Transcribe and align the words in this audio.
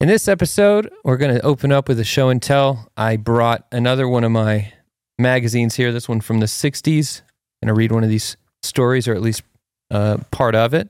In 0.00 0.06
this 0.06 0.28
episode, 0.28 0.92
we're 1.02 1.16
going 1.16 1.34
to 1.34 1.44
open 1.44 1.72
up 1.72 1.88
with 1.88 1.98
a 1.98 2.04
show 2.04 2.28
and 2.28 2.40
tell. 2.40 2.88
I 2.96 3.16
brought 3.16 3.66
another 3.72 4.06
one 4.08 4.22
of 4.22 4.30
my 4.30 4.72
magazines 5.18 5.74
here, 5.74 5.90
this 5.90 6.08
one 6.08 6.20
from 6.20 6.38
the 6.38 6.46
60s. 6.46 7.20
I'm 7.20 7.66
going 7.66 7.74
to 7.74 7.76
read 7.76 7.90
one 7.90 8.04
of 8.04 8.08
these 8.08 8.36
stories, 8.62 9.08
or 9.08 9.14
at 9.14 9.22
least 9.22 9.42
uh, 9.90 10.18
part 10.30 10.54
of 10.54 10.72
it. 10.72 10.88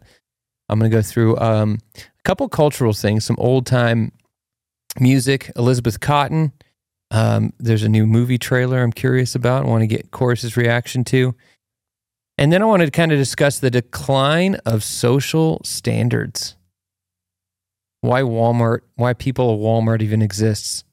I'm 0.69 0.79
going 0.79 0.91
to 0.91 0.95
go 0.95 1.01
through 1.01 1.39
um, 1.39 1.79
a 1.97 2.23
couple 2.25 2.47
cultural 2.51 2.93
things, 2.93 3.25
some 3.25 3.37
old 3.39 3.65
time 3.65 4.13
music, 5.01 5.53
Elizabeth 5.57 6.01
Cotten. 6.01 6.53
Um, 7.11 7.55
there's 7.59 7.85
a 7.85 7.89
new 7.89 8.07
movie 8.07 8.37
trailer 8.37 8.83
I'm 8.83 8.93
curious 8.93 9.35
about. 9.35 9.65
I 9.65 9.69
want 9.69 9.81
to 9.81 9.87
get 9.87 10.11
Chorus's 10.11 10.55
reaction 10.55 11.03
to. 11.05 11.35
And 12.37 12.53
then 12.53 12.61
I 12.61 12.67
wanted 12.67 12.85
to 12.85 12.93
kind 12.93 13.11
of 13.11 13.17
discuss 13.17 13.59
the 13.59 13.71
decline 13.71 14.57
of 14.67 14.85
social 14.85 15.63
standards. 15.65 16.58
Why 18.01 18.23
Walmart, 18.23 18.81
why 18.95 19.13
people 19.13 19.53
at 19.53 19.61
Walmart 19.61 20.03
even 20.03 20.23
exists. 20.23 20.85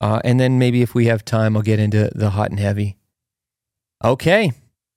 Uh, 0.00 0.20
and 0.24 0.38
then 0.38 0.58
maybe 0.58 0.82
if 0.82 0.94
we 0.94 1.06
have 1.06 1.24
time, 1.24 1.56
I'll 1.56 1.62
get 1.62 1.78
into 1.78 2.10
the 2.14 2.30
hot 2.30 2.50
and 2.50 2.58
heavy. 2.58 2.96
Okay. 4.04 4.52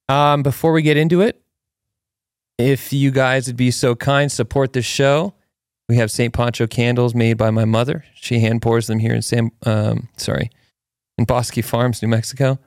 Um, 0.08 0.42
before 0.42 0.72
we 0.72 0.82
get 0.82 0.96
into 0.96 1.20
it, 1.20 1.40
if 2.58 2.92
you 2.92 3.10
guys 3.10 3.46
would 3.46 3.56
be 3.56 3.70
so 3.70 3.94
kind, 3.94 4.30
support 4.30 4.72
the 4.72 4.82
show. 4.82 5.34
We 5.88 5.96
have 5.96 6.10
St. 6.10 6.32
Poncho 6.32 6.66
candles 6.66 7.14
made 7.14 7.36
by 7.36 7.50
my 7.50 7.64
mother. 7.64 8.04
She 8.14 8.40
hand 8.40 8.62
pours 8.62 8.86
them 8.86 8.98
here 8.98 9.14
in 9.14 9.22
San, 9.22 9.50
um, 9.64 10.08
sorry, 10.16 10.50
in 11.18 11.24
Bosque 11.24 11.62
Farms, 11.62 12.02
New 12.02 12.08
Mexico. 12.08 12.58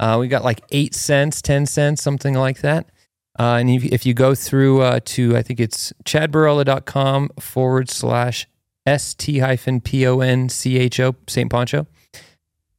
Uh, 0.00 0.16
we 0.20 0.28
got 0.28 0.44
like 0.44 0.60
eight 0.70 0.94
cents, 0.94 1.40
10 1.42 1.66
cents, 1.66 2.02
something 2.02 2.34
like 2.34 2.60
that. 2.60 2.90
Uh, 3.38 3.58
and 3.60 3.70
if, 3.70 3.84
if 3.84 4.04
you 4.04 4.14
go 4.14 4.34
through 4.34 4.82
uh, 4.82 5.00
to, 5.04 5.36
I 5.36 5.42
think 5.42 5.60
it's 5.60 5.92
chadbarella.com 6.04 7.30
forward 7.38 7.88
slash 7.88 8.48
ST 8.96 9.38
hyphen 9.38 9.80
P 9.80 10.06
O 10.06 10.20
N 10.20 10.48
C 10.48 10.78
H 10.78 10.98
O, 11.00 11.14
St. 11.28 11.50
Poncho, 11.50 11.86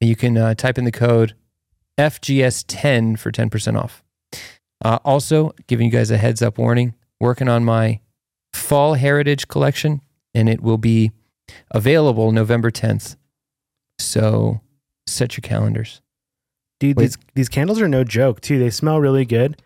you 0.02 0.16
can 0.16 0.38
uh, 0.38 0.54
type 0.54 0.78
in 0.78 0.84
the 0.84 0.92
code 0.92 1.34
FGS10 1.98 3.18
for 3.20 3.32
10% 3.32 3.82
off. 3.82 4.04
Uh, 4.84 5.00
also, 5.04 5.54
giving 5.68 5.88
you 5.88 5.92
guys 5.92 6.10
a 6.10 6.18
heads 6.18 6.42
up 6.42 6.58
warning, 6.58 6.96
working 7.20 7.50
on 7.50 7.66
my 7.66 8.00
fall 8.54 8.94
heritage 8.94 9.48
collection, 9.48 10.02
and 10.34 10.48
it 10.50 10.62
will 10.62 10.78
be 10.78 11.12
available 11.72 12.32
November 12.32 12.72
10th. 12.72 13.18
So 13.98 14.62
set 15.06 15.36
your 15.36 15.42
calendars. 15.42 16.02
Dude, 16.80 16.96
Wait. 16.96 17.04
these 17.04 17.18
these 17.36 17.50
candles 17.50 17.82
are 17.82 17.90
no 17.90 18.06
joke 18.06 18.40
too. 18.40 18.58
They 18.58 18.70
smell 18.70 19.02
really 19.02 19.26
good. 19.26 19.62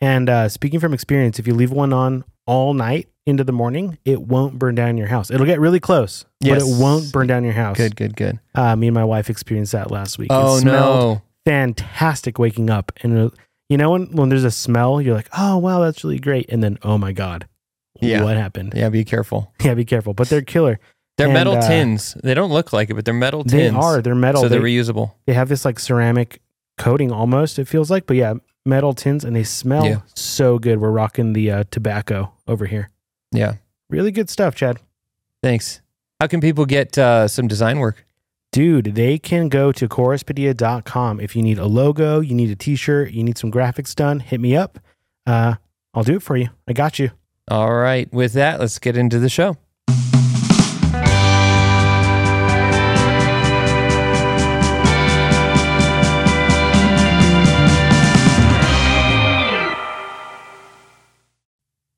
And 0.00 0.28
uh, 0.28 0.48
speaking 0.48 0.80
from 0.80 0.92
experience, 0.92 1.38
if 1.38 1.46
you 1.46 1.54
leave 1.54 1.70
one 1.72 1.92
on 1.92 2.24
all 2.46 2.74
night 2.74 3.08
into 3.26 3.42
the 3.44 3.52
morning, 3.52 3.98
it 4.04 4.20
won't 4.22 4.58
burn 4.58 4.74
down 4.74 4.96
your 4.98 5.06
house. 5.08 5.30
It'll 5.30 5.46
get 5.46 5.58
really 5.58 5.80
close, 5.80 6.24
but 6.40 6.58
it 6.58 6.64
won't 6.64 7.12
burn 7.12 7.26
down 7.26 7.44
your 7.44 7.54
house. 7.54 7.76
Good, 7.76 7.96
good, 7.96 8.14
good. 8.16 8.38
Uh, 8.54 8.76
me 8.76 8.88
and 8.88 8.94
my 8.94 9.04
wife 9.04 9.30
experienced 9.30 9.72
that 9.72 9.90
last 9.90 10.18
week. 10.18 10.28
Oh, 10.30 10.60
no. 10.62 11.22
fantastic 11.44 12.38
waking 12.38 12.70
up, 12.70 12.92
and 13.02 13.18
uh, 13.18 13.30
you 13.68 13.76
know 13.78 13.90
when 13.90 14.06
when 14.12 14.28
there's 14.28 14.44
a 14.44 14.50
smell, 14.50 15.00
you're 15.00 15.14
like, 15.14 15.28
oh 15.36 15.56
wow, 15.58 15.80
that's 15.80 16.04
really 16.04 16.18
great, 16.18 16.46
and 16.50 16.62
then 16.62 16.78
oh 16.82 16.98
my 16.98 17.12
god, 17.12 17.48
Yeah. 18.00 18.22
what 18.22 18.36
happened? 18.36 18.74
Yeah, 18.76 18.88
be 18.90 19.04
careful. 19.04 19.52
Yeah, 19.64 19.74
be 19.74 19.84
careful. 19.84 20.12
But 20.14 20.28
they're 20.28 20.42
killer. 20.42 20.78
They're 21.16 21.28
And, 21.28 21.34
metal 21.34 21.54
uh, 21.56 21.66
tins. 21.66 22.14
They 22.22 22.34
don't 22.34 22.50
look 22.52 22.72
like 22.72 22.90
it, 22.90 22.94
but 22.94 23.04
they're 23.06 23.14
metal 23.14 23.42
tins. 23.42 23.52
They 23.72 23.78
are. 23.78 24.02
They're 24.02 24.14
metal. 24.14 24.42
So 24.42 24.48
they, 24.48 24.58
they're 24.58 24.64
reusable. 24.66 25.12
they 25.26 25.32
have 25.32 25.48
this 25.48 25.64
like 25.64 25.78
ceramic 25.80 26.40
coating 26.78 27.10
almost. 27.10 27.58
It 27.58 27.66
feels 27.66 27.90
like, 27.90 28.06
but 28.06 28.16
yeah, 28.16 28.34
metal 28.66 28.92
tins, 28.92 29.24
and 29.24 29.34
they 29.36 29.44
smell 29.44 29.84
Yeah. 29.86 30.00
so 30.14 30.58
good. 30.58 30.80
We're 30.80 30.90
rocking 30.90 31.32
the 31.32 31.50
uh, 31.50 31.64
tobacco 31.70 32.32
over 32.46 32.66
here. 32.66 32.90
Yeah. 33.32 33.54
Really 33.88 34.10
good 34.10 34.28
stuff, 34.28 34.54
Chad. 34.54 34.78
Thanks. 35.42 35.80
How 36.20 36.26
can 36.26 36.40
people 36.40 36.66
get 36.66 36.96
uh, 36.98 37.28
some 37.28 37.46
design 37.46 37.78
work? 37.78 38.04
Dude, 38.52 38.94
they 38.94 39.18
can 39.18 39.48
go 39.48 39.70
to 39.72 39.86
choruspedia.com. 39.88 41.20
If 41.20 41.36
you 41.36 41.42
need 41.42 41.58
a 41.58 41.66
logo, 41.66 42.20
you 42.20 42.34
need 42.34 42.50
a 42.50 42.56
t 42.56 42.74
shirt, 42.76 43.10
you 43.12 43.22
need 43.22 43.36
some 43.38 43.50
graphics 43.52 43.94
done, 43.94 44.20
hit 44.20 44.40
me 44.40 44.56
up. 44.56 44.78
Uh, 45.26 45.56
I'll 45.94 46.04
do 46.04 46.16
it 46.16 46.22
for 46.22 46.36
you. 46.36 46.48
I 46.66 46.72
got 46.72 46.98
you. 46.98 47.10
All 47.48 47.74
right. 47.74 48.12
With 48.12 48.32
that, 48.32 48.58
let's 48.60 48.78
get 48.78 48.96
into 48.96 49.18
the 49.18 49.28
show. 49.28 49.56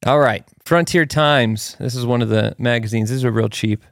All 0.08 0.20
right. 0.20 0.42
Frontier 0.64 1.04
Times. 1.04 1.76
This 1.78 1.94
is 1.94 2.06
one 2.06 2.22
of 2.22 2.30
the 2.30 2.56
magazines. 2.56 3.10
These 3.10 3.26
are 3.26 3.30
real 3.30 3.50
cheap. 3.50 3.84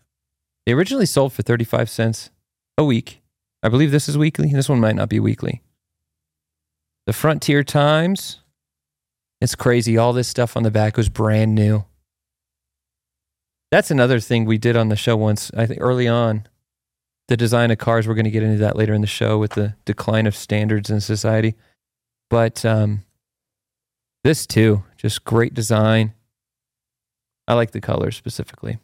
They 0.65 0.73
originally 0.73 1.05
sold 1.05 1.35
for 1.35 1.43
35 1.43 1.91
cents 1.91 2.31
a 2.79 2.85
week. 2.85 3.21
I 3.63 3.69
believe 3.69 3.91
this 3.91 4.09
is 4.09 4.17
weekly. 4.17 4.51
This 4.51 4.67
one 4.67 4.81
might 4.81 4.97
not 4.97 5.11
be 5.11 5.21
weekly. 5.21 5.61
The 7.05 7.13
Frontier 7.13 7.63
Times. 7.63 8.41
It's 9.43 9.55
crazy. 9.55 9.99
All 9.99 10.15
this 10.15 10.27
stuff 10.27 10.57
on 10.57 10.63
the 10.63 10.71
back 10.71 10.97
was 10.97 11.11
brand 11.11 11.55
new. 11.55 11.85
That's 13.71 13.91
another 13.91 14.19
thing 14.19 14.47
we 14.47 14.57
did 14.57 14.75
on 14.75 14.89
the 14.89 14.97
show 14.97 15.19
once, 15.19 15.51
I 15.55 15.67
think 15.67 15.83
early 15.83 16.09
on. 16.09 16.49
The 17.29 17.37
design 17.37 17.71
of 17.71 17.77
cars, 17.77 18.09
we're 18.09 18.15
going 18.15 18.25
to 18.25 18.31
get 18.31 18.43
into 18.43 18.61
that 18.61 18.77
later 18.77 18.95
in 18.95 19.03
the 19.03 19.07
show 19.07 19.37
with 19.37 19.51
the 19.51 19.75
decline 19.85 20.27
of 20.27 20.35
standards 20.35 20.89
in 20.89 21.03
society. 21.03 21.57
But 22.31 22.65
um, 22.65 23.05
this 24.25 24.47
too, 24.47 24.83
just 25.07 25.25
great 25.25 25.55
design. 25.55 26.13
I 27.47 27.55
like 27.55 27.71
the 27.71 27.81
colors 27.81 28.17
specifically. 28.17 28.79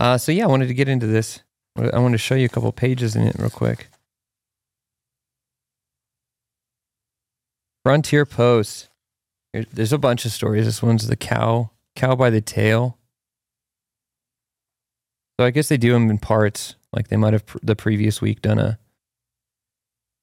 Uh, 0.00 0.18
so, 0.18 0.32
yeah, 0.32 0.44
I 0.44 0.48
wanted 0.48 0.66
to 0.66 0.74
get 0.74 0.88
into 0.88 1.06
this. 1.06 1.44
I 1.76 2.00
want 2.00 2.12
to 2.12 2.18
show 2.18 2.34
you 2.34 2.46
a 2.46 2.48
couple 2.48 2.72
pages 2.72 3.14
in 3.14 3.22
it 3.22 3.36
real 3.38 3.50
quick. 3.50 3.88
Frontier 7.84 8.26
Post. 8.26 8.88
There's 9.52 9.92
a 9.92 9.98
bunch 9.98 10.24
of 10.24 10.32
stories. 10.32 10.64
This 10.64 10.82
one's 10.82 11.06
the 11.06 11.16
cow, 11.16 11.70
cow 11.94 12.16
by 12.16 12.30
the 12.30 12.40
tail. 12.40 12.98
So 15.38 15.46
I 15.46 15.50
guess 15.50 15.68
they 15.68 15.76
do 15.76 15.92
them 15.92 16.10
in 16.10 16.18
parts. 16.18 16.74
Like 16.92 17.08
they 17.08 17.16
might 17.16 17.32
have 17.32 17.46
pr- 17.46 17.58
the 17.62 17.76
previous 17.76 18.20
week 18.20 18.42
done 18.42 18.58
a 18.58 18.78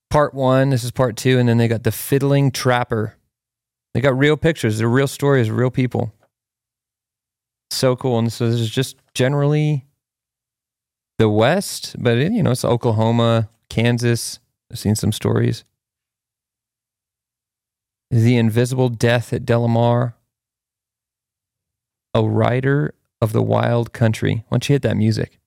part 0.10 0.34
one. 0.34 0.72
This 0.72 0.84
is 0.84 0.92
part 0.92 1.16
two, 1.16 1.40
and 1.40 1.48
then 1.48 1.58
they 1.58 1.70
got 1.70 1.84
the 1.84 1.92
fiddling 1.92 2.52
trapper. 2.52 3.16
They 3.96 4.02
got 4.02 4.18
real 4.18 4.36
pictures. 4.36 4.78
They're 4.78 4.90
real 4.90 5.08
stories, 5.08 5.50
real 5.50 5.72
people. 5.72 6.14
So 7.72 7.96
cool. 7.96 8.20
And 8.20 8.32
so 8.32 8.52
this 8.52 8.60
is 8.60 8.70
just 8.70 8.98
generally 9.14 9.86
the 11.18 11.30
West, 11.30 11.96
but 11.98 12.18
it, 12.18 12.34
you 12.34 12.44
know 12.44 12.52
it's 12.52 12.66
Oklahoma, 12.66 13.50
Kansas. 13.70 14.40
I've 14.70 14.80
seen 14.80 14.96
some 14.96 15.14
stories. 15.14 15.64
The 18.12 18.36
Invisible 18.36 18.90
Death 18.90 19.32
at 19.32 19.46
Delamar. 19.46 20.16
A 22.14 22.22
Rider 22.22 22.94
of 23.22 23.32
the 23.32 23.42
Wild 23.42 23.94
Country. 23.94 24.44
Why 24.50 24.56
don't 24.56 24.68
you 24.68 24.74
hit 24.74 24.82
that 24.82 24.98
music? 24.98 25.40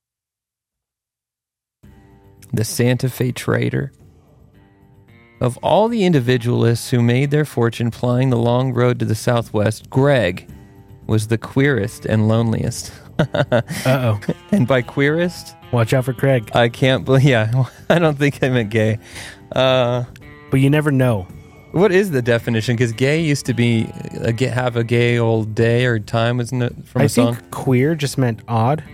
The 2.51 2.65
Santa 2.65 3.11
Fe 3.11 3.31
Trader. 3.31 3.93
Of 5.41 5.57
all 5.59 5.89
the 5.89 6.05
individualists 6.05 6.91
who 6.91 7.01
made 7.01 7.31
their 7.31 7.45
fortune 7.45 7.91
plying 7.91 8.31
the 8.31 8.37
long 8.37 8.73
road 8.75 8.99
to 8.99 9.05
the 9.05 9.15
southwest, 9.15 9.89
Greg 9.89 10.49
was 11.07 11.29
the 11.29 11.39
queerest 11.39 12.05
and 12.07 12.29
loneliest. 12.29 12.93
Uh 13.19 13.63
oh. 13.87 14.21
and 14.53 14.67
by 14.69 14.81
queerest, 14.81 15.55
Watch 15.73 15.93
out 15.93 16.05
for 16.05 16.13
Craig. 16.13 16.51
I 16.55 16.69
can't 16.69 17.05
believe. 17.05 17.25
Yeah, 17.25 17.65
I 17.91 17.99
don't 17.99 18.17
think 18.17 18.43
I 18.45 18.49
meant 18.49 18.71
gay. 18.71 18.99
Uh, 19.55 20.05
But 20.53 20.61
you 20.61 20.71
never 20.71 20.91
know. 20.93 21.27
what 21.73 21.91
is 21.93 22.11
the 22.13 22.23
definition? 22.23 22.77
Because 22.77 22.93
gay 22.93 23.21
used 23.21 23.45
to 23.47 23.55
be 23.55 23.91
a, 24.21 24.33
have 24.49 24.77
a 24.77 24.85
gay 24.85 25.19
old 25.19 25.55
day 25.55 25.85
or 25.87 25.99
time, 25.99 26.39
isn't 26.41 26.63
it? 26.63 26.75
From 26.87 27.03
a 27.03 27.05
I 27.05 27.09
think 27.09 27.37
song. 27.39 27.47
queer 27.51 27.95
just 27.97 28.19
meant 28.19 28.41
odd. 28.49 28.85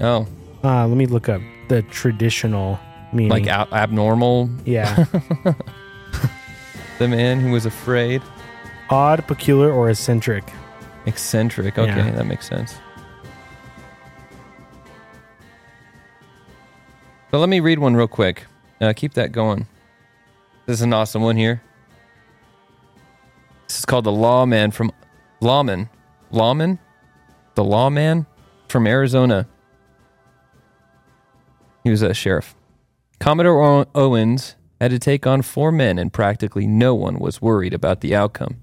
Oh, 0.00 0.26
Uh, 0.62 0.86
let 0.86 0.96
me 0.96 1.06
look 1.06 1.28
up 1.28 1.40
the 1.68 1.82
traditional 1.82 2.78
meaning. 3.12 3.30
like 3.30 3.46
ab- 3.46 3.72
abnormal. 3.72 4.50
yeah. 4.64 5.04
The 6.98 7.08
man 7.08 7.40
who 7.40 7.50
was 7.52 7.64
afraid. 7.64 8.20
odd, 8.90 9.26
peculiar, 9.26 9.72
or 9.72 9.88
eccentric. 9.88 10.44
Eccentric. 11.06 11.78
Okay, 11.78 11.88
Yeah. 11.88 12.10
that 12.10 12.26
makes 12.26 12.46
sense. 12.46 12.74
So 17.30 17.38
let 17.38 17.48
me 17.48 17.60
read 17.60 17.78
one 17.78 17.94
real 17.96 18.08
quick. 18.08 18.44
Uh, 18.82 18.92
keep 18.94 19.14
that 19.14 19.32
going. 19.32 19.66
This 20.66 20.74
is 20.74 20.82
an 20.82 20.92
awesome 20.92 21.22
one 21.22 21.36
here. 21.36 21.62
This 23.68 23.78
is 23.78 23.84
called 23.86 24.04
the 24.04 24.12
Lawman 24.12 24.70
from 24.70 24.92
Lawman. 25.40 25.88
Lawman? 26.30 26.78
The 27.54 27.64
Lawman 27.64 28.26
from 28.68 28.86
Arizona. 28.86 29.46
He 31.84 31.90
was 31.90 32.02
a 32.02 32.12
sheriff. 32.12 32.54
Commodore 33.20 33.86
Owens 33.94 34.56
had 34.80 34.90
to 34.90 34.98
take 34.98 35.26
on 35.26 35.42
four 35.42 35.70
men, 35.70 35.98
and 35.98 36.10
practically 36.10 36.66
no 36.66 36.94
one 36.94 37.18
was 37.18 37.42
worried 37.42 37.74
about 37.74 38.00
the 38.00 38.14
outcome, 38.14 38.56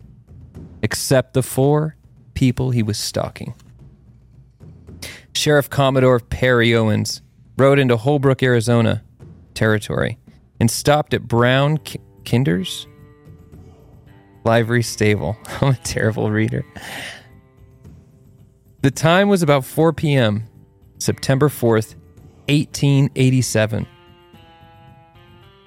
except 0.81 1.33
the 1.33 1.43
four 1.43 1.95
people 2.33 2.71
he 2.71 2.81
was 2.81 2.97
stalking. 2.97 3.53
Sheriff 5.35 5.69
Commodore 5.69 6.19
Perry 6.19 6.73
Owens 6.73 7.21
rode 7.55 7.77
into 7.77 7.97
Holbrook, 7.97 8.41
Arizona 8.41 9.03
territory 9.53 10.17
and 10.59 10.69
stopped 10.69 11.13
at 11.13 11.27
Brown 11.27 11.77
K- 11.77 11.99
Kinder's 12.23 12.87
livery 14.43 14.83
stable. 14.83 15.37
I'm 15.61 15.73
a 15.73 15.77
terrible 15.77 16.31
reader. 16.31 16.65
The 18.81 18.91
time 18.91 19.29
was 19.29 19.43
about 19.43 19.65
4 19.65 19.93
p.m., 19.93 20.43
September 20.99 21.49
4th, 21.49 21.95
1887. 22.47 23.85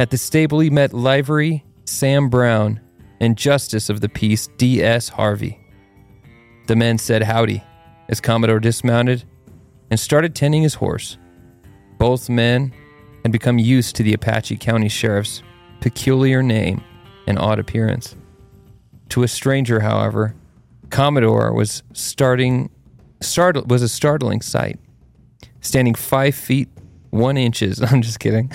At 0.00 0.08
the 0.08 0.16
stable, 0.16 0.60
he 0.60 0.70
met 0.70 0.94
livery 0.94 1.62
Sam 1.84 2.30
Brown 2.30 2.80
and 3.20 3.36
Justice 3.36 3.90
of 3.90 4.00
the 4.00 4.08
Peace 4.08 4.48
D.S. 4.56 5.10
Harvey. 5.10 5.60
The 6.68 6.74
men 6.74 6.96
said 6.96 7.22
howdy 7.22 7.62
as 8.08 8.18
Commodore 8.18 8.60
dismounted 8.60 9.24
and 9.90 10.00
started 10.00 10.34
tending 10.34 10.62
his 10.62 10.72
horse. 10.72 11.18
Both 11.98 12.30
men 12.30 12.72
had 13.24 13.30
become 13.30 13.58
used 13.58 13.94
to 13.96 14.02
the 14.02 14.14
Apache 14.14 14.56
County 14.56 14.88
Sheriff's 14.88 15.42
peculiar 15.82 16.42
name 16.42 16.82
and 17.26 17.38
odd 17.38 17.58
appearance. 17.58 18.16
To 19.10 19.22
a 19.22 19.28
stranger, 19.28 19.80
however, 19.80 20.34
Commodore 20.88 21.52
was 21.52 21.82
starting 21.92 22.70
was 23.18 23.82
a 23.82 23.88
startling 23.88 24.40
sight. 24.40 24.78
Standing 25.60 25.94
five 25.94 26.34
feet 26.34 26.70
one 27.10 27.36
inches. 27.36 27.82
I'm 27.92 28.00
just 28.00 28.18
kidding. 28.18 28.50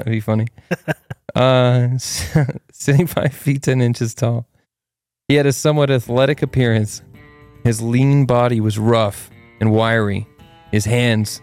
That'd 0.00 0.12
be 0.12 0.20
funny. 0.20 0.46
uh, 1.34 1.88
sitting 2.72 3.06
five 3.06 3.34
feet 3.34 3.62
ten 3.62 3.82
inches 3.82 4.14
tall. 4.14 4.46
He 5.28 5.34
had 5.34 5.44
a 5.44 5.52
somewhat 5.52 5.90
athletic 5.90 6.40
appearance. 6.40 7.02
His 7.64 7.82
lean 7.82 8.24
body 8.24 8.60
was 8.60 8.78
rough 8.78 9.30
and 9.60 9.72
wiry. 9.72 10.26
His 10.72 10.86
hands 10.86 11.42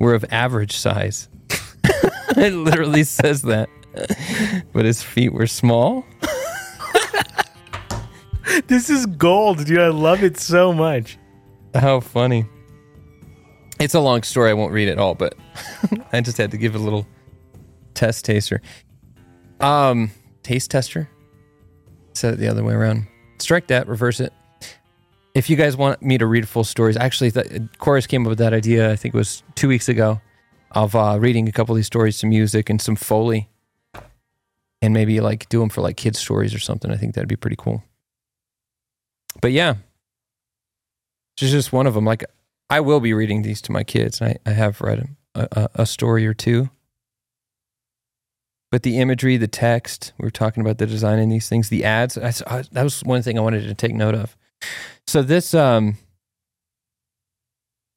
were 0.00 0.14
of 0.14 0.24
average 0.30 0.76
size. 0.76 1.28
it 2.36 2.52
literally 2.52 3.04
says 3.04 3.42
that. 3.42 3.68
But 4.72 4.84
his 4.84 5.00
feet 5.00 5.32
were 5.32 5.46
small. 5.46 6.04
This 8.66 8.90
is 8.90 9.06
gold, 9.06 9.64
dude. 9.64 9.78
I 9.78 9.88
love 9.88 10.24
it 10.24 10.36
so 10.36 10.72
much. 10.72 11.18
How 11.72 12.00
funny. 12.00 12.46
It's 13.78 13.94
a 13.94 14.00
long 14.00 14.24
story. 14.24 14.50
I 14.50 14.54
won't 14.54 14.72
read 14.72 14.88
it 14.88 14.98
all, 14.98 15.14
but 15.14 15.36
I 16.12 16.20
just 16.20 16.36
had 16.36 16.50
to 16.50 16.58
give 16.58 16.74
a 16.74 16.78
little 16.78 17.06
test 18.00 18.24
taster. 18.24 18.62
Um, 19.60 20.10
taste 20.42 20.70
tester. 20.70 21.10
Said 22.14 22.34
it 22.34 22.36
the 22.38 22.48
other 22.48 22.64
way 22.64 22.72
around. 22.72 23.06
Strike 23.38 23.66
that. 23.66 23.86
Reverse 23.88 24.20
it. 24.20 24.32
If 25.34 25.50
you 25.50 25.56
guys 25.56 25.76
want 25.76 26.00
me 26.02 26.16
to 26.16 26.26
read 26.26 26.48
full 26.48 26.64
stories, 26.64 26.96
actually, 26.96 27.30
th- 27.30 27.62
Chorus 27.78 28.06
came 28.06 28.26
up 28.26 28.30
with 28.30 28.38
that 28.38 28.54
idea. 28.54 28.90
I 28.90 28.96
think 28.96 29.14
it 29.14 29.18
was 29.18 29.42
two 29.54 29.68
weeks 29.68 29.88
ago 29.88 30.20
of 30.70 30.96
uh, 30.96 31.18
reading 31.20 31.46
a 31.46 31.52
couple 31.52 31.74
of 31.74 31.76
these 31.76 31.86
stories, 31.86 32.16
some 32.16 32.30
music 32.30 32.70
and 32.70 32.80
some 32.80 32.96
foley, 32.96 33.50
and 34.80 34.94
maybe 34.94 35.20
like 35.20 35.48
do 35.50 35.60
them 35.60 35.68
for 35.68 35.82
like 35.82 35.96
kids' 35.96 36.18
stories 36.18 36.54
or 36.54 36.58
something. 36.58 36.90
I 36.90 36.96
think 36.96 37.14
that'd 37.14 37.28
be 37.28 37.36
pretty 37.36 37.56
cool. 37.56 37.84
But 39.42 39.52
yeah, 39.52 39.74
is 41.40 41.52
just 41.52 41.72
one 41.72 41.86
of 41.86 41.94
them. 41.94 42.06
Like 42.06 42.24
I 42.70 42.80
will 42.80 43.00
be 43.00 43.12
reading 43.12 43.42
these 43.42 43.60
to 43.62 43.72
my 43.72 43.84
kids. 43.84 44.22
I, 44.22 44.36
I 44.46 44.50
have 44.50 44.80
read 44.80 45.06
a, 45.34 45.48
a, 45.52 45.68
a 45.82 45.86
story 45.86 46.26
or 46.26 46.34
two. 46.34 46.70
But 48.70 48.84
the 48.84 48.98
imagery, 48.98 49.36
the 49.36 49.48
text, 49.48 50.12
we 50.18 50.24
were 50.24 50.30
talking 50.30 50.60
about 50.60 50.78
the 50.78 50.86
design 50.86 51.18
in 51.18 51.28
these 51.28 51.48
things, 51.48 51.68
the 51.68 51.84
ads. 51.84 52.16
I, 52.16 52.32
I, 52.46 52.62
that 52.72 52.84
was 52.84 53.02
one 53.02 53.22
thing 53.22 53.38
I 53.38 53.42
wanted 53.42 53.66
to 53.66 53.74
take 53.74 53.94
note 53.94 54.14
of. 54.14 54.36
So 55.06 55.22
this 55.22 55.54
um, 55.54 55.96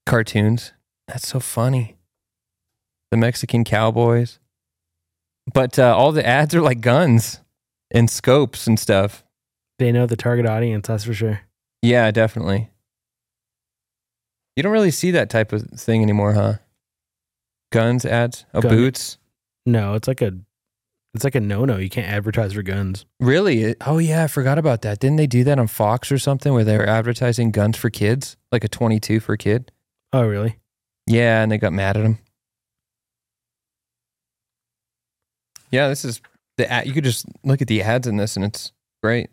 cartoons, 0.05 0.73
that's 1.07 1.27
so 1.27 1.39
funny. 1.39 1.97
The 3.11 3.17
Mexican 3.17 3.63
cowboys, 3.63 4.39
but 5.53 5.77
uh, 5.77 5.95
all 5.95 6.11
the 6.11 6.25
ads 6.25 6.55
are 6.55 6.61
like 6.61 6.81
guns 6.81 7.39
and 7.91 8.09
scopes 8.09 8.65
and 8.65 8.79
stuff. 8.79 9.23
They 9.77 9.91
know 9.91 10.07
the 10.07 10.15
target 10.15 10.47
audience, 10.47 10.87
that's 10.87 11.03
for 11.03 11.13
sure. 11.13 11.41
Yeah, 11.83 12.09
definitely. 12.09 12.71
You 14.55 14.63
don't 14.63 14.71
really 14.71 14.91
see 14.91 15.11
that 15.11 15.29
type 15.29 15.51
of 15.51 15.63
thing 15.63 16.01
anymore, 16.01 16.33
huh? 16.33 16.53
Guns 17.71 18.05
ads, 18.05 18.45
oh 18.53 18.61
Gun- 18.61 18.75
boots. 18.75 19.17
No, 19.65 19.93
it's 19.93 20.07
like 20.07 20.21
a 20.21 20.33
it's 21.13 21.23
like 21.23 21.35
a 21.35 21.39
no 21.39 21.65
no. 21.65 21.77
You 21.77 21.89
can't 21.89 22.07
advertise 22.07 22.53
for 22.53 22.63
guns. 22.63 23.05
Really? 23.19 23.75
Oh 23.81 23.99
yeah, 23.99 24.23
I 24.23 24.27
forgot 24.27 24.57
about 24.57 24.81
that. 24.81 24.99
Didn't 24.99 25.17
they 25.17 25.27
do 25.27 25.43
that 25.43 25.59
on 25.59 25.67
Fox 25.67 26.11
or 26.11 26.17
something 26.17 26.53
where 26.53 26.63
they 26.63 26.77
were 26.77 26.87
advertising 26.87 27.51
guns 27.51 27.77
for 27.77 27.89
kids, 27.89 28.35
like 28.51 28.63
a 28.63 28.67
22 28.67 29.19
for 29.19 29.33
a 29.33 29.37
kid? 29.37 29.71
Oh 30.11 30.23
really? 30.25 30.57
Yeah, 31.05 31.43
and 31.43 31.51
they 31.51 31.57
got 31.57 31.73
mad 31.73 31.97
at 31.97 32.03
him. 32.03 32.17
Yeah, 35.69 35.87
this 35.87 36.05
is 36.05 36.21
the 36.57 36.71
ad. 36.71 36.87
You 36.87 36.93
could 36.93 37.03
just 37.03 37.25
look 37.43 37.61
at 37.61 37.67
the 37.67 37.81
ads 37.81 38.07
in 38.07 38.17
this, 38.17 38.35
and 38.35 38.45
it's 38.45 38.71
great. 39.01 39.29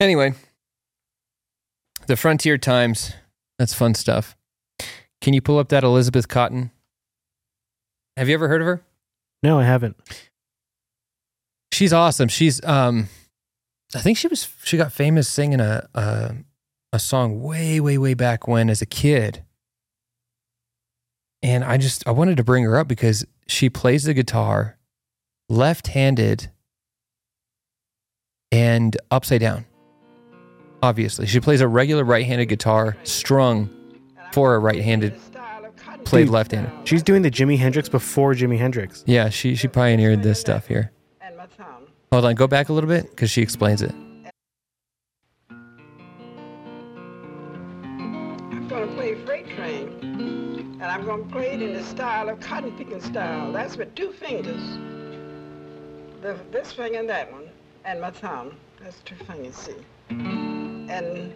Anyway, 0.00 0.34
the 2.06 2.16
Frontier 2.16 2.58
Times. 2.58 3.12
That's 3.58 3.74
fun 3.74 3.94
stuff. 3.94 4.36
Can 5.20 5.34
you 5.34 5.42
pull 5.42 5.58
up 5.58 5.68
that 5.68 5.84
Elizabeth 5.84 6.28
Cotten? 6.28 6.70
Have 8.16 8.28
you 8.28 8.34
ever 8.34 8.48
heard 8.48 8.62
of 8.62 8.66
her? 8.66 8.82
No, 9.42 9.58
I 9.60 9.64
haven't. 9.64 9.96
She's 11.72 11.92
awesome. 11.92 12.28
She's 12.28 12.62
um, 12.64 13.08
I 13.94 14.00
think 14.00 14.18
she 14.18 14.28
was 14.28 14.52
she 14.64 14.76
got 14.76 14.92
famous 14.92 15.28
singing 15.28 15.60
a 15.60 15.88
a, 15.94 16.34
a 16.92 16.98
song 16.98 17.42
way 17.42 17.80
way 17.80 17.98
way 17.98 18.14
back 18.14 18.46
when 18.48 18.70
as 18.70 18.82
a 18.82 18.86
kid. 18.86 19.44
And 21.42 21.64
I 21.64 21.78
just 21.78 22.06
I 22.06 22.10
wanted 22.10 22.36
to 22.36 22.44
bring 22.44 22.64
her 22.64 22.76
up 22.76 22.88
because 22.88 23.24
she 23.46 23.70
plays 23.70 24.04
the 24.04 24.14
guitar 24.14 24.76
left-handed 25.48 26.50
and 28.52 28.96
upside 29.10 29.40
down. 29.40 29.64
Obviously, 30.82 31.26
she 31.26 31.40
plays 31.40 31.60
a 31.60 31.68
regular 31.68 32.04
right-handed 32.04 32.46
guitar 32.46 32.96
strung 33.04 33.68
for 34.32 34.54
a 34.54 34.58
right-handed 34.58 35.14
played 36.04 36.24
Dude. 36.24 36.30
left-handed. 36.32 36.88
She's 36.88 37.02
doing 37.02 37.22
the 37.22 37.30
Jimi 37.30 37.58
Hendrix 37.58 37.88
before 37.88 38.34
Jimi 38.34 38.58
Hendrix. 38.58 39.04
Yeah, 39.06 39.28
she 39.28 39.54
she 39.54 39.68
pioneered 39.68 40.22
this 40.22 40.40
stuff 40.40 40.66
here. 40.66 40.92
And 42.12 42.22
my 42.22 42.22
tongue. 42.22 42.22
Hold 42.22 42.24
on, 42.24 42.34
go 42.34 42.46
back 42.46 42.68
a 42.68 42.72
little 42.72 42.88
bit 42.88 43.10
because 43.10 43.30
she 43.30 43.42
explains 43.42 43.82
it. 43.82 43.92
I'm 48.52 48.66
going 48.68 48.88
to 48.88 48.94
play 48.94 49.14
Freight 49.24 49.48
Train, 49.56 50.78
and 50.80 50.84
I'm 50.84 51.04
going 51.04 51.24
to 51.26 51.30
play 51.32 51.52
it 51.52 51.62
in 51.62 51.72
the 51.72 51.82
style 51.84 52.28
of 52.28 52.40
cotton 52.40 52.72
picking 52.76 53.00
style. 53.00 53.52
That's 53.52 53.76
with 53.76 53.94
two 53.94 54.12
fingers. 54.12 54.78
The, 56.22 56.36
this 56.50 56.72
finger 56.72 56.98
and 56.98 57.08
that 57.08 57.32
one, 57.32 57.48
and 57.84 58.00
my 58.00 58.10
thumb. 58.10 58.56
That's 58.82 59.00
two 59.04 59.16
fingers, 59.26 59.54
see. 59.56 59.74
And 60.10 61.34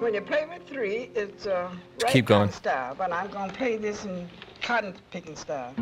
when 0.00 0.14
you 0.14 0.20
play 0.22 0.46
with 0.46 0.66
three, 0.68 1.10
it's 1.14 1.46
uh, 1.46 1.70
right 2.02 2.12
Keep 2.12 2.26
going. 2.26 2.50
style, 2.50 2.94
but 2.96 3.12
I'm 3.12 3.30
going 3.30 3.50
to 3.50 3.56
play 3.56 3.76
this 3.76 4.04
in 4.04 4.28
cotton 4.62 4.94
picking 5.10 5.36
style. 5.36 5.72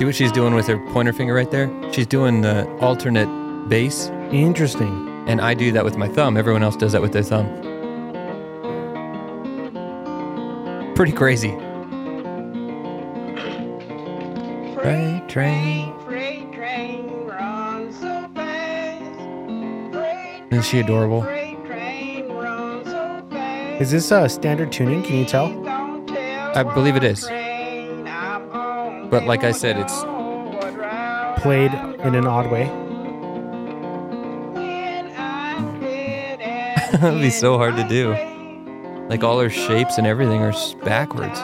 See 0.00 0.06
what 0.06 0.14
she's 0.14 0.32
doing 0.32 0.54
with 0.54 0.66
her 0.66 0.78
pointer 0.94 1.12
finger 1.12 1.34
right 1.34 1.50
there? 1.50 1.70
She's 1.92 2.06
doing 2.06 2.40
the 2.40 2.66
alternate 2.78 3.28
bass, 3.68 4.08
Interesting. 4.32 5.26
and 5.28 5.42
I 5.42 5.52
do 5.52 5.72
that 5.72 5.84
with 5.84 5.98
my 5.98 6.08
thumb. 6.08 6.38
Everyone 6.38 6.62
else 6.62 6.74
does 6.74 6.92
that 6.92 7.02
with 7.02 7.12
their 7.12 7.22
thumb. 7.22 7.44
Pretty 10.94 11.12
crazy. 11.12 11.50
Freight 14.74 15.28
train. 15.28 15.92
Freight 16.06 16.50
train 16.50 17.26
runs 17.26 18.00
so 18.00 18.26
fast. 18.34 19.92
Freight 19.92 20.44
Isn't 20.50 20.64
she 20.64 20.80
adorable? 20.80 21.20
Freight 21.24 21.62
train 21.66 22.26
runs 22.32 22.86
so 22.86 23.22
fast. 23.28 23.82
Is 23.82 23.90
this 23.90 24.10
uh, 24.10 24.26
standard 24.28 24.72
tuning? 24.72 25.02
Can 25.02 25.16
you 25.16 25.26
tell? 25.26 25.48
I 26.56 26.62
believe 26.62 26.96
it 26.96 27.04
is. 27.04 27.28
But 29.10 29.24
like 29.24 29.44
I 29.44 29.52
said, 29.52 29.76
it's- 29.78 30.04
Played 31.42 31.72
in 32.04 32.14
an 32.14 32.26
odd 32.26 32.50
way. 32.50 32.64
That'd 37.00 37.20
be 37.20 37.30
so 37.30 37.56
hard 37.56 37.76
to 37.76 37.88
do. 37.88 38.10
Like 39.08 39.24
all 39.24 39.40
her 39.40 39.48
shapes 39.48 39.96
and 39.96 40.06
everything 40.06 40.42
are 40.42 40.52
backwards. 40.84 41.40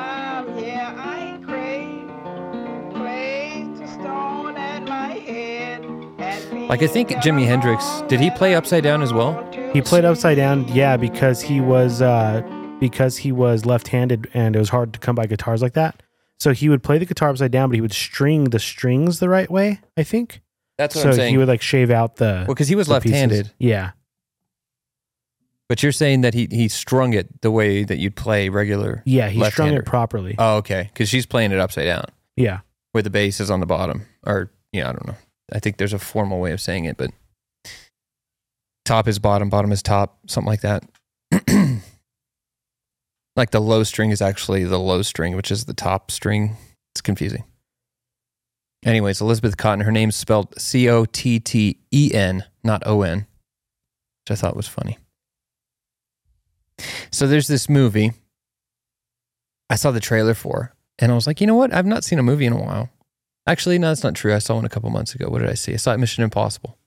Like 6.69 6.83
I 6.83 6.87
think 6.89 7.11
Jimi 7.11 7.47
Hendrix, 7.47 8.03
did 8.09 8.19
he 8.19 8.31
play 8.31 8.55
upside 8.55 8.83
down 8.83 9.01
as 9.03 9.13
well? 9.13 9.41
He 9.73 9.81
played 9.81 10.05
upside 10.05 10.37
down, 10.37 10.67
yeah, 10.69 10.97
because 10.97 11.41
he 11.41 11.61
was 11.61 12.03
uh, 12.03 12.43
because 12.81 13.17
he 13.17 13.31
was 13.31 13.65
left-handed 13.65 14.29
and 14.35 14.57
it 14.57 14.59
was 14.59 14.69
hard 14.71 14.93
to 14.95 14.99
come 14.99 15.15
by 15.15 15.27
guitars 15.27 15.63
like 15.63 15.75
that. 15.75 16.03
So 16.41 16.53
he 16.53 16.69
would 16.69 16.83
play 16.83 16.99
the 16.99 17.07
guitar 17.07 17.31
upside 17.31 17.51
down, 17.51 17.71
but 17.71 17.75
he 17.77 17.81
would 17.81 17.93
string 17.93 18.45
the 18.45 18.59
strings 18.59 19.21
the 19.21 19.29
right 19.29 19.51
way. 19.51 19.81
I 19.97 20.03
think 20.03 20.43
That's 20.79 20.95
what 20.95 21.03
so 21.03 21.09
I'm 21.09 21.15
saying. 21.15 21.29
So 21.29 21.33
he 21.33 21.39
would 21.39 21.49
like 21.49 21.63
shave 21.63 21.91
out 21.91 22.17
the. 22.17 22.45
well, 22.47 22.55
because 22.55 22.69
he 22.69 22.75
was 22.75 22.87
the 22.89 22.93
left-handed, 22.95 23.53
Yeah. 23.59 23.93
but 25.69 25.83
you're 25.83 25.93
saying 25.93 26.21
that 26.21 26.35
he 26.35 26.47
he 26.51 26.69
strung 26.69 27.13
it 27.15 27.41
the 27.41 27.51
way 27.51 27.85
that 27.85 27.99
you'd 27.99 28.17
play 28.17 28.49
regular. 28.51 29.03
Yeah. 29.07 29.29
He 29.29 29.35
strung 29.37 29.43
Left-hander. 29.45 29.81
it 29.81 29.87
properly. 29.87 30.35
Oh, 30.39 30.57
okay. 30.59 30.91
Because 30.93 31.09
she's 31.09 31.25
playing 31.27 31.53
it 31.53 31.59
upside 31.59 31.87
down, 31.87 32.05
yeah. 32.37 32.61
where 32.93 33.03
the 33.03 33.11
bass 33.11 33.41
is 33.41 33.51
on 33.51 33.61
the 33.61 33.67
bottom, 33.67 34.03
or 34.27 34.51
yeah, 34.73 34.91
I 34.91 34.93
don't 34.93 35.07
know. 35.07 35.17
I 35.53 35.59
think 35.61 35.79
there's 35.79 35.93
a 35.95 35.99
formal 35.99 36.39
way 36.41 36.53
of 36.53 36.61
saying 36.61 36.85
it, 36.85 36.97
but 36.99 37.11
top 38.85 39.09
is 39.09 39.19
bottom, 39.19 39.49
bottom 39.49 39.73
is 39.73 39.83
top, 39.83 40.19
something 40.29 40.49
like 40.49 40.61
that. 40.61 40.85
like 43.37 43.51
the 43.51 43.61
low 43.61 43.83
string 43.83 44.11
is 44.11 44.23
actually 44.23 44.65
the 44.65 44.79
low 44.79 45.03
string, 45.03 45.37
which 45.37 45.51
is 45.51 45.67
the 45.67 45.75
top 45.75 46.11
string. 46.11 46.57
It's 46.95 47.03
confusing. 47.03 47.45
Anyways, 48.85 49.21
Elizabeth 49.21 49.57
Cotten, 49.57 49.83
her 49.83 49.93
name's 49.93 50.17
spelled 50.17 50.59
C 50.61 50.89
O 50.89 51.05
T 51.05 51.39
T 51.39 51.79
E 51.93 52.11
N, 52.15 52.45
not 52.65 52.83
O 52.87 53.03
N, 53.03 53.27
which 54.25 54.31
I 54.31 54.41
thought 54.41 54.57
was 54.57 54.69
funny. 54.69 54.99
So 57.11 57.27
there's 57.27 57.49
this 57.49 57.69
movie 57.69 58.13
I 59.69 59.77
saw 59.77 59.91
the 59.91 60.01
trailer 60.01 60.35
for, 60.35 60.75
and 60.99 61.11
I 61.11 61.15
was 61.15 61.27
like, 61.27 61.41
you 61.41 61.47
know 61.47 61.57
what? 61.57 61.75
I've 61.75 61.87
not 61.87 62.05
seen 62.05 62.19
a 62.19 62.23
movie 62.23 62.47
in 62.47 62.53
a 62.53 62.61
while. 62.61 62.91
Actually, 63.47 63.79
no, 63.79 63.89
that's 63.89 64.05
not 64.05 64.15
true. 64.15 64.35
I 64.35 64.39
saw 64.39 64.57
one 64.57 64.65
a 64.65 64.69
couple 64.69 64.91
months 64.91 65.15
ago. 65.15 65.29
What 65.29 65.41
did 65.41 65.51
I 65.51 65.55
see? 65.55 65.73
I 65.73 65.77
saw 65.77 65.97
Mission 65.97 66.25
Impossible, 66.25 66.79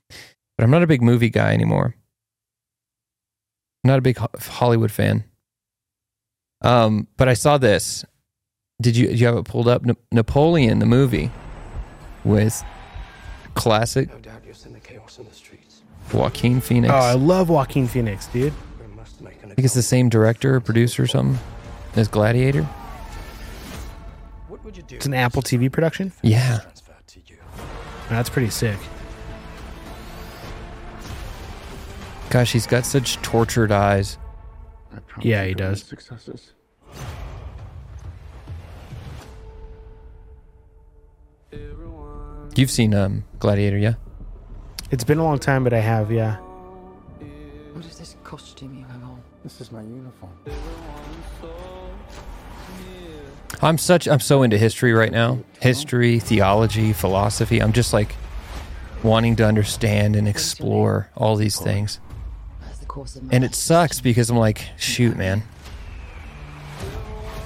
but 0.58 0.63
I'm 0.63 0.72
not 0.72 0.84
a 0.84 0.88
big 0.88 1.01
movie 1.01 1.29
guy 1.29 1.53
anymore. 1.53 1.96
I'm 3.84 3.89
not 3.89 4.00
a 4.00 4.01
big 4.01 4.18
Hollywood 4.18 4.91
fan. 4.91 5.24
Um, 6.62 7.08
but 7.18 7.28
I 7.30 7.34
saw 7.34 7.58
this. 7.58 8.04
Did 8.82 8.96
you? 8.96 9.08
Did 9.08 9.20
you 9.20 9.28
have 9.28 9.38
it 9.38 9.46
pulled 9.46 9.68
up? 9.68 9.86
Na- 9.86 9.94
Napoleon, 10.12 10.80
the 10.80 10.86
movie, 10.86 11.32
with 12.24 12.63
classic 13.56 14.10
No 14.10 14.20
doubt 14.20 14.42
you're 14.46 14.54
sending 14.54 14.82
chaos 14.82 15.18
in 15.20 15.25
the 15.25 15.34
streets. 15.34 15.82
Joaquin 16.13 16.62
Phoenix. 16.62 16.94
Oh, 16.94 16.98
I 16.98 17.13
love 17.13 17.50
Joaquin 17.50 17.88
Phoenix, 17.88 18.28
dude. 18.28 18.54
We 18.80 18.88
must 18.96 19.22
make 19.22 19.42
an 19.44 19.51
I 19.51 19.56
think 19.56 19.66
it's 19.66 19.74
the 19.74 19.82
same 19.82 20.08
director, 20.10 20.56
or 20.56 20.60
producer, 20.62 21.04
or 21.04 21.08
something 21.08 21.38
as 21.96 22.08
Gladiator. 22.08 22.63
What 24.48 24.63
would 24.63 24.78
you 24.78 24.84
do? 24.84 24.96
It's 24.96 25.06
an 25.06 25.13
Apple 25.13 25.42
TV 25.42 25.72
production. 25.72 26.12
Yeah. 26.22 26.60
Transferred 26.60 27.08
to 27.08 27.20
you. 27.28 27.38
That's 28.10 28.30
pretty 28.30 28.50
sick. 28.50 28.78
Gosh, 32.30 32.51
he's 32.51 32.68
got 32.68 32.86
such 32.86 33.16
tortured 33.22 33.72
eyes. 33.72 34.18
Yeah, 35.22 35.46
he 35.46 35.53
does. 35.53 35.84
Successes. 35.84 36.53
You've 42.56 42.72
seen 42.72 42.94
um, 42.94 43.24
Gladiator, 43.39 43.77
yeah? 43.77 43.94
It's 44.91 45.03
been 45.03 45.18
a 45.20 45.24
long 45.24 45.39
time, 45.39 45.63
but 45.63 45.74
I 45.74 45.79
have. 45.79 46.12
Yeah. 46.12 46.38
What 47.74 47.86
is 47.86 47.98
this 47.98 48.15
costume 48.24 48.75
you 48.75 48.86
have 48.86 49.03
on? 49.03 49.22
This 49.44 49.62
is 49.62 49.72
my 49.72 49.82
uniform. 49.82 50.32
I'm 53.62 53.77
such 53.77 54.08
I'm 54.08 54.20
so 54.20 54.44
into 54.44 54.58
history 54.58 54.94
right 54.94 55.12
now. 55.12 55.39
History, 55.62 56.20
theology, 56.20 56.94
philosophy. 56.94 57.62
I'm 57.62 57.74
just 57.74 57.94
like 57.94 58.15
wanting 59.03 59.36
to 59.38 59.46
understand 59.46 60.15
and 60.15 60.27
explore 60.27 61.10
all 61.15 61.36
these 61.36 61.60
things. 61.60 62.00
As 63.03 63.13
the 63.13 63.20
course 63.20 63.24
of 63.24 63.24
my 63.24 63.36
And 63.36 63.44
it 63.44 63.56
sucks 63.56 64.01
because 64.01 64.29
I'm 64.29 64.38
like, 64.38 64.68
shoot, 64.77 65.15
man. 65.18 65.44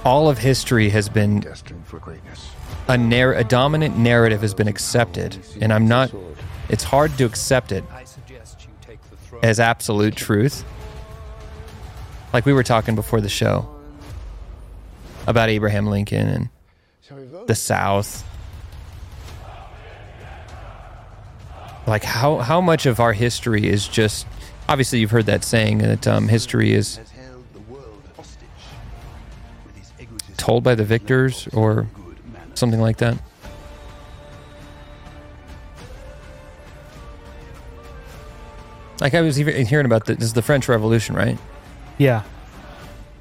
All 0.04 0.28
of 0.28 0.38
history 0.38 0.90
has 0.90 1.08
been 1.08 1.40
Destined 1.40 1.86
for 1.86 1.98
greatness. 1.98 2.50
a 2.88 2.98
narr- 2.98 3.32
a 3.34 3.44
dominant 3.44 3.96
narrative 3.96 4.42
has 4.42 4.52
been 4.52 4.68
accepted, 4.68 5.38
and 5.60 5.72
I'm 5.72 5.88
not. 5.88 6.12
It's 6.68 6.84
hard 6.84 7.16
to 7.18 7.24
accept 7.24 7.72
it 7.72 7.84
I 7.90 8.04
suggest 8.04 8.62
you 8.62 8.68
take 8.86 9.00
the 9.10 9.16
throne. 9.16 9.40
as 9.42 9.60
absolute 9.60 10.14
truth. 10.16 10.64
Like 12.34 12.44
we 12.46 12.52
were 12.52 12.62
talking 12.64 12.94
before 12.94 13.20
the 13.22 13.28
show 13.30 13.68
about 15.26 15.48
Abraham 15.48 15.86
Lincoln 15.86 16.28
and 16.28 16.48
Shall 17.06 17.16
we 17.16 17.24
vote? 17.26 17.46
the 17.46 17.54
South. 17.54 18.24
Like 21.86 22.02
how 22.04 22.38
how 22.38 22.60
much 22.60 22.86
of 22.86 22.98
our 23.00 23.12
history 23.12 23.66
is 23.68 23.86
just 23.88 24.26
obviously 24.68 24.98
you've 24.98 25.10
heard 25.10 25.26
that 25.26 25.44
saying 25.44 25.78
that 25.78 26.06
um, 26.06 26.28
history 26.28 26.72
is 26.72 26.96
has 26.96 27.10
held 27.10 27.44
the 27.52 27.60
world 27.72 28.02
hostage 28.16 28.48
with 29.66 29.76
his 29.76 29.92
egotism 30.00 30.34
told 30.36 30.64
by 30.64 30.74
the 30.74 30.84
victors 30.84 31.48
or 31.52 31.86
something 32.54 32.80
like 32.80 32.98
that. 32.98 33.18
Like 39.00 39.14
I 39.14 39.20
was 39.20 39.40
even 39.40 39.66
hearing 39.66 39.86
about 39.86 40.06
the, 40.06 40.14
this 40.14 40.24
is 40.24 40.32
the 40.32 40.42
French 40.42 40.68
Revolution, 40.68 41.14
right? 41.16 41.36
Yeah. 41.98 42.22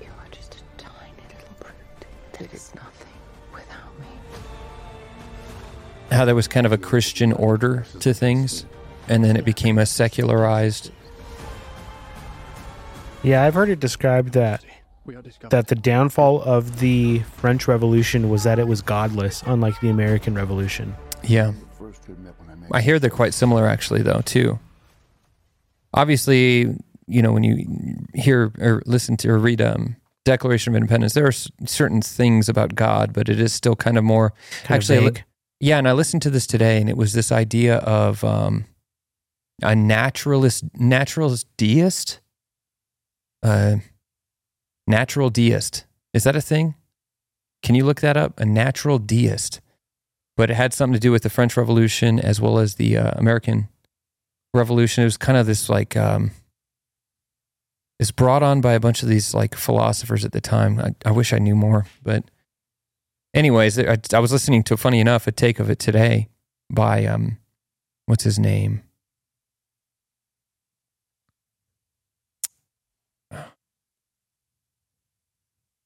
You 0.01 0.07
are 0.19 0.27
just 0.31 0.55
a 0.55 0.59
tiny 0.77 1.11
little 1.27 1.55
brute 1.59 2.05
that 2.39 2.53
is 2.53 2.73
nothing 2.75 3.07
without 3.51 3.99
me. 3.99 4.05
How 6.11 6.25
there 6.25 6.35
was 6.35 6.47
kind 6.47 6.65
of 6.65 6.71
a 6.71 6.77
Christian 6.77 7.33
order 7.33 7.85
to 7.99 8.13
things, 8.13 8.65
and 9.09 9.25
then 9.25 9.35
it 9.35 9.43
became 9.45 9.77
a 9.77 9.85
secularized. 9.85 10.91
Yeah, 13.23 13.43
I've 13.43 13.53
heard 13.53 13.69
it 13.69 13.79
described 13.79 14.33
that 14.33 14.63
We 15.05 15.15
are 15.15 15.21
discovered. 15.21 15.51
that 15.51 15.67
the 15.67 15.75
downfall 15.75 16.41
of 16.41 16.79
the 16.79 17.19
French 17.19 17.67
Revolution 17.67 18.29
was 18.29 18.43
that 18.43 18.59
it 18.59 18.67
was 18.67 18.81
godless, 18.81 19.43
unlike 19.45 19.79
the 19.79 19.89
American 19.89 20.35
Revolution. 20.35 20.93
Yeah, 21.23 21.53
First 21.77 22.03
to 22.03 22.11
admit 22.11 22.33
when 22.37 22.67
I 22.71 22.81
hear 22.81 22.99
they're 22.99 23.09
quite 23.09 23.33
similar 23.33 23.67
actually, 23.67 24.01
though 24.01 24.21
too. 24.21 24.59
Obviously, 25.93 26.75
you 27.07 27.21
know 27.21 27.31
when 27.31 27.43
you 27.43 27.65
hear 28.13 28.51
or 28.59 28.81
listen 28.85 29.15
to 29.17 29.29
or 29.29 29.37
read 29.37 29.61
um, 29.61 29.95
Declaration 30.25 30.73
of 30.73 30.77
Independence, 30.77 31.13
there 31.13 31.25
are 31.25 31.29
s- 31.29 31.49
certain 31.65 32.01
things 32.01 32.49
about 32.49 32.75
God, 32.75 33.13
but 33.13 33.29
it 33.29 33.39
is 33.39 33.53
still 33.53 33.75
kind 33.75 33.97
of 33.97 34.03
more 34.03 34.33
Kind 34.63 34.77
Actually, 34.77 35.05
of. 35.07 35.17
Yeah, 35.59 35.77
and 35.77 35.87
I 35.87 35.91
listened 35.93 36.21
to 36.23 36.29
this 36.29 36.47
today, 36.47 36.79
and 36.81 36.89
it 36.89 36.97
was 36.97 37.13
this 37.13 37.31
idea 37.31 37.77
of 37.77 38.23
um, 38.23 38.65
a 39.61 39.75
naturalist, 39.75 40.63
naturalist 40.75 41.45
deist, 41.57 42.19
uh, 43.43 43.75
natural 44.87 45.29
deist. 45.29 45.85
Is 46.13 46.23
that 46.23 46.35
a 46.35 46.41
thing? 46.41 46.75
Can 47.61 47.75
you 47.75 47.85
look 47.85 48.01
that 48.01 48.17
up? 48.17 48.39
A 48.39 48.45
natural 48.45 48.97
deist, 48.97 49.61
but 50.35 50.49
it 50.49 50.55
had 50.55 50.73
something 50.73 50.93
to 50.93 50.99
do 50.99 51.11
with 51.11 51.23
the 51.23 51.29
French 51.29 51.55
Revolution 51.55 52.19
as 52.19 52.41
well 52.41 52.57
as 52.57 52.75
the 52.75 52.97
uh, 52.97 53.11
American 53.15 53.67
Revolution. 54.53 55.03
It 55.03 55.05
was 55.05 55.17
kind 55.17 55.37
of 55.37 55.45
this 55.45 55.69
like 55.69 55.95
um, 55.95 56.31
it's 57.99 58.11
brought 58.11 58.43
on 58.43 58.61
by 58.61 58.73
a 58.73 58.79
bunch 58.79 59.03
of 59.03 59.09
these 59.09 59.33
like 59.33 59.55
philosophers 59.55 60.25
at 60.25 60.31
the 60.31 60.41
time. 60.41 60.79
I, 60.79 60.95
I 61.05 61.11
wish 61.11 61.33
I 61.33 61.37
knew 61.37 61.55
more, 61.55 61.85
but 62.03 62.25
anyways, 63.33 63.79
I, 63.79 63.97
I 64.13 64.19
was 64.19 64.31
listening 64.31 64.63
to, 64.63 64.77
funny 64.77 64.99
enough, 64.99 65.27
a 65.27 65.31
take 65.31 65.59
of 65.59 65.69
it 65.69 65.79
today 65.79 66.27
by, 66.69 67.05
um, 67.05 67.37
what's 68.05 68.23
his 68.23 68.39
name? 68.39 68.83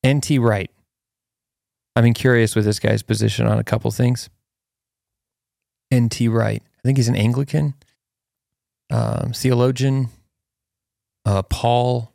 N.T. 0.08 0.40
Wright. 0.40 0.72
Been 1.96 2.14
curious 2.14 2.56
with 2.56 2.64
this 2.64 2.80
guy's 2.80 3.02
position 3.02 3.48
on 3.48 3.58
a 3.58 3.64
couple 3.64 3.90
things. 3.92 4.30
N.T. 5.92 6.28
Wright. 6.28 6.62
I 6.64 6.82
think 6.84 6.98
he's 6.98 7.10
an 7.10 7.16
Anglican 7.16 7.74
um, 8.90 9.34
theologian. 9.34 10.10
Uh, 11.26 11.42
Paul. 11.42 12.14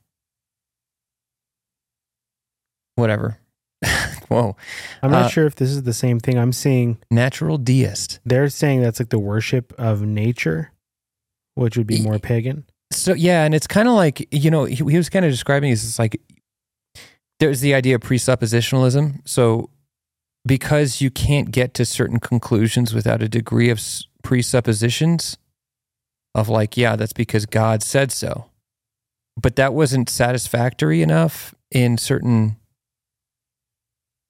Whatever. 2.95 3.39
Whoa. 4.29 4.57
I'm 5.03 5.11
not 5.11 5.25
uh, 5.25 5.29
sure 5.29 5.47
if 5.47 5.57
this 5.57 5.71
is 5.71 5.83
the 5.83 5.93
same 5.93 6.21
thing. 6.21 6.39
I'm 6.39 6.53
seeing 6.53 6.99
Natural 7.11 7.59
deist. 7.59 8.21
they're 8.25 8.49
saying 8.49 8.81
that's 8.81 9.01
like 9.01 9.11
the 9.11 9.19
worship 9.19 9.75
of 9.77 10.03
nature, 10.03 10.73
which 11.57 11.77
would 11.77 11.87
be 11.87 12.01
more 12.01 12.19
pagan. 12.19 12.65
So 12.93 13.15
yeah, 13.15 13.45
and 13.45 13.55
it's 13.55 13.67
kind 13.67 13.89
of 13.89 13.95
like 13.95 14.29
you 14.33 14.51
know 14.51 14.65
he, 14.65 14.77
he 14.77 14.97
was 14.97 15.09
kind 15.09 15.25
of 15.25 15.31
describing 15.31 15.71
it 15.71 15.73
as 15.75 15.85
it's 15.85 15.99
like 15.99 16.21
there's 17.43 17.61
the 17.61 17.75
idea 17.75 17.97
of 17.97 18.01
presuppositionalism. 18.01 19.21
So 19.25 19.69
because 20.47 21.01
you 21.01 21.11
can't 21.11 21.51
get 21.51 21.75
to 21.75 21.85
certain 21.85 22.21
conclusions 22.21 22.95
without 22.95 23.21
a 23.21 23.29
degree 23.29 23.69
of 23.69 23.81
presuppositions 24.23 25.37
of 26.37 26.49
like 26.49 26.77
yeah 26.77 26.95
that's 26.95 27.13
because 27.13 27.45
God 27.45 27.83
said 27.83 28.13
so, 28.13 28.47
but 29.37 29.57
that 29.57 29.75
wasn't 29.75 30.09
satisfactory 30.09 31.03
enough 31.03 31.53
in 31.73 31.99
certain 31.99 32.57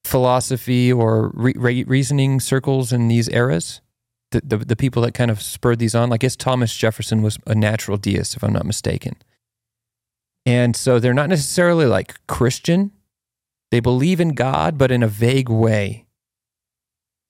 philosophy 0.03 0.91
or 0.91 1.31
re- 1.35 1.53
re- 1.55 1.83
reasoning 1.83 2.39
circles 2.39 2.91
in 2.91 3.09
these 3.09 3.29
eras 3.29 3.79
the, 4.31 4.41
the 4.43 4.57
the 4.57 4.75
people 4.75 5.03
that 5.03 5.13
kind 5.13 5.29
of 5.29 5.39
spurred 5.39 5.77
these 5.77 5.93
on. 5.93 6.09
Like, 6.09 6.23
I 6.23 6.25
guess 6.25 6.35
Thomas 6.35 6.75
Jefferson 6.75 7.21
was 7.21 7.37
a 7.45 7.53
natural 7.53 7.97
deist, 7.97 8.35
if 8.35 8.43
I'm 8.43 8.53
not 8.53 8.65
mistaken. 8.65 9.15
And 10.45 10.75
so 10.75 10.99
they're 10.99 11.13
not 11.13 11.29
necessarily 11.29 11.85
like 11.85 12.15
Christian. 12.27 12.91
They 13.73 13.79
believe 13.79 14.19
in 14.19 14.35
God, 14.35 14.77
but 14.77 14.91
in 14.91 15.01
a 15.01 15.07
vague 15.07 15.49
way. 15.49 16.05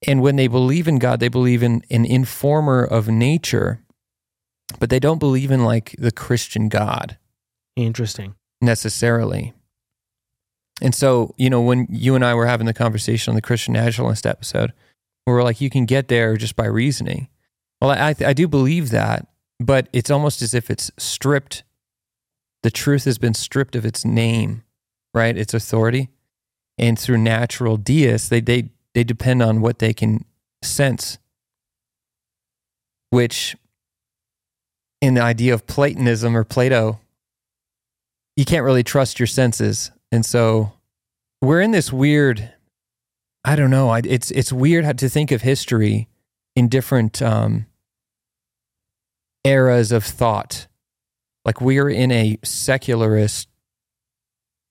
And 0.05 0.21
when 0.21 0.35
they 0.35 0.47
believe 0.47 0.89
in 0.89 0.99
God, 0.99 1.21
they 1.21 1.29
believe 1.29 1.63
in 1.63 1.83
an 1.89 2.03
informer 2.03 2.83
of 2.83 3.07
nature, 3.07 3.79
but 4.77 4.89
they 4.89 4.99
don't 4.99 5.19
believe 5.19 5.51
in 5.51 5.63
like 5.63 5.95
the 5.97 6.11
Christian 6.11 6.67
God 6.67 7.17
Interesting. 7.77 8.35
necessarily. 8.59 9.53
And 10.81 10.93
so, 10.93 11.33
you 11.37 11.49
know, 11.49 11.61
when 11.61 11.87
you 11.89 12.13
and 12.13 12.25
I 12.25 12.33
were 12.33 12.45
having 12.45 12.67
the 12.67 12.73
conversation 12.73 13.31
on 13.31 13.35
the 13.35 13.41
Christian 13.41 13.73
nationalist 13.75 14.25
episode, 14.25 14.73
where 15.23 15.37
we're 15.37 15.43
like, 15.43 15.61
you 15.61 15.69
can 15.69 15.85
get 15.85 16.09
there 16.09 16.35
just 16.35 16.57
by 16.57 16.65
reasoning. 16.65 17.29
Well, 17.79 17.91
I, 17.91 18.13
I 18.19 18.33
do 18.33 18.49
believe 18.49 18.89
that, 18.89 19.27
but 19.61 19.87
it's 19.93 20.11
almost 20.11 20.41
as 20.41 20.53
if 20.53 20.69
it's 20.69 20.91
stripped. 20.97 21.63
The 22.63 22.69
truth 22.69 23.05
has 23.05 23.17
been 23.17 23.33
stripped 23.33 23.77
of 23.77 23.85
its 23.85 24.03
name, 24.03 24.65
right? 25.13 25.37
Its 25.37 25.53
authority. 25.53 26.09
And 26.77 26.97
through 26.97 27.19
natural 27.19 27.77
deists, 27.77 28.29
they, 28.29 28.41
they, 28.41 28.69
they 28.93 29.03
depend 29.03 29.43
on 29.43 29.61
what 29.61 29.79
they 29.79 29.93
can 29.93 30.25
sense, 30.63 31.17
which 33.09 33.55
in 35.01 35.15
the 35.15 35.21
idea 35.21 35.53
of 35.53 35.67
Platonism 35.67 36.35
or 36.35 36.43
Plato, 36.43 36.99
you 38.35 38.45
can't 38.45 38.63
really 38.63 38.83
trust 38.83 39.19
your 39.19 39.27
senses. 39.27 39.91
And 40.11 40.25
so 40.25 40.73
we're 41.41 41.61
in 41.61 41.71
this 41.71 41.91
weird, 41.91 42.53
I 43.43 43.55
don't 43.55 43.69
know, 43.69 43.93
it's, 43.93 44.31
it's 44.31 44.53
weird 44.53 44.97
to 44.97 45.09
think 45.09 45.31
of 45.31 45.41
history 45.41 46.07
in 46.55 46.69
different 46.69 47.21
um, 47.21 47.65
eras 49.43 49.91
of 49.91 50.03
thought. 50.03 50.67
Like 51.45 51.59
we're 51.59 51.89
in 51.89 52.11
a 52.11 52.39
secularist, 52.43 53.49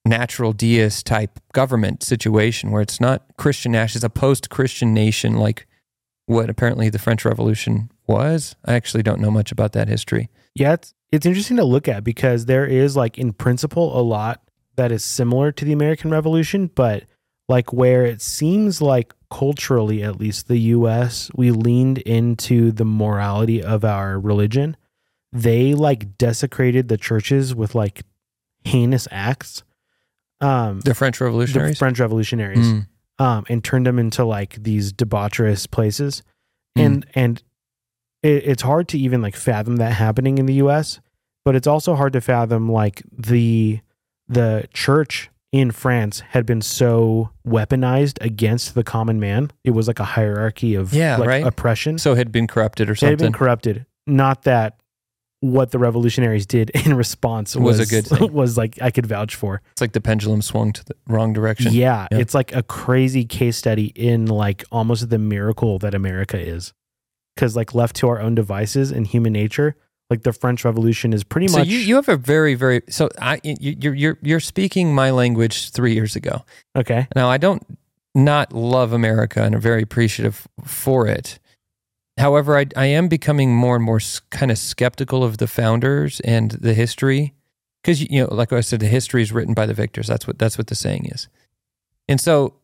natural 0.04 0.52
deist 0.52 1.06
type 1.06 1.38
government 1.52 2.02
situation 2.02 2.70
where 2.70 2.82
it's 2.82 3.00
not 3.00 3.24
Christian 3.36 3.72
nation, 3.72 3.98
it's 3.98 4.04
a 4.04 4.10
post 4.10 4.50
Christian 4.50 4.92
nation 4.92 5.36
like 5.36 5.66
what 6.26 6.50
apparently 6.50 6.88
the 6.88 6.98
French 6.98 7.24
Revolution 7.24 7.90
was. 8.06 8.56
I 8.64 8.74
actually 8.74 9.02
don't 9.02 9.20
know 9.20 9.30
much 9.30 9.52
about 9.52 9.72
that 9.72 9.88
history. 9.88 10.28
Yeah, 10.54 10.74
it's 10.74 10.94
it's 11.10 11.26
interesting 11.26 11.58
to 11.58 11.64
look 11.64 11.88
at 11.88 12.04
because 12.04 12.46
there 12.46 12.66
is 12.66 12.96
like 12.96 13.18
in 13.18 13.32
principle 13.32 13.98
a 13.98 14.02
lot 14.02 14.42
that 14.76 14.90
is 14.90 15.04
similar 15.04 15.52
to 15.52 15.64
the 15.64 15.72
American 15.72 16.10
Revolution, 16.10 16.68
but 16.74 17.04
like 17.48 17.72
where 17.72 18.06
it 18.06 18.22
seems 18.22 18.80
like 18.80 19.12
culturally 19.30 20.02
at 20.02 20.18
least 20.18 20.48
the 20.48 20.58
US 20.58 21.30
we 21.34 21.50
leaned 21.50 21.98
into 21.98 22.70
the 22.72 22.84
morality 22.84 23.62
of 23.62 23.84
our 23.84 24.18
religion. 24.18 24.76
They 25.32 25.74
like 25.74 26.18
desecrated 26.18 26.88
the 26.88 26.98
churches 26.98 27.54
with 27.54 27.74
like 27.74 28.02
heinous 28.64 29.08
acts. 29.10 29.62
Um 30.42 30.80
The 30.80 30.94
French 30.94 31.20
revolutionaries, 31.20 31.74
the? 31.76 31.78
French 31.78 32.00
revolutionaries 32.00 32.66
Mm. 32.66 32.86
um, 33.18 33.44
and 33.48 33.62
turned 33.64 33.86
them 33.86 33.98
into 33.98 34.24
like 34.24 34.62
these 34.62 34.92
debaucherous 34.92 35.70
places. 35.70 36.22
Mm. 36.76 36.84
And 36.86 37.06
and 37.14 37.42
it, 38.22 38.44
it's 38.46 38.62
hard 38.62 38.88
to 38.88 38.98
even 38.98 39.22
like 39.22 39.36
fathom 39.36 39.76
that 39.76 39.92
happening 39.92 40.38
in 40.38 40.46
the 40.46 40.54
U.S. 40.54 41.00
But 41.44 41.56
it's 41.56 41.66
also 41.66 41.94
hard 41.94 42.12
to 42.14 42.20
fathom 42.20 42.70
like 42.70 43.02
the 43.16 43.80
the 44.28 44.68
church 44.72 45.28
in 45.50 45.70
France 45.70 46.20
had 46.30 46.46
been 46.46 46.62
so 46.62 47.28
weaponized 47.46 48.16
against 48.24 48.74
the 48.74 48.82
common 48.82 49.20
man. 49.20 49.50
It 49.64 49.72
was 49.72 49.86
like 49.86 49.98
a 50.00 50.04
hierarchy 50.04 50.74
of 50.74 50.94
Yeah, 50.94 51.16
like, 51.18 51.28
right. 51.28 51.46
oppression. 51.46 51.98
So 51.98 52.12
it 52.12 52.16
had 52.18 52.32
been 52.32 52.46
corrupted 52.46 52.88
or 52.88 52.92
it 52.92 53.00
had 53.00 53.10
been 53.10 53.18
something. 53.18 53.32
corrupted. 53.32 53.84
Not 54.06 54.42
that 54.44 54.76
what 55.42 55.72
the 55.72 55.78
revolutionaries 55.78 56.46
did 56.46 56.70
in 56.86 56.94
response 56.94 57.56
Was 57.56 57.78
was, 57.78 57.88
a 57.92 57.94
good 57.94 58.06
thing. 58.06 58.32
was 58.40 58.56
like 58.56 58.80
I 58.80 58.90
could 58.90 59.06
vouch 59.06 59.34
for. 59.34 59.60
It's 59.72 59.80
like 59.80 59.92
the 59.92 60.00
pendulum 60.00 60.40
swung 60.40 60.72
to 60.72 60.84
the 60.84 60.94
wrong 61.08 61.32
direction. 61.32 61.72
Yeah, 61.74 62.06
Yeah. 62.10 62.18
it's 62.18 62.32
like 62.32 62.54
a 62.54 62.62
crazy 62.62 63.24
case 63.24 63.56
study 63.56 63.86
in 63.96 64.26
like 64.26 64.64
almost 64.70 65.10
the 65.10 65.18
miracle 65.18 65.78
that 65.80 65.94
America 65.94 66.38
is. 66.38 66.72
Cuz 67.36 67.56
like 67.56 67.74
left 67.74 67.96
to 67.96 68.08
our 68.08 68.20
own 68.20 68.34
devices 68.36 68.90
and 68.92 69.06
human 69.06 69.32
nature, 69.32 69.74
like 70.10 70.22
the 70.22 70.32
French 70.32 70.64
Revolution 70.64 71.12
is 71.12 71.24
pretty 71.24 71.48
so 71.48 71.58
much 71.58 71.68
you, 71.68 71.78
you 71.78 71.96
have 71.96 72.08
a 72.08 72.16
very 72.16 72.54
very 72.54 72.82
so 72.88 73.08
I 73.20 73.40
you, 73.42 73.76
you're 73.80 73.94
you're 73.94 74.18
you're 74.22 74.40
speaking 74.40 74.94
my 74.94 75.10
language 75.10 75.70
three 75.70 75.92
years 75.94 76.14
ago. 76.14 76.44
okay. 76.76 77.08
Now 77.16 77.28
I 77.28 77.36
don't 77.38 77.62
not 78.14 78.52
love 78.52 78.92
America 78.92 79.42
and 79.42 79.54
I'm 79.54 79.60
very 79.60 79.82
appreciative 79.82 80.46
for 80.64 81.06
it. 81.08 81.38
However, 82.18 82.58
I 82.58 82.66
I 82.76 82.86
am 82.86 83.08
becoming 83.08 83.54
more 83.54 83.76
and 83.76 83.84
more 83.84 84.00
kind 84.30 84.50
of 84.50 84.58
skeptical 84.58 85.24
of 85.24 85.38
the 85.38 85.46
founders 85.46 86.20
and 86.20 86.50
the 86.50 86.74
history 86.74 87.34
because 87.82 88.02
you 88.02 88.22
know, 88.22 88.34
like 88.34 88.52
I 88.52 88.60
said, 88.60 88.80
the 88.80 88.86
history 88.86 89.22
is 89.22 89.32
written 89.32 89.54
by 89.54 89.66
the 89.66 89.74
victors. 89.74 90.06
That's 90.06 90.26
what 90.26 90.38
that's 90.38 90.58
what 90.58 90.66
the 90.66 90.74
saying 90.74 91.06
is. 91.06 91.28
And 92.08 92.20
so 92.20 92.54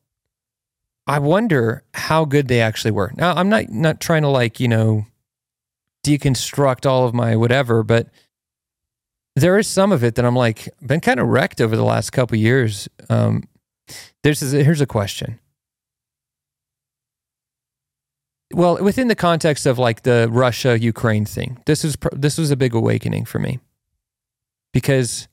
I 1.06 1.18
wonder 1.18 1.84
how 1.94 2.24
good 2.24 2.48
they 2.48 2.60
actually 2.60 2.90
were. 2.90 3.12
Now, 3.16 3.34
I'm 3.34 3.48
not 3.48 3.70
not 3.70 4.00
trying 4.00 4.22
to 4.22 4.28
like, 4.28 4.60
you 4.60 4.68
know, 4.68 5.06
deconstruct 6.04 6.86
all 6.86 7.06
of 7.06 7.14
my 7.14 7.34
whatever, 7.34 7.82
but 7.82 8.08
there 9.34 9.58
is 9.58 9.66
some 9.66 9.92
of 9.92 10.04
it 10.04 10.16
that 10.16 10.24
I'm 10.24 10.36
like 10.36 10.68
been 10.84 11.00
kind 11.00 11.18
of 11.18 11.28
wrecked 11.28 11.60
over 11.60 11.76
the 11.76 11.84
last 11.84 12.10
couple 12.10 12.36
years. 12.36 12.88
Um, 13.08 13.44
there's 14.22 14.40
here's 14.40 14.80
a 14.80 14.86
question. 14.86 15.38
Well, 18.52 18.82
within 18.82 19.08
the 19.08 19.14
context 19.14 19.66
of 19.66 19.78
like 19.78 20.02
the 20.02 20.28
Russia 20.30 20.78
Ukraine 20.78 21.26
thing, 21.26 21.62
this 21.66 21.84
is 21.84 21.96
this 22.12 22.38
was 22.38 22.50
a 22.50 22.56
big 22.56 22.74
awakening 22.74 23.26
for 23.26 23.38
me 23.38 23.58
because 24.72 25.28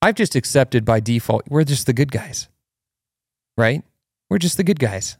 I've 0.00 0.14
just 0.14 0.36
accepted 0.36 0.84
by 0.84 1.00
default 1.00 1.44
we're 1.48 1.64
just 1.64 1.86
the 1.86 1.92
good 1.92 2.12
guys, 2.12 2.48
right? 3.56 3.82
We're 4.30 4.38
just 4.38 4.56
the 4.56 4.64
good 4.64 4.78
guys. 4.78 5.16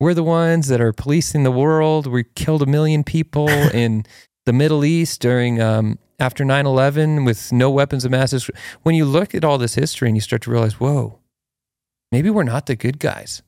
We're 0.00 0.14
the 0.14 0.22
ones 0.22 0.68
that 0.68 0.80
are 0.80 0.92
policing 0.92 1.42
the 1.42 1.50
world. 1.50 2.06
We 2.06 2.24
killed 2.36 2.62
a 2.62 2.66
million 2.66 3.02
people 3.02 3.48
in 3.74 4.06
the 4.46 4.52
Middle 4.52 4.84
East 4.84 5.20
during 5.20 5.60
um, 5.60 5.98
after 6.20 6.44
9/11 6.44 7.26
with 7.26 7.52
no 7.52 7.68
weapons 7.68 8.04
of 8.04 8.12
mass 8.12 8.30
destruction. 8.30 8.62
When 8.84 8.94
you 8.94 9.04
look 9.04 9.34
at 9.34 9.44
all 9.44 9.58
this 9.58 9.74
history 9.74 10.08
and 10.08 10.16
you 10.16 10.20
start 10.20 10.42
to 10.42 10.50
realize, 10.52 10.78
whoa, 10.78 11.18
maybe 12.12 12.30
we're 12.30 12.44
not 12.44 12.66
the 12.66 12.76
good 12.76 13.00
guys. 13.00 13.42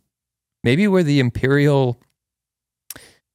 Maybe 0.62 0.86
we're 0.88 1.02
the 1.02 1.20
imperial 1.20 2.00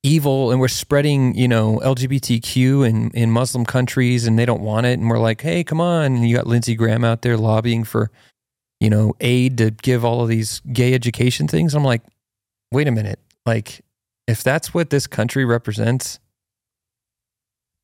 evil 0.04 0.52
and 0.52 0.60
we're 0.60 0.68
spreading, 0.68 1.36
you 1.36 1.48
know, 1.48 1.80
LGBTQ 1.84 2.88
in, 2.88 3.10
in 3.12 3.32
Muslim 3.32 3.66
countries 3.66 4.28
and 4.28 4.38
they 4.38 4.46
don't 4.46 4.62
want 4.62 4.86
it. 4.86 5.00
And 5.00 5.10
we're 5.10 5.20
like, 5.20 5.42
hey, 5.42 5.64
come 5.64 5.82
on. 5.82 6.16
And 6.16 6.30
you 6.30 6.36
got 6.36 6.46
Lindsey 6.46 6.76
Graham 6.76 7.04
out 7.04 7.24
there 7.24 7.38
lobbying 7.38 7.84
for, 7.84 8.12
you 8.80 8.90
know, 8.90 9.16
aid 9.20 9.58
to 9.58 9.72
give 9.72 10.06
all 10.06 10.22
of 10.22 10.30
these 10.30 10.62
gay 10.72 10.94
education 10.94 11.48
things. 11.48 11.74
I'm 11.74 11.84
like, 11.84 12.04
wait 12.72 12.88
a 12.88 12.92
minute. 12.92 13.20
Like, 13.48 13.82
if 14.28 14.44
that's 14.44 14.74
what 14.74 14.92
this 14.92 15.08
country 15.08 15.44
represents, 15.44 16.20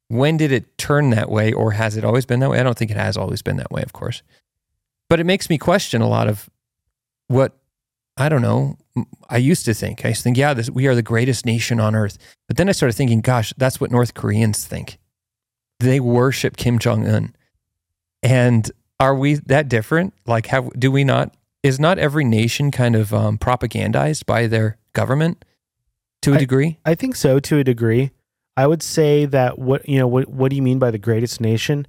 when 0.10 0.38
did 0.38 0.52
it 0.52 0.78
turn 0.78 1.10
that 1.12 1.30
way 1.30 1.54
or 1.54 1.72
has 1.72 1.98
it 1.98 2.04
always 2.04 2.26
been 2.26 2.40
that 2.42 2.50
way? 2.50 2.60
I 2.60 2.64
don't 2.64 2.78
think 2.78 2.92
it 2.92 2.98
has 2.98 3.18
always 3.18 3.42
been 3.42 3.58
that 3.58 3.72
way, 3.72 3.82
of 3.82 3.94
course. 3.94 4.22
But 5.10 5.20
it 5.20 5.26
makes 5.26 5.50
me 5.50 5.58
question 5.58 6.02
a 6.02 6.08
lot 6.08 6.28
of 6.28 6.50
what 7.28 7.58
I 8.18 8.30
don't 8.30 8.42
know. 8.42 8.78
I 9.30 9.38
used 9.38 9.66
to 9.66 9.74
think. 9.74 10.06
I 10.06 10.10
used 10.10 10.20
to 10.20 10.24
think, 10.24 10.38
yeah, 10.38 10.54
this, 10.54 10.70
we 10.70 10.88
are 10.88 10.96
the 10.96 11.02
greatest 11.02 11.46
nation 11.46 11.80
on 11.80 11.96
earth. 11.96 12.18
But 12.48 12.58
then 12.58 12.68
I 12.68 12.74
started 12.74 12.94
thinking, 12.94 13.22
gosh, 13.22 13.54
that's 13.58 13.80
what 13.80 13.92
North 13.92 14.14
Koreans 14.14 14.66
think. 14.66 14.98
They 15.80 16.00
worship 16.00 16.58
Kim 16.58 16.78
Jong 16.78 17.08
Un, 17.08 17.34
and 18.22 18.70
are 19.00 19.16
we 19.16 19.36
that 19.36 19.68
different? 19.68 20.14
Like, 20.28 20.46
have 20.48 20.70
do 20.80 20.92
we 20.92 21.04
not? 21.04 21.36
Is 21.64 21.80
not 21.80 21.98
every 21.98 22.24
nation 22.24 22.70
kind 22.70 22.96
of 22.96 23.14
um, 23.14 23.38
propagandized 23.40 24.26
by 24.26 24.46
their 24.46 24.78
government 24.94 25.44
to 26.22 26.34
a 26.34 26.36
I- 26.36 26.40
degree? 26.40 26.78
I 26.86 26.94
think 26.94 27.16
so 27.16 27.40
to 27.40 27.58
a 27.58 27.64
degree. 27.64 28.12
I 28.56 28.68
would 28.68 28.84
say 28.84 29.26
that 29.26 29.58
what 29.58 29.88
you 29.90 29.98
know 29.98 30.08
what 30.08 30.28
what 30.28 30.50
do 30.50 30.56
you 30.56 30.62
mean 30.62 30.78
by 30.78 30.92
the 30.92 31.00
greatest 31.00 31.42
nation? 31.42 31.88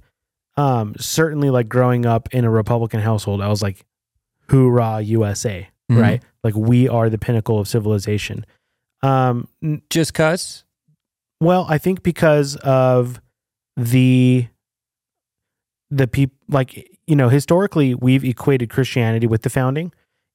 Um, 0.57 0.95
certainly, 0.97 1.51
like 1.51 1.69
growing 1.69 2.05
up 2.05 2.33
in 2.33 2.45
a 2.45 2.49
Republican 2.49 3.01
household, 3.01 3.41
I 3.41 3.47
was 3.47 3.61
like, 3.61 3.85
"Hoorah, 4.49 5.01
USA!" 5.01 5.69
Mhm. 5.95 6.01
Right? 6.01 6.23
Like 6.43 6.55
we 6.55 6.87
are 6.89 7.09
the 7.09 7.17
pinnacle 7.17 7.59
of 7.59 7.67
civilization. 7.67 8.45
Um, 9.01 9.47
Just 9.89 10.13
cause? 10.13 10.63
well, 11.41 11.65
I 11.69 11.77
think 11.77 12.03
because 12.03 12.55
of 12.57 13.19
the 13.75 14.47
the 15.89 16.07
people, 16.07 16.37
like 16.47 16.89
you 17.05 17.15
know, 17.15 17.29
historically 17.29 17.93
we've 17.95 18.23
equated 18.23 18.69
Christianity 18.69 19.27
with 19.27 19.41
the 19.41 19.49
founding, 19.49 19.91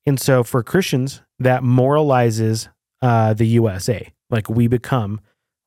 and 0.06 0.20
so 0.20 0.44
for 0.44 0.62
Christians 0.62 1.22
that 1.38 1.62
moralizes 1.62 2.68
uh, 3.02 3.32
the 3.34 3.46
USA. 3.46 4.12
Like 4.30 4.48
we 4.50 4.66
become 4.66 5.20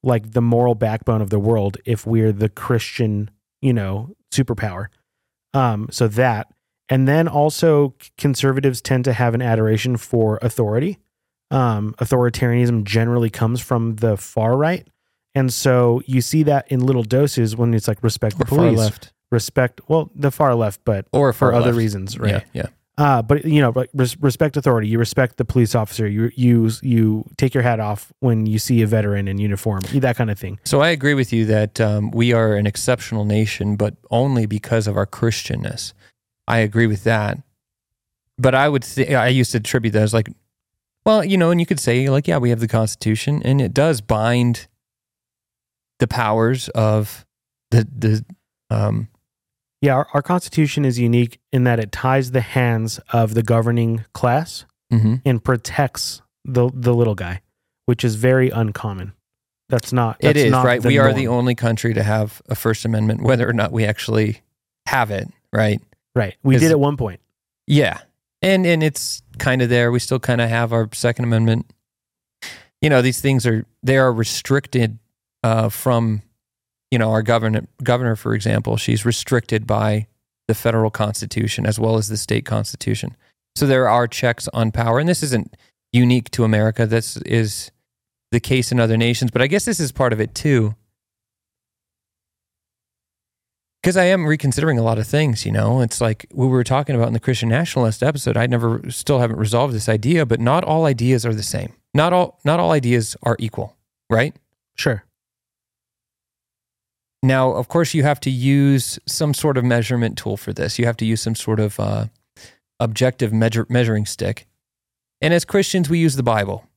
like 0.04 0.32
the 0.32 0.42
moral 0.42 0.76
backbone 0.76 1.22
of 1.22 1.30
the 1.30 1.40
world 1.40 1.78
if 1.86 2.06
we're 2.06 2.32
the 2.32 2.50
Christian, 2.50 3.30
you 3.62 3.74
know, 3.74 4.16
superpower. 4.32 4.88
Um, 5.54 5.88
so 5.92 6.08
that, 6.10 6.48
and 6.92 7.08
then 7.08 7.28
also 7.28 7.96
conservatives 8.20 8.82
tend 8.82 9.06
to 9.06 9.14
have 9.14 9.34
an 9.34 9.42
adoration 9.42 9.98
for 9.98 10.38
authority. 10.44 11.00
Um, 11.50 11.96
authoritarianism 11.98 12.84
generally 12.84 13.30
comes 13.30 13.60
from 13.62 13.96
the 13.96 14.16
far 14.18 14.56
right. 14.56 14.88
And 15.34 15.52
so 15.52 16.02
you 16.06 16.22
see 16.22 16.44
that 16.44 16.70
in 16.72 16.86
little 16.86 17.04
doses 17.04 17.56
when 17.56 17.74
it's 17.74 17.88
like 17.88 18.04
respect 18.04 18.38
the 18.38 18.44
Or 18.44 18.48
far 18.48 18.58
police, 18.58 18.80
left? 18.80 19.14
respect, 19.32 19.82
well, 19.88 20.12
the 20.14 20.32
far 20.32 20.54
left, 20.56 20.82
but 20.86 21.08
Or 21.12 21.34
for 21.34 21.52
far 21.52 21.54
other 21.54 21.74
reasons, 21.74 22.20
right? 22.20 22.44
Yeah, 22.54 22.62
yeah. 22.64 22.66
Uh, 22.98 23.22
but 23.22 23.46
you 23.46 23.62
know, 23.62 23.72
like 23.74 23.90
res- 23.94 24.20
respect 24.22 24.58
authority. 24.58 24.88
You 24.90 25.00
respect 25.00 25.38
the 25.38 25.46
police 25.46 25.74
officer. 25.74 26.08
You 26.08 26.30
you 26.36 26.70
you 26.84 27.26
take 27.38 27.54
your 27.54 27.64
hat 27.64 27.80
off 27.80 28.12
when 28.20 28.46
you 28.46 28.60
see 28.60 28.82
a 28.82 28.86
veteran 28.88 29.28
in 29.30 29.38
uniform. 29.40 29.82
That 29.94 30.18
kind 30.18 30.30
of 30.30 30.38
thing. 30.38 30.60
So 30.66 30.82
I 30.82 30.90
agree 30.90 31.14
with 31.14 31.32
you 31.34 31.46
that 31.46 31.80
um, 31.80 32.12
we 32.12 32.34
are 32.34 32.56
an 32.56 32.68
exceptional 32.68 33.24
nation, 33.26 33.78
but 33.78 33.96
only 34.12 34.46
because 34.46 34.88
of 34.88 34.98
our 34.98 35.08
Christianness. 35.08 35.94
I 36.52 36.60
agree 36.60 36.88
with 36.88 37.06
that. 37.06 37.38
But 38.38 38.56
I 38.56 38.68
would 38.68 38.84
say 38.84 39.16
I 39.16 39.30
used 39.30 39.52
to 39.52 39.60
attribute 39.60 39.94
that 39.94 40.04
as 40.04 40.14
like, 40.14 40.30
well, 41.06 41.24
you 41.24 41.38
know, 41.38 41.50
and 41.52 41.60
you 41.60 41.66
could 41.66 41.80
say 41.80 42.10
like, 42.10 42.28
yeah, 42.28 42.38
we 42.38 42.50
have 42.50 42.60
the 42.60 42.68
Constitution, 42.68 43.42
and 43.44 43.62
it 43.62 43.74
does 43.74 44.02
bind 44.02 44.68
the 46.00 46.08
powers 46.08 46.68
of 46.70 47.26
the 47.70 47.88
the 47.98 48.26
um, 48.70 49.08
Yeah, 49.82 49.96
our, 49.96 50.08
our 50.14 50.22
Constitution 50.22 50.84
is 50.84 51.00
unique 51.00 51.40
in 51.52 51.64
that 51.64 51.80
it 51.80 51.92
ties 51.92 52.32
the 52.32 52.42
hands 52.42 53.00
of 53.14 53.34
the 53.34 53.44
governing 53.44 54.06
class 54.14 54.66
mhm. 54.92 55.22
and 55.24 55.44
protects 55.44 56.22
the 56.44 56.70
the 56.74 56.94
little 56.94 57.16
guy, 57.16 57.42
which 57.86 58.04
is 58.04 58.16
very 58.16 58.50
uncommon. 58.50 59.14
That's 59.70 59.94
not. 59.94 60.18
It 60.20 60.34
that's 60.34 60.40
is 60.40 60.52
not 60.52 60.66
right. 60.66 60.84
We 60.84 60.98
are 60.98 61.14
the 61.14 61.28
only 61.30 61.56
country 61.56 61.94
to 61.94 62.04
have 62.04 62.42
a 62.50 62.56
First 62.56 62.84
Amendment, 62.84 63.22
whether 63.22 63.48
or 63.48 63.54
not 63.54 63.72
we 63.72 63.86
actually 63.86 64.42
have 64.86 65.12
it. 65.12 65.30
Right. 65.54 65.82
Right. 66.16 66.36
We 66.44 66.58
did 66.58 66.72
at 66.72 66.80
one 66.80 66.98
point. 66.98 67.22
Yeah. 67.68 68.00
And 68.42 68.66
and 68.66 68.82
it's 68.82 69.22
kind 69.38 69.62
of 69.62 69.70
there. 69.70 69.92
We 69.92 70.00
still 70.00 70.20
kind 70.20 70.42
of 70.42 70.50
have 70.50 70.74
our 70.74 70.90
Second 70.94 71.26
Amendment. 71.26 71.72
You 72.82 72.90
know, 72.90 73.02
these 73.02 73.22
things 73.22 73.46
are 73.46 73.66
they 73.84 73.98
are 73.98 74.12
restricted 74.12 74.98
uh, 75.44 75.70
from, 75.70 76.24
you 76.90 76.98
know, 76.98 77.12
our 77.12 77.22
governor 77.22 77.68
governor, 77.84 78.16
for 78.16 78.34
example. 78.34 78.78
She's 78.78 79.06
restricted 79.06 79.68
by 79.68 80.08
the 80.48 80.56
federal 80.56 80.90
constitution 80.90 81.66
as 81.66 81.80
well 81.80 81.98
as 81.98 82.08
the 82.08 82.18
state 82.18 82.46
constitution. 82.46 83.16
So 83.56 83.68
there 83.68 83.88
are 83.88 84.08
checks 84.08 84.48
on 84.54 84.72
power, 84.72 84.98
and 85.00 85.08
this 85.08 85.24
isn't 85.24 85.56
unique 85.94 86.32
to 86.32 86.44
America. 86.44 86.86
This 86.86 87.18
is 87.18 87.72
the 88.32 88.40
case 88.40 88.72
in 88.72 88.80
other 88.80 88.98
nations, 88.98 89.30
but 89.30 89.42
I 89.42 89.48
guess 89.48 89.66
this 89.66 89.80
is 89.80 89.92
part 89.92 90.14
of 90.14 90.22
it 90.22 90.34
too. 90.34 90.76
Because 93.82 93.98
I 93.98 94.06
am 94.06 94.28
reconsidering 94.28 94.78
a 94.78 94.84
lot 94.84 95.00
of 95.00 95.08
things, 95.08 95.44
you 95.46 95.52
know. 95.52 95.82
It's 95.82 96.00
like 96.00 96.28
we 96.32 96.46
were 96.46 96.64
talking 96.64 96.96
about 96.96 97.08
in 97.08 97.14
the 97.14 97.20
Christian 97.20 97.50
nationalist 97.50 98.04
episode. 98.04 98.38
I 98.38 98.46
never, 98.46 98.82
still 98.92 99.20
haven't 99.20 99.38
resolved 99.38 99.74
this 99.74 99.90
idea, 99.90 100.26
but 100.26 100.40
not 100.40 100.64
all 100.64 100.86
ideas 100.86 101.26
are 101.26 101.34
the 101.34 101.42
same. 101.42 101.74
Not 101.94 102.14
all, 102.14 102.40
not 102.46 102.60
all 102.60 102.72
ideas 102.72 103.16
are 103.24 103.36
equal, 103.40 103.76
right? 104.10 104.36
Sure. 104.76 105.04
Now, 107.24 107.54
of 107.54 107.68
course, 107.68 107.94
you 107.94 108.04
have 108.04 108.20
to 108.22 108.30
use 108.32 109.00
some 109.08 109.34
sort 109.34 109.58
of 109.58 109.64
measurement 109.64 110.18
tool 110.18 110.38
for 110.38 110.54
this. 110.54 110.80
You 110.80 110.86
have 110.86 110.98
to 110.98 111.06
use 111.06 111.22
some 111.22 111.36
sort 111.36 111.60
of 111.60 111.80
uh, 111.80 112.06
objective 112.80 113.34
measure, 113.34 113.66
measuring 113.70 114.06
stick. 114.06 114.48
And 115.22 115.34
as 115.34 115.46
Christians, 115.46 115.90
we 115.90 116.00
use 116.00 116.16
the 116.16 116.24
Bible. 116.24 116.68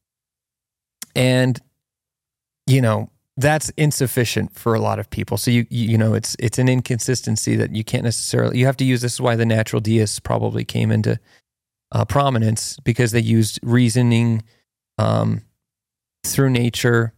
And, 1.14 1.58
you 2.66 2.82
know, 2.82 3.10
that's 3.36 3.70
insufficient 3.70 4.56
for 4.56 4.74
a 4.74 4.80
lot 4.80 4.98
of 4.98 5.10
people. 5.10 5.36
So 5.36 5.50
you, 5.50 5.66
you 5.68 5.90
you 5.90 5.98
know, 5.98 6.14
it's 6.14 6.36
it's 6.38 6.58
an 6.58 6.68
inconsistency 6.68 7.56
that 7.56 7.74
you 7.74 7.84
can't 7.84 8.04
necessarily. 8.04 8.58
You 8.58 8.66
have 8.66 8.76
to 8.78 8.84
use. 8.84 9.00
This 9.00 9.14
is 9.14 9.20
why 9.20 9.36
the 9.36 9.46
natural 9.46 9.80
deists 9.80 10.20
probably 10.20 10.64
came 10.64 10.90
into 10.90 11.18
uh, 11.92 12.04
prominence 12.04 12.78
because 12.84 13.12
they 13.12 13.20
used 13.20 13.58
reasoning 13.62 14.42
um, 14.98 15.42
through 16.24 16.50
nature, 16.50 17.12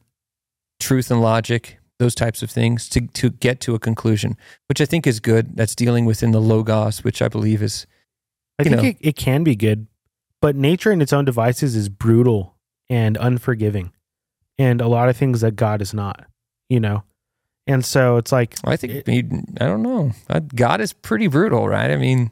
truth 0.80 1.10
and 1.10 1.20
logic, 1.20 1.78
those 1.98 2.14
types 2.14 2.42
of 2.42 2.50
things 2.50 2.88
to 2.90 3.06
to 3.08 3.30
get 3.30 3.60
to 3.60 3.74
a 3.74 3.78
conclusion, 3.78 4.36
which 4.68 4.80
I 4.80 4.86
think 4.86 5.06
is 5.06 5.20
good. 5.20 5.56
That's 5.56 5.74
dealing 5.74 6.06
within 6.06 6.30
the 6.30 6.40
logos, 6.40 7.04
which 7.04 7.20
I 7.20 7.28
believe 7.28 7.62
is 7.62 7.86
I 8.58 8.64
think 8.64 8.76
know. 8.76 8.82
it, 8.82 8.96
it 9.00 9.16
can 9.16 9.44
be 9.44 9.54
good, 9.54 9.86
but 10.40 10.56
nature 10.56 10.92
in 10.92 11.02
its 11.02 11.12
own 11.12 11.24
devices 11.24 11.76
is 11.76 11.88
brutal 11.88 12.56
and 12.88 13.16
unforgiving, 13.18 13.92
and 14.58 14.80
a 14.80 14.88
lot 14.88 15.08
of 15.08 15.16
things 15.16 15.40
that 15.42 15.56
God 15.56 15.80
is 15.82 15.92
not. 15.94 16.24
You 16.68 16.80
know, 16.80 17.04
and 17.66 17.84
so 17.84 18.16
it's 18.16 18.32
like 18.32 18.56
I 18.64 18.76
think 18.76 18.92
It- 18.92 19.06
he, 19.08 19.18
I 19.60 19.66
don't 19.66 19.82
know. 19.82 20.12
Uh, 20.28 20.40
God 20.54 20.80
is 20.80 20.92
pretty 20.92 21.28
brutal, 21.28 21.68
right? 21.68 21.90
I 21.90 21.96
mean, 21.96 22.30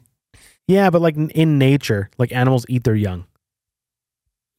Yeah, 0.67 0.89
but 0.89 1.01
like 1.01 1.15
in 1.15 1.57
nature, 1.57 2.09
like 2.17 2.31
animals 2.33 2.65
eat 2.67 2.83
their 2.83 2.95
young. 2.95 3.25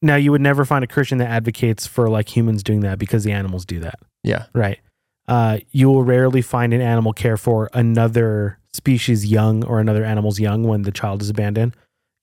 Now 0.01 0.15
you 0.15 0.31
would 0.31 0.41
never 0.41 0.63
find 0.65 0.83
a 0.83 0.87
Christian 0.87 1.17
that 1.19 1.29
advocates 1.29 1.87
for 1.87 2.09
like 2.09 2.35
humans 2.35 2.63
doing 2.63 2.81
that 2.81 2.99
because 2.99 3.23
the 3.23 3.31
animals 3.31 3.65
do 3.65 3.79
that, 3.79 3.99
yeah, 4.23 4.45
right? 4.53 4.79
Uh, 5.27 5.57
you 5.71 5.89
will 5.89 6.03
rarely 6.03 6.41
find 6.41 6.73
an 6.73 6.81
animal 6.81 7.13
care 7.13 7.35
for 7.37 7.69
another 7.73 8.59
species 8.73 9.25
young 9.25 9.65
or 9.65 9.79
another 9.79 10.05
animal's 10.05 10.39
young 10.39 10.63
when 10.63 10.83
the 10.83 10.91
child 10.91 11.21
is 11.21 11.29
abandoned. 11.29 11.75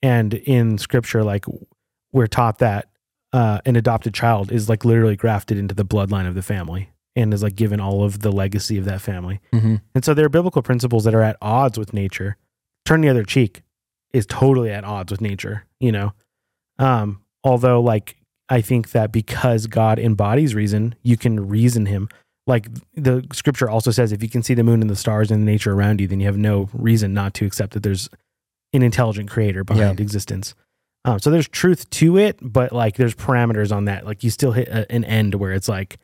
And 0.02 0.34
in 0.34 0.78
scripture, 0.78 1.22
like 1.24 1.44
we're 2.12 2.28
taught 2.28 2.58
that 2.58 2.88
uh, 3.34 3.58
an 3.66 3.74
adopted 3.74 4.14
child 4.14 4.52
is 4.52 4.68
like 4.68 4.84
literally 4.84 5.16
grafted 5.16 5.58
into 5.58 5.74
the 5.74 5.84
bloodline 5.84 6.28
of 6.28 6.36
the 6.36 6.42
family 6.42 6.90
and 7.16 7.34
is 7.34 7.42
like 7.42 7.56
given 7.56 7.80
all 7.80 8.04
of 8.04 8.20
the 8.20 8.30
legacy 8.30 8.78
of 8.78 8.84
that 8.84 9.00
family. 9.00 9.40
hmm 9.52 9.76
And 9.92 10.04
so 10.04 10.14
there 10.14 10.24
are 10.24 10.30
biblical 10.30 10.62
principles 10.62 11.02
that 11.02 11.14
are 11.16 11.22
at 11.22 11.36
odds 11.42 11.76
with 11.76 11.92
nature. 11.92 12.36
Turn 12.84 13.00
the 13.00 13.08
other 13.08 13.24
cheek 13.24 13.62
is 14.12 14.24
totally 14.26 14.70
at 14.70 14.84
odds 14.84 15.10
with 15.10 15.20
nature, 15.20 15.64
you 15.80 15.90
know. 15.90 16.12
Um, 16.78 17.22
although 17.42 17.80
like 17.80 18.16
I 18.48 18.60
think 18.60 18.92
that 18.92 19.10
because 19.10 19.66
God 19.66 19.98
embodies 19.98 20.54
reason, 20.54 20.94
you 21.02 21.16
can 21.16 21.48
reason 21.48 21.86
him. 21.86 22.08
Like 22.46 22.68
the 22.94 23.26
scripture 23.32 23.68
also 23.68 23.90
says 23.90 24.12
if 24.12 24.22
you 24.22 24.28
can 24.28 24.44
see 24.44 24.54
the 24.54 24.62
moon 24.62 24.80
and 24.80 24.88
the 24.90 24.94
stars 24.94 25.32
and 25.32 25.42
the 25.42 25.50
nature 25.50 25.72
around 25.72 26.00
you, 26.00 26.06
then 26.06 26.20
you 26.20 26.26
have 26.26 26.38
no 26.38 26.68
reason 26.72 27.12
not 27.12 27.34
to 27.34 27.46
accept 27.46 27.72
that 27.72 27.82
there's 27.82 28.08
an 28.72 28.82
intelligent 28.82 29.28
creator 29.28 29.64
behind 29.64 29.98
existence. 29.98 30.54
Um, 31.04 31.18
so 31.18 31.30
there's 31.30 31.48
truth 31.48 31.88
to 31.90 32.16
it, 32.16 32.38
but 32.40 32.72
like 32.72 32.96
there's 32.96 33.14
parameters 33.14 33.74
on 33.74 33.84
that. 33.86 34.06
Like 34.06 34.24
you 34.24 34.30
still 34.30 34.52
hit 34.52 34.68
a, 34.68 34.90
an 34.90 35.04
end 35.04 35.34
where 35.34 35.52
it's 35.52 35.68
like 35.68 35.98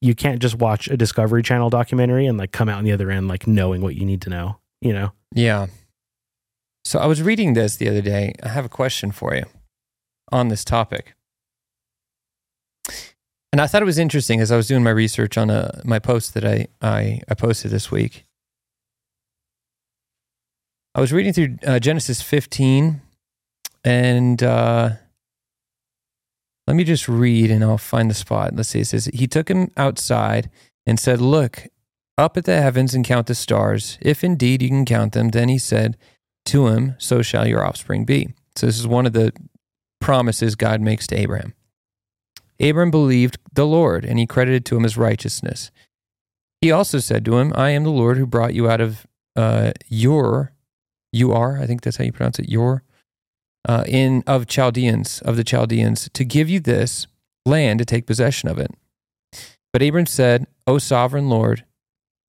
you 0.00 0.14
can't 0.14 0.40
just 0.40 0.54
watch 0.56 0.88
a 0.88 0.96
Discovery 0.96 1.42
Channel 1.42 1.70
documentary 1.70 2.26
and 2.26 2.38
like 2.38 2.52
come 2.52 2.68
out 2.68 2.78
on 2.78 2.84
the 2.84 2.92
other 2.92 3.10
end 3.10 3.28
like 3.28 3.46
knowing 3.46 3.82
what 3.82 3.96
you 3.96 4.06
need 4.06 4.22
to 4.22 4.30
know. 4.30 4.58
You 4.80 4.92
know? 4.92 5.12
yeah. 5.34 5.66
So 6.84 7.00
I 7.00 7.06
was 7.06 7.20
reading 7.20 7.54
this 7.54 7.76
the 7.76 7.88
other 7.88 8.00
day. 8.00 8.32
I 8.42 8.48
have 8.48 8.64
a 8.64 8.68
question 8.68 9.10
for 9.10 9.34
you 9.34 9.44
on 10.30 10.48
this 10.48 10.64
topic. 10.64 11.14
And 13.52 13.60
I 13.60 13.66
thought 13.66 13.82
it 13.82 13.86
was 13.86 13.98
interesting 13.98 14.40
as 14.40 14.52
I 14.52 14.56
was 14.56 14.68
doing 14.68 14.84
my 14.84 14.90
research 14.90 15.36
on 15.36 15.50
a, 15.50 15.80
my 15.84 15.98
post 15.98 16.34
that 16.34 16.44
I, 16.44 16.68
I, 16.80 17.22
I 17.28 17.34
posted 17.34 17.72
this 17.72 17.90
week. 17.90 18.24
I 20.94 21.00
was 21.00 21.12
reading 21.12 21.32
through 21.32 21.56
uh, 21.66 21.78
Genesis 21.78 22.22
15 22.22 23.02
and 23.86 24.42
uh, 24.42 24.90
let 26.66 26.76
me 26.76 26.82
just 26.82 27.08
read 27.08 27.52
and 27.52 27.62
I'll 27.62 27.78
find 27.78 28.10
the 28.10 28.14
spot. 28.14 28.54
Let's 28.54 28.70
see. 28.70 28.80
It 28.80 28.88
says, 28.88 29.08
He 29.14 29.28
took 29.28 29.48
him 29.48 29.70
outside 29.76 30.50
and 30.84 30.98
said, 30.98 31.20
Look 31.20 31.68
up 32.18 32.36
at 32.36 32.44
the 32.44 32.60
heavens 32.60 32.94
and 32.94 33.04
count 33.04 33.28
the 33.28 33.34
stars. 33.34 33.96
If 34.02 34.24
indeed 34.24 34.60
you 34.60 34.68
can 34.68 34.84
count 34.84 35.12
them, 35.12 35.28
then 35.28 35.48
he 35.48 35.58
said 35.58 35.96
to 36.46 36.66
him, 36.66 36.96
So 36.98 37.22
shall 37.22 37.46
your 37.46 37.64
offspring 37.64 38.04
be. 38.04 38.34
So 38.56 38.66
this 38.66 38.78
is 38.78 38.88
one 38.88 39.06
of 39.06 39.12
the 39.12 39.32
promises 40.00 40.56
God 40.56 40.80
makes 40.80 41.06
to 41.06 41.16
Abraham. 41.16 41.54
Abram 42.58 42.90
believed 42.90 43.38
the 43.52 43.66
Lord, 43.66 44.04
and 44.04 44.18
he 44.18 44.26
credited 44.26 44.64
to 44.66 44.76
him 44.76 44.82
his 44.82 44.96
righteousness. 44.96 45.70
He 46.60 46.72
also 46.72 46.98
said 46.98 47.24
to 47.26 47.38
him, 47.38 47.52
I 47.54 47.70
am 47.70 47.84
the 47.84 47.90
Lord 47.90 48.16
who 48.16 48.26
brought 48.26 48.54
you 48.54 48.68
out 48.68 48.80
of 48.80 49.06
uh, 49.36 49.72
your, 49.88 50.52
you 51.12 51.32
are, 51.32 51.60
I 51.60 51.66
think 51.66 51.82
that's 51.82 51.98
how 51.98 52.04
you 52.04 52.12
pronounce 52.12 52.38
it, 52.40 52.48
your, 52.48 52.82
uh, 53.66 53.84
in 53.86 54.22
of 54.26 54.46
Chaldeans, 54.46 55.20
of 55.22 55.36
the 55.36 55.44
Chaldeans, 55.44 56.08
to 56.14 56.24
give 56.24 56.48
you 56.48 56.60
this 56.60 57.06
land 57.44 57.78
to 57.80 57.84
take 57.84 58.06
possession 58.06 58.48
of 58.48 58.58
it. 58.58 58.70
But 59.72 59.82
Abram 59.82 60.06
said, 60.06 60.46
O 60.66 60.78
sovereign 60.78 61.28
Lord, 61.28 61.64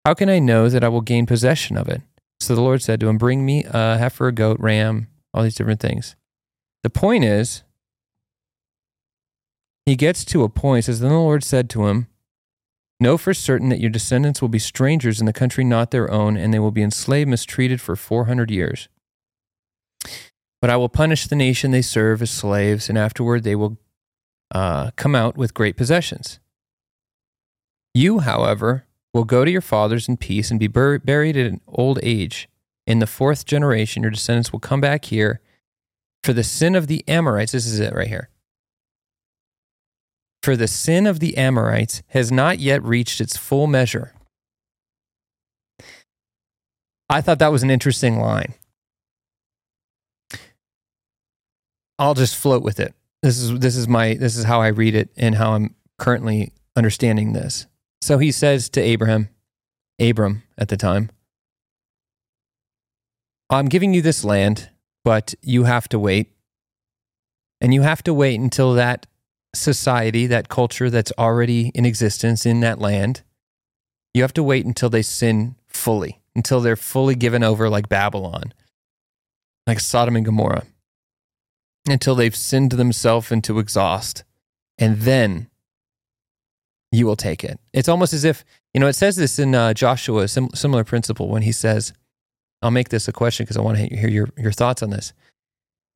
how 0.06 0.14
can 0.14 0.30
I 0.30 0.40
know 0.40 0.70
that 0.70 0.84
I 0.84 0.90
will 0.90 1.02
gain 1.02 1.26
possession 1.26 1.78
of 1.78 1.88
it? 1.88 2.02
So 2.40 2.56
the 2.56 2.62
Lord 2.62 2.82
said 2.82 3.00
to 3.00 3.08
him, 3.08 3.18
Bring 3.18 3.46
me 3.46 3.64
a 3.66 3.98
heifer, 3.98 4.28
a 4.28 4.32
goat, 4.32 4.60
ram, 4.60 5.08
all 5.34 5.44
these 5.44 5.56
different 5.56 5.80
things. 5.80 6.16
The 6.84 6.90
point 6.90 7.24
is, 7.24 7.64
he 9.86 9.96
gets 9.96 10.26
to 10.26 10.44
a 10.44 10.50
point, 10.50 10.86
says, 10.86 11.00
Then 11.00 11.12
the 11.12 11.18
Lord 11.18 11.44
said 11.44 11.70
to 11.72 11.88
him, 11.88 12.08
Know 13.00 13.18
for 13.18 13.34
certain 13.34 13.70
that 13.70 13.80
your 13.80 13.90
descendants 13.90 14.42
will 14.42 14.50
be 14.50 14.60
strangers 14.60 15.20
in 15.20 15.26
the 15.26 15.34
country 15.34 15.64
not 15.64 15.92
their 15.92 16.12
own, 16.12 16.36
and 16.36 16.54
they 16.54 16.60
will 16.60 16.72
be 16.72 16.82
enslaved, 16.82 17.30
mistreated 17.30 17.80
for 17.80 17.96
400 17.96 18.50
years. 18.50 18.90
But 20.62 20.70
I 20.70 20.78
will 20.78 20.90
punish 20.90 21.28
the 21.28 21.36
nation 21.36 21.72
they 21.72 21.82
serve 21.82 22.22
as 22.22 22.32
slaves, 22.32 22.90
and 22.90 22.98
afterward 22.98 23.44
they 23.44 23.56
will 23.56 23.78
uh, 24.52 24.92
come 24.96 25.16
out 25.16 25.38
with 25.38 25.54
great 25.54 25.78
possessions. 25.78 26.40
You, 27.94 28.20
however, 28.20 28.86
will 29.14 29.24
go 29.24 29.46
to 29.46 29.52
your 29.52 29.62
fathers 29.62 30.08
in 30.08 30.18
peace 30.18 30.52
and 30.52 30.60
be 30.60 30.68
bur- 30.68 31.00
buried 31.00 31.36
in 31.36 31.62
old 31.68 32.00
age. 32.04 32.50
In 32.86 33.00
the 33.00 33.08
fourth 33.08 33.46
generation, 33.46 34.04
your 34.04 34.12
descendants 34.12 34.52
will 34.52 34.60
come 34.60 34.82
back 34.82 35.06
here. 35.06 35.42
For 36.24 36.34
the 36.34 36.44
sin 36.44 36.76
of 36.76 36.88
the 36.88 37.04
Amorites, 37.08 37.52
this 37.52 37.66
is 37.66 37.80
it 37.80 37.94
right 37.94 38.08
here. 38.08 38.30
For 40.42 40.56
the 40.56 40.68
sin 40.68 41.06
of 41.08 41.20
the 41.20 41.36
Amorites 41.38 42.02
has 42.08 42.32
not 42.32 42.60
yet 42.60 42.84
reached 42.84 43.20
its 43.20 43.36
full 43.36 43.68
measure. 43.68 44.14
I 47.10 47.22
thought 47.22 47.40
that 47.40 47.52
was 47.52 47.64
an 47.64 47.72
interesting 47.72 48.20
line. 48.20 48.54
I'll 52.00 52.14
just 52.14 52.36
float 52.36 52.64
with 52.64 52.80
it. 52.80 52.94
This 53.24 53.38
is 53.40 53.60
this 53.60 53.76
is 53.76 53.88
my 53.88 54.14
this 54.14 54.38
is 54.38 54.46
how 54.46 54.62
I 54.62 54.68
read 54.68 54.96
it 54.96 55.10
and 55.18 55.36
how 55.36 55.54
I'm 55.54 55.76
currently 55.98 56.54
understanding 56.76 57.34
this. 57.34 57.66
So 58.02 58.20
he 58.20 58.32
says 58.32 58.70
to 58.70 58.82
Abraham, 58.82 59.30
Abram 60.00 60.44
at 60.58 60.70
the 60.70 60.78
time, 60.78 61.10
I'm 63.50 63.68
giving 63.68 63.94
you 63.94 64.02
this 64.02 64.24
land, 64.24 64.70
but 65.04 65.34
you 65.42 65.64
have 65.64 65.88
to 65.90 66.00
wait. 66.00 66.32
And 67.60 67.74
you 67.74 67.82
have 67.82 68.04
to 68.04 68.14
wait 68.14 68.40
until 68.40 68.74
that 68.76 69.08
society, 69.56 70.28
that 70.28 70.50
culture 70.50 70.90
that's 70.90 71.12
already 71.18 71.72
in 71.74 71.86
existence 71.86 72.46
in 72.46 72.60
that 72.60 72.80
land, 72.80 73.24
you 74.14 74.22
have 74.22 74.34
to 74.34 74.44
wait 74.44 74.66
until 74.66 74.90
they 74.90 75.02
sin 75.02 75.56
fully, 75.68 76.22
until 76.36 76.62
they're 76.62 76.76
fully 76.76 77.16
given 77.16 77.44
over 77.44 77.70
like 77.70 77.90
Babylon, 77.90 78.54
like 79.66 79.80
Sodom 79.80 80.16
and 80.16 80.26
Gomorrah, 80.26 80.66
until 81.94 82.16
they've 82.16 82.36
sinned 82.36 82.72
themselves 82.72 83.32
into 83.32 83.60
exhaust. 83.60 84.24
And 84.78 84.98
then 84.98 85.50
you 86.92 87.06
will 87.06 87.16
take 87.16 87.44
it. 87.44 87.60
It's 87.74 87.90
almost 87.90 88.14
as 88.14 88.24
if, 88.24 88.46
you 88.74 88.80
know, 88.80 88.88
it 88.88 88.94
says 88.94 89.16
this 89.16 89.40
in 89.40 89.56
uh, 89.56 89.74
Joshua, 89.74 90.28
sim- 90.28 90.50
similar 90.54 90.84
principle 90.84 91.30
when 91.30 91.42
he 91.42 91.52
says, 91.52 91.94
I'll 92.62 92.72
make 92.72 92.90
this 92.90 93.08
a 93.08 93.14
question 93.14 93.44
because 93.44 93.58
I 93.58 93.62
want 93.62 93.78
to 93.78 93.96
hear 93.96 94.10
your, 94.10 94.30
your 94.38 94.52
thoughts 94.52 94.82
on 94.82 94.90
this. 94.90 95.14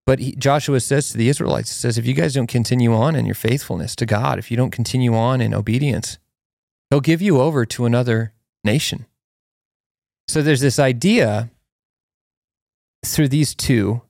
But 0.06 0.20
he, 0.20 0.36
Joshua 0.36 0.80
says 0.80 1.12
to 1.12 1.18
the 1.18 1.30
Israelites, 1.30 1.70
he 1.70 1.76
says, 1.76 1.98
if 1.98 2.06
you 2.06 2.14
guys 2.14 2.34
don't 2.34 2.48
continue 2.48 2.94
on 2.94 3.16
in 3.16 3.26
your 3.26 3.36
faithfulness 3.36 3.96
to 3.98 4.06
God, 4.06 4.40
if 4.40 4.52
you 4.52 4.58
don't 4.58 4.72
continue 4.72 5.16
on 5.16 5.42
in 5.42 5.54
obedience, 5.54 6.18
he'll 6.90 7.02
give 7.02 7.22
you 7.22 7.40
over 7.40 7.66
to 7.66 7.86
another 7.86 8.34
nation. 8.64 9.06
So 10.28 10.42
there's 10.42 10.62
this 10.62 10.80
idea 10.80 11.50
through 13.06 13.30
these 13.30 13.56
two 13.56 14.02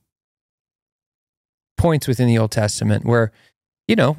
points 1.82 2.08
within 2.08 2.28
the 2.28 2.38
Old 2.38 2.52
Testament 2.52 3.06
where, 3.06 3.32
you 3.88 3.96
know, 3.96 4.16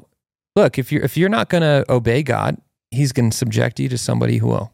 look, 0.56 0.78
if 0.78 0.90
you're 0.90 1.02
if 1.02 1.16
you're 1.16 1.28
not 1.28 1.48
going 1.48 1.62
to 1.62 1.84
obey 1.88 2.24
God, 2.24 2.56
He's 2.90 3.12
going 3.12 3.30
to 3.30 3.36
subject 3.36 3.78
you 3.78 3.88
to 3.88 3.96
somebody 3.96 4.38
who 4.38 4.48
will. 4.48 4.72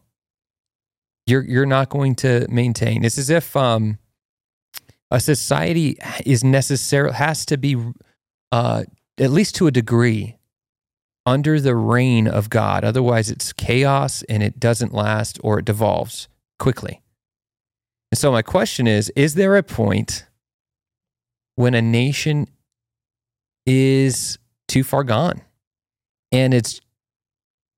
You're 1.27 1.43
you're 1.43 1.67
not 1.67 1.89
going 1.89 2.15
to 2.15 2.47
maintain. 2.49 3.05
It's 3.05 3.19
as 3.19 3.29
if 3.29 3.55
um, 3.55 3.99
a 5.11 5.19
society 5.19 5.97
is 6.25 6.43
necessary 6.43 7.13
has 7.13 7.45
to 7.45 7.57
be 7.57 7.77
uh, 8.51 8.85
at 9.19 9.29
least 9.29 9.55
to 9.57 9.67
a 9.67 9.71
degree 9.71 10.37
under 11.27 11.61
the 11.61 11.75
reign 11.75 12.27
of 12.27 12.49
God. 12.49 12.83
Otherwise, 12.83 13.29
it's 13.29 13.53
chaos 13.53 14.23
and 14.23 14.41
it 14.41 14.59
doesn't 14.59 14.95
last 14.95 15.39
or 15.43 15.59
it 15.59 15.65
devolves 15.65 16.27
quickly. 16.57 17.01
And 18.11 18.17
so, 18.17 18.31
my 18.31 18.41
question 18.41 18.87
is: 18.87 19.11
Is 19.15 19.35
there 19.35 19.55
a 19.55 19.61
point 19.61 20.25
when 21.55 21.75
a 21.75 21.83
nation 21.83 22.47
is 23.65 24.37
too 24.67 24.83
far 24.83 25.03
gone? 25.03 25.41
and 26.31 26.53
it's 26.53 26.81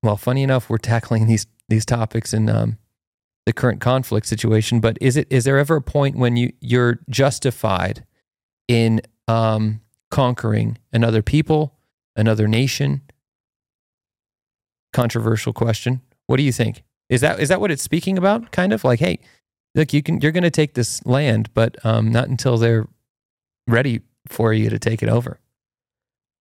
well 0.02 0.16
funny 0.16 0.42
enough 0.42 0.68
we're 0.68 0.78
tackling 0.78 1.26
these 1.26 1.46
these 1.68 1.86
topics 1.86 2.34
in 2.34 2.50
um, 2.50 2.78
the 3.46 3.52
current 3.52 3.80
conflict 3.80 4.26
situation 4.26 4.80
but 4.80 4.98
is 5.00 5.16
it 5.16 5.26
is 5.30 5.44
there 5.44 5.58
ever 5.58 5.76
a 5.76 5.82
point 5.82 6.16
when 6.16 6.36
you 6.36 6.52
you're 6.60 6.98
justified 7.08 8.04
in 8.68 9.00
um, 9.28 9.80
conquering 10.10 10.78
another 10.92 11.22
people 11.22 11.74
another 12.14 12.46
nation? 12.46 13.02
Controversial 14.92 15.54
question. 15.54 16.02
What 16.26 16.36
do 16.36 16.42
you 16.42 16.52
think? 16.52 16.82
Is 17.08 17.22
that 17.22 17.40
is 17.40 17.48
that 17.48 17.60
what 17.60 17.70
it's 17.70 17.82
speaking 17.82 18.18
about 18.18 18.52
kind 18.52 18.72
of? 18.72 18.84
Like 18.84 19.00
hey 19.00 19.18
look 19.74 19.92
you 19.92 20.02
can 20.02 20.20
you're 20.20 20.32
going 20.32 20.42
to 20.42 20.50
take 20.50 20.74
this 20.74 21.04
land 21.06 21.48
but 21.54 21.84
um, 21.84 22.12
not 22.12 22.28
until 22.28 22.58
they're 22.58 22.86
ready 23.66 24.00
for 24.28 24.52
you 24.52 24.68
to 24.68 24.78
take 24.78 25.02
it 25.02 25.08
over 25.08 25.38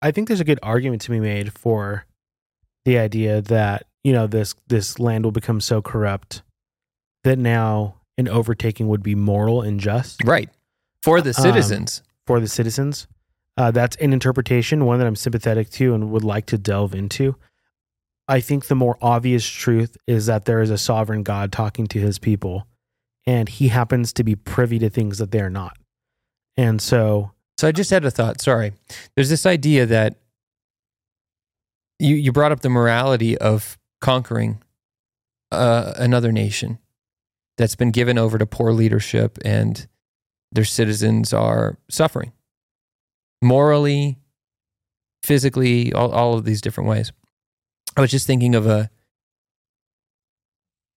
I 0.02 0.12
think 0.12 0.28
there's 0.28 0.40
a 0.40 0.46
good 0.46 0.60
argument 0.64 1.02
to 1.04 1.12
be 1.12 1.20
made 1.20 1.54
for 1.54 2.06
the 2.86 2.98
idea 2.98 3.42
that 3.44 3.86
you 4.04 4.14
know 4.14 4.28
this 4.28 4.56
this 4.68 5.00
land 5.00 5.24
will 5.24 5.32
become 5.32 5.62
so 5.62 5.82
corrupt 5.82 6.42
that 7.24 7.38
now 7.38 7.96
an 8.18 8.28
overtaking 8.28 8.88
would 8.88 9.04
be 9.04 9.16
moral 9.16 9.62
and 9.62 9.80
just 9.80 10.24
right 10.26 10.50
for 11.04 11.22
the 11.22 11.30
Um, 11.30 11.44
citizens 11.44 12.02
for 12.26 12.40
the 12.40 12.48
citizens. 12.48 13.08
Uh, 13.58 13.70
that's 13.70 13.98
an 13.98 14.14
interpretation, 14.14 14.86
one 14.86 14.98
that 14.98 15.06
I'm 15.06 15.16
sympathetic 15.16 15.70
to 15.72 15.94
and 15.94 16.10
would 16.12 16.24
like 16.24 16.46
to 16.48 16.58
delve 16.58 16.96
into. 16.96 17.36
I 18.28 18.40
think 18.40 18.68
the 18.68 18.76
more 18.76 18.98
obvious 19.02 19.46
truth 19.46 19.98
is 20.08 20.26
that 20.28 20.46
there 20.46 20.62
is 20.62 20.70
a 20.70 20.78
sovereign 20.78 21.22
God 21.22 21.52
talking 21.52 21.86
to 21.88 22.00
his 22.00 22.18
people, 22.18 22.66
and 23.28 23.50
he 23.50 23.68
happens 23.68 24.14
to 24.14 24.24
be 24.24 24.36
privy 24.36 24.80
to 24.80 24.90
things 24.90 25.18
that 25.18 25.32
they're 25.32 25.50
not. 25.50 25.78
And 26.56 26.82
so 26.82 27.32
So 27.62 27.68
I 27.68 27.72
just 27.72 27.92
had 27.92 28.04
a 28.06 28.10
thought. 28.10 28.42
Sorry. 28.42 28.74
There's 29.16 29.30
this 29.30 29.46
idea 29.46 29.86
that 29.86 30.16
you 32.00 32.16
you 32.16 32.32
brought 32.32 32.52
up 32.52 32.62
the 32.62 32.72
morality 32.72 33.38
of 33.38 33.78
conquering 34.00 34.64
uh, 35.52 35.94
another 35.98 36.32
nation 36.32 36.80
that's 37.60 37.76
been 37.76 37.92
given 37.92 38.18
over 38.18 38.40
to 38.40 38.48
poor 38.48 38.72
leadership 38.72 39.38
and 39.46 39.88
their 40.52 40.66
citizens 40.66 41.34
are 41.34 41.78
suffering 41.88 42.32
morally, 43.44 44.18
physically, 45.22 45.94
all, 45.94 46.12
all 46.12 46.34
of 46.34 46.46
these 46.46 46.62
different 46.62 46.90
ways. 46.90 47.12
I 47.96 48.02
was 48.02 48.10
just 48.10 48.26
thinking 48.26 48.56
of 48.56 48.66
a 48.66 48.90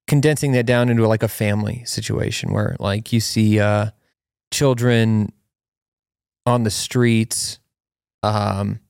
condensing 0.07 0.53
that 0.53 0.64
down 0.64 0.88
into 0.88 1.07
like 1.07 1.22
a 1.22 1.29
family 1.29 1.85
situation 1.85 2.55
where 2.55 2.74
like 2.81 3.12
you 3.12 3.20
see 3.20 3.61
uh, 3.61 3.90
children 4.50 5.31
on 6.46 6.64
the 6.64 6.70
streets 6.70 7.59
um, 8.22 8.80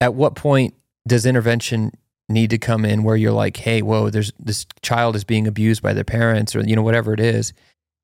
at 0.00 0.14
what 0.14 0.34
point 0.34 0.74
does 1.06 1.26
intervention 1.26 1.92
need 2.28 2.50
to 2.50 2.58
come 2.58 2.84
in 2.84 3.02
where 3.02 3.16
you're 3.16 3.32
like 3.32 3.56
hey 3.58 3.82
whoa 3.82 4.08
there's 4.08 4.32
this 4.38 4.66
child 4.80 5.14
is 5.14 5.24
being 5.24 5.46
abused 5.46 5.82
by 5.82 5.92
their 5.92 6.04
parents 6.04 6.56
or 6.56 6.60
you 6.60 6.74
know 6.74 6.82
whatever 6.82 7.12
it 7.12 7.20
is 7.20 7.52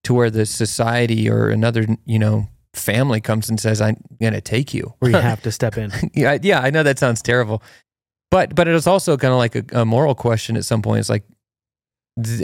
to 0.05 0.13
where 0.13 0.31
the 0.31 0.45
society 0.45 1.29
or 1.29 1.49
another 1.49 1.87
you 2.05 2.19
know 2.19 2.47
family 2.75 3.21
comes 3.21 3.49
and 3.49 3.59
says 3.59 3.81
i'm 3.81 3.97
going 4.21 4.35
to 4.35 4.41
take 4.41 4.75
you 4.75 4.95
where 4.99 5.11
you 5.11 5.17
have 5.21 5.43
to 5.43 5.51
step 5.51 5.77
in. 5.77 5.91
yeah, 6.15 6.39
yeah, 6.43 6.61
I 6.61 6.71
know 6.71 6.83
that 6.83 6.99
sounds 6.99 7.23
terrible, 7.23 7.63
but 8.31 8.55
but 8.55 8.69
it 8.69 8.75
is 8.75 8.87
also 8.87 9.17
kind 9.17 9.33
of 9.33 9.39
like 9.39 9.57
a, 9.57 9.81
a 9.81 9.85
moral 9.85 10.15
question 10.15 10.57
at 10.57 10.65
some 10.65 10.83
point. 10.83 11.01
It's 11.01 11.09
like 11.09 11.25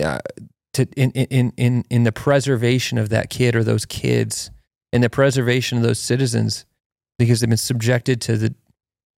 uh, 0.02 0.18
to 0.74 0.86
in 0.96 1.10
in 1.12 1.52
in 1.56 1.84
in 1.90 2.04
the 2.04 2.12
preservation 2.12 2.98
of 2.98 3.10
that 3.10 3.30
kid 3.30 3.54
or 3.54 3.62
those 3.62 3.84
kids, 3.84 4.50
in 4.92 5.00
the 5.00 5.10
preservation 5.10 5.78
of 5.78 5.84
those 5.84 5.98
citizens, 5.98 6.64
because 7.18 7.40
they've 7.40 7.48
been 7.48 7.56
subjected 7.56 8.20
to 8.22 8.36
the 8.36 8.54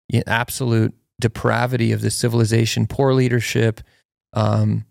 you 0.09 0.19
know, 0.19 0.25
absolute 0.27 0.95
depravity 1.21 1.93
of 1.93 2.01
the 2.01 2.11
civilization, 2.11 2.87
poor 2.87 3.13
leadership. 3.13 3.81
Um, 4.33 4.85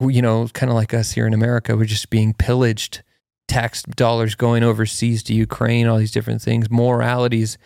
you 0.00 0.20
know, 0.20 0.46
kind 0.52 0.70
of 0.70 0.76
like 0.76 0.92
us 0.92 1.12
here 1.12 1.26
in 1.26 1.32
America, 1.32 1.76
we're 1.76 1.84
just 1.84 2.10
being 2.10 2.34
pillaged 2.34 3.02
tax 3.48 3.82
dollars 3.82 4.34
going 4.34 4.62
overseas 4.62 5.22
to 5.22 5.32
Ukraine, 5.32 5.86
all 5.86 5.98
these 5.98 6.10
different 6.10 6.42
things, 6.42 6.70
moralities 6.70 7.56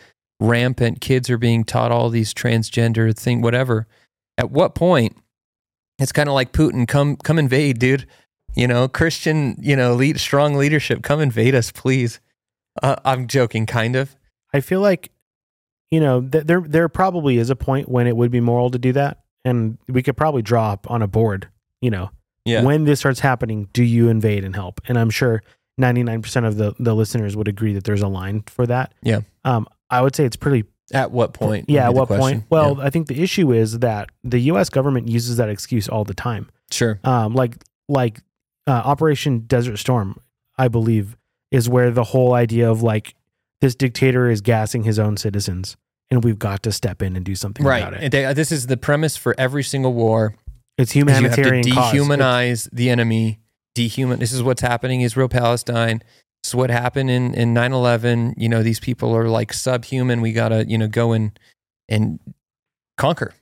rampant, 0.41 0.99
kids 0.99 1.29
are 1.29 1.37
being 1.37 1.63
taught 1.63 1.91
all 1.91 2.09
these 2.09 2.33
transgender 2.33 3.15
thing, 3.15 3.41
whatever. 3.41 3.87
At 4.37 4.51
what 4.51 4.75
point 4.75 5.15
it's 5.99 6.11
kind 6.11 6.27
of 6.27 6.33
like 6.33 6.51
Putin, 6.51 6.87
come 6.87 7.15
come 7.15 7.39
invade, 7.39 7.79
dude. 7.79 8.07
You 8.55 8.67
know, 8.67 8.87
Christian, 8.87 9.55
you 9.59 9.75
know, 9.75 9.93
lead 9.93 10.19
strong 10.19 10.55
leadership, 10.55 11.03
come 11.03 11.19
invade 11.21 11.55
us, 11.55 11.71
please. 11.71 12.19
Uh, 12.81 12.95
I'm 13.05 13.27
joking, 13.27 13.65
kind 13.65 13.95
of. 13.95 14.15
I 14.53 14.59
feel 14.59 14.81
like, 14.81 15.11
you 15.89 15.99
know, 15.99 16.21
th- 16.21 16.45
there 16.45 16.61
there 16.61 16.89
probably 16.89 17.37
is 17.37 17.49
a 17.49 17.55
point 17.55 17.87
when 17.89 18.07
it 18.07 18.15
would 18.15 18.31
be 18.31 18.39
moral 18.41 18.69
to 18.71 18.77
do 18.79 18.91
that, 18.93 19.23
and 19.45 19.77
we 19.87 20.03
could 20.03 20.17
probably 20.17 20.41
draw 20.41 20.71
up 20.71 20.89
on 20.89 21.01
a 21.01 21.07
board. 21.07 21.47
You 21.81 21.91
know, 21.91 22.11
Yeah. 22.45 22.63
when 22.63 22.83
this 22.83 22.99
starts 22.99 23.19
happening, 23.21 23.67
do 23.73 23.83
you 23.83 24.09
invade 24.09 24.43
and 24.43 24.55
help? 24.55 24.81
And 24.87 24.97
I'm 24.99 25.09
sure 25.09 25.41
99% 25.79 26.45
of 26.45 26.57
the 26.57 26.73
the 26.79 26.93
listeners 26.93 27.35
would 27.35 27.47
agree 27.47 27.73
that 27.73 27.85
there's 27.85 28.01
a 28.01 28.07
line 28.07 28.43
for 28.47 28.67
that. 28.67 28.93
Yeah. 29.01 29.21
Um, 29.45 29.67
I 29.89 30.01
would 30.01 30.15
say 30.15 30.25
it's 30.25 30.35
pretty. 30.35 30.65
At 30.93 31.11
what 31.11 31.33
point? 31.33 31.69
Yeah. 31.69 31.85
At 31.85 31.93
what 31.93 32.07
question. 32.07 32.21
point? 32.41 32.43
Well, 32.49 32.81
I 32.81 32.89
think 32.89 33.07
the 33.07 33.21
issue 33.23 33.53
is 33.53 33.79
that 33.79 34.09
the 34.25 34.39
U.S. 34.41 34.69
government 34.69 35.07
uses 35.07 35.37
that 35.37 35.47
excuse 35.47 35.87
all 35.87 36.03
the 36.03 36.13
time. 36.13 36.49
Sure. 36.69 36.99
Um, 37.05 37.33
like 37.33 37.55
like 37.87 38.19
uh, 38.67 38.71
Operation 38.71 39.39
Desert 39.41 39.77
Storm, 39.77 40.19
I 40.57 40.67
believe, 40.67 41.17
is 41.51 41.67
where 41.69 41.91
the 41.91 42.03
whole 42.05 42.33
idea 42.33 42.69
of 42.69 42.81
like 42.81 43.15
this 43.61 43.75
dictator 43.75 44.29
is 44.29 44.41
gassing 44.41 44.83
his 44.83 44.97
own 44.99 45.17
citizens, 45.17 45.77
and 46.09 46.23
we've 46.23 46.39
got 46.39 46.63
to 46.63 46.71
step 46.71 47.01
in 47.01 47.15
and 47.15 47.25
do 47.25 47.35
something 47.35 47.65
Right. 47.65 47.79
about 47.79 47.93
it. 47.95 48.03
And 48.03 48.11
they- 48.13 48.33
this 48.33 48.51
is 48.51 48.67
the 48.67 48.77
premise 48.77 49.17
for 49.17 49.35
every 49.37 49.63
single 49.63 49.93
war. 49.93 50.35
It's 50.77 50.91
is 50.91 50.95
you 50.95 51.05
have 51.05 51.17
to 51.17 51.21
humanitarian 51.41 51.63
dehumanize 51.65 52.69
the 52.71 52.89
enemy. 52.89 53.39
Dehuman. 53.77 54.19
This 54.19 54.33
is 54.33 54.43
what's 54.43 54.61
happening. 54.61 55.01
Israel 55.01 55.29
Palestine. 55.29 56.01
Is 56.43 56.55
what 56.55 56.69
happened 56.71 57.09
in 57.11 57.33
in 57.35 57.53
nine 57.53 57.71
eleven. 57.71 58.33
You 58.35 58.49
know, 58.49 58.63
these 58.63 58.79
people 58.79 59.15
are 59.15 59.29
like 59.29 59.53
subhuman. 59.53 60.21
We 60.21 60.33
gotta 60.33 60.65
you 60.67 60.77
know 60.77 60.87
go 60.87 61.11
and 61.11 61.37
and 61.87 62.19
conquer 62.97 63.33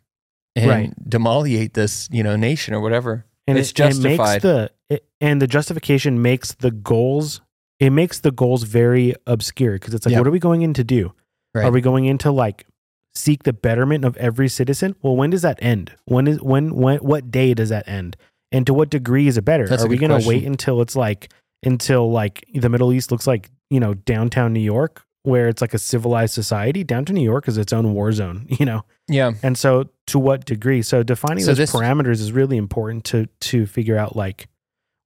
and 0.55 0.69
Right. 0.69 1.09
demoliate 1.09 1.73
this 1.73 2.09
you 2.11 2.23
know 2.23 2.35
nation 2.35 2.73
or 2.73 2.81
whatever. 2.81 3.25
And 3.49 3.57
it's 3.57 3.71
it, 3.71 3.79
and 3.79 3.89
it 3.89 3.93
justified. 3.93 4.29
makes 4.33 4.41
the 4.43 4.71
it, 4.89 5.05
and 5.21 5.41
the 5.41 5.47
justification 5.47 6.21
makes 6.21 6.53
the 6.53 6.71
goals 6.71 7.41
it 7.79 7.91
makes 7.91 8.19
the 8.19 8.31
goals 8.31 8.63
very 8.63 9.15
obscure 9.25 9.73
because 9.73 9.93
it's 9.93 10.05
like, 10.05 10.11
Yep. 10.11 10.19
what 10.19 10.27
are 10.27 10.31
we 10.31 10.39
going 10.39 10.61
in 10.63 10.73
to 10.73 10.83
do? 10.83 11.13
Right. 11.53 11.65
Are 11.65 11.71
we 11.71 11.79
going 11.81 12.05
in 12.05 12.17
to 12.19 12.31
like 12.31 12.65
seek 13.15 13.43
the 13.43 13.53
betterment 13.53 14.03
of 14.05 14.17
every 14.17 14.49
citizen? 14.49 14.95
Well, 15.01 15.15
when 15.15 15.29
does 15.29 15.41
that 15.43 15.57
end? 15.61 15.93
When 16.05 16.27
is 16.27 16.41
when 16.41 16.75
when 16.75 16.97
what 16.99 17.31
day 17.31 17.53
does 17.53 17.69
that 17.69 17.87
end? 17.87 18.17
And 18.51 18.65
to 18.67 18.73
what 18.73 18.89
degree 18.89 19.27
is 19.27 19.37
it 19.37 19.45
better? 19.45 19.67
That's 19.67 19.83
are 19.83 19.87
we 19.87 19.97
going 19.97 20.19
to 20.21 20.27
wait 20.27 20.43
until 20.43 20.81
it's 20.81 20.95
like 20.95 21.31
until 21.63 22.11
like 22.11 22.43
the 22.53 22.67
Middle 22.69 22.91
East 22.93 23.11
looks 23.11 23.27
like 23.27 23.49
you 23.69 23.79
know 23.79 23.93
downtown 23.93 24.53
New 24.53 24.59
York, 24.59 25.05
where 25.29 25.47
it's 25.47 25.61
like 25.61 25.73
a 25.73 25.77
civilized 25.79 26.33
society? 26.33 26.83
Downtown 26.83 27.15
New 27.15 27.23
York 27.23 27.47
is 27.47 27.57
its 27.57 27.71
own 27.71 27.93
war 27.93 28.11
zone, 28.11 28.45
you 28.59 28.65
know. 28.65 28.83
yeah. 29.07 29.31
And 29.43 29.57
so, 29.57 29.89
to 30.07 30.19
what 30.19 30.45
degree? 30.45 30.81
So, 30.81 31.03
defining 31.03 31.43
So 31.43 31.51
those 31.51 31.57
this- 31.57 31.71
parameters 31.71 32.19
is 32.19 32.31
really 32.31 32.57
important 32.57 33.03
to 33.05 33.27
to 33.41 33.65
figure 33.65 33.97
out 33.97 34.15
like 34.15 34.47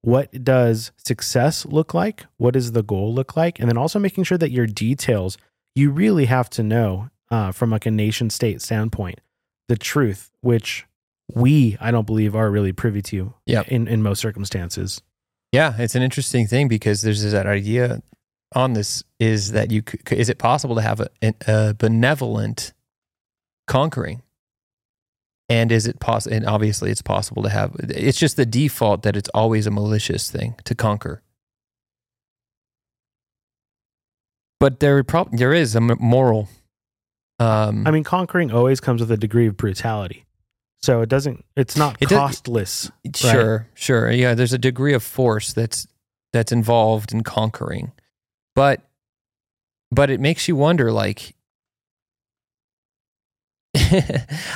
what 0.02 0.44
does 0.44 0.92
success 0.98 1.64
look 1.64 1.94
like, 1.94 2.26
what 2.36 2.52
does 2.54 2.72
the 2.72 2.82
goal 2.82 3.14
look 3.14 3.36
like, 3.36 3.58
and 3.60 3.68
then 3.68 3.78
also 3.78 3.98
making 3.98 4.24
sure 4.24 4.36
that 4.38 4.50
your 4.50 4.66
details 4.66 5.38
you 5.74 5.90
really 5.90 6.26
have 6.26 6.48
to 6.50 6.62
know 6.62 7.08
uh, 7.30 7.50
from 7.52 7.70
like 7.70 7.86
a 7.86 7.90
nation 7.90 8.30
state 8.30 8.60
standpoint 8.62 9.20
the 9.68 9.76
truth, 9.76 10.30
which 10.42 10.86
we 11.34 11.76
I 11.80 11.90
don't 11.90 12.06
believe 12.06 12.36
are 12.36 12.50
really 12.50 12.72
privy 12.72 13.00
to 13.02 13.32
Yep. 13.46 13.68
in 13.68 13.88
in 13.88 14.02
most 14.02 14.20
circumstances. 14.20 15.00
Yeah, 15.52 15.74
it's 15.78 15.94
an 15.94 16.02
interesting 16.02 16.46
thing 16.46 16.68
because 16.68 17.00
there's 17.02 17.22
that 17.32 17.46
idea 17.46 18.02
on 18.52 18.72
this 18.74 19.02
is 19.18 19.52
that 19.52 19.70
you 19.70 19.82
could, 19.82 20.12
is 20.12 20.28
it 20.28 20.38
possible 20.38 20.74
to 20.76 20.82
have 20.82 21.00
a, 21.00 21.08
a 21.46 21.74
benevolent 21.74 22.72
conquering, 23.66 24.22
and 25.48 25.72
is 25.72 25.86
it 25.86 25.98
possible? 26.00 26.36
And 26.36 26.46
obviously, 26.46 26.90
it's 26.90 27.02
possible 27.02 27.42
to 27.42 27.48
have. 27.48 27.74
It's 27.80 28.18
just 28.18 28.36
the 28.36 28.46
default 28.46 29.02
that 29.02 29.16
it's 29.16 29.28
always 29.34 29.66
a 29.66 29.70
malicious 29.70 30.30
thing 30.30 30.54
to 30.64 30.74
conquer. 30.74 31.22
But 34.60 34.80
there, 34.80 35.02
prob- 35.04 35.36
there 35.36 35.52
is 35.52 35.74
a 35.74 35.78
m- 35.78 35.96
moral. 36.00 36.48
Um, 37.38 37.86
I 37.86 37.90
mean, 37.90 38.04
conquering 38.04 38.52
always 38.52 38.80
comes 38.80 39.00
with 39.00 39.10
a 39.10 39.16
degree 39.16 39.46
of 39.46 39.56
brutality, 39.56 40.24
so 40.82 41.00
it 41.02 41.08
doesn't. 41.08 41.44
It's 41.56 41.76
not 41.76 41.96
It 42.00 42.08
does- 42.08 42.18
costless. 42.18 42.90
Sure, 43.14 43.66
sure. 43.74 44.10
Yeah, 44.10 44.34
there's 44.34 44.52
a 44.52 44.58
degree 44.58 44.94
of 44.94 45.02
force 45.02 45.52
that's 45.52 45.86
that's 46.32 46.52
involved 46.52 47.12
in 47.12 47.22
conquering. 47.22 47.92
But 48.54 48.80
but 49.90 50.10
it 50.10 50.20
makes 50.20 50.48
you 50.48 50.56
wonder 50.56 50.90
like 50.92 51.34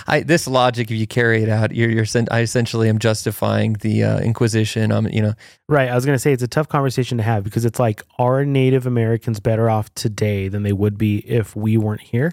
I 0.06 0.22
this 0.24 0.46
logic 0.46 0.90
if 0.92 0.96
you 0.96 1.06
carry 1.06 1.42
it 1.42 1.48
out 1.48 1.74
you're 1.74 1.90
you're 1.90 2.04
I 2.30 2.40
essentially 2.40 2.88
am 2.88 3.00
justifying 3.00 3.72
the 3.74 4.04
uh, 4.04 4.20
inquisition 4.20 4.92
um 4.92 5.08
you 5.08 5.20
know 5.22 5.34
Right. 5.68 5.88
I 5.88 5.94
was 5.96 6.06
going 6.06 6.14
to 6.14 6.20
say 6.20 6.32
it's 6.32 6.42
a 6.42 6.48
tough 6.48 6.68
conversation 6.68 7.18
to 7.18 7.24
have 7.24 7.44
because 7.44 7.64
it's 7.64 7.78
like, 7.78 8.02
are 8.18 8.44
Native 8.44 8.86
Americans 8.86 9.38
better 9.40 9.68
off 9.68 9.92
today 9.94 10.48
than 10.48 10.62
they 10.62 10.72
would 10.72 10.96
be 10.96 11.18
if 11.18 11.54
we 11.54 11.76
weren't 11.76 12.00
here? 12.00 12.32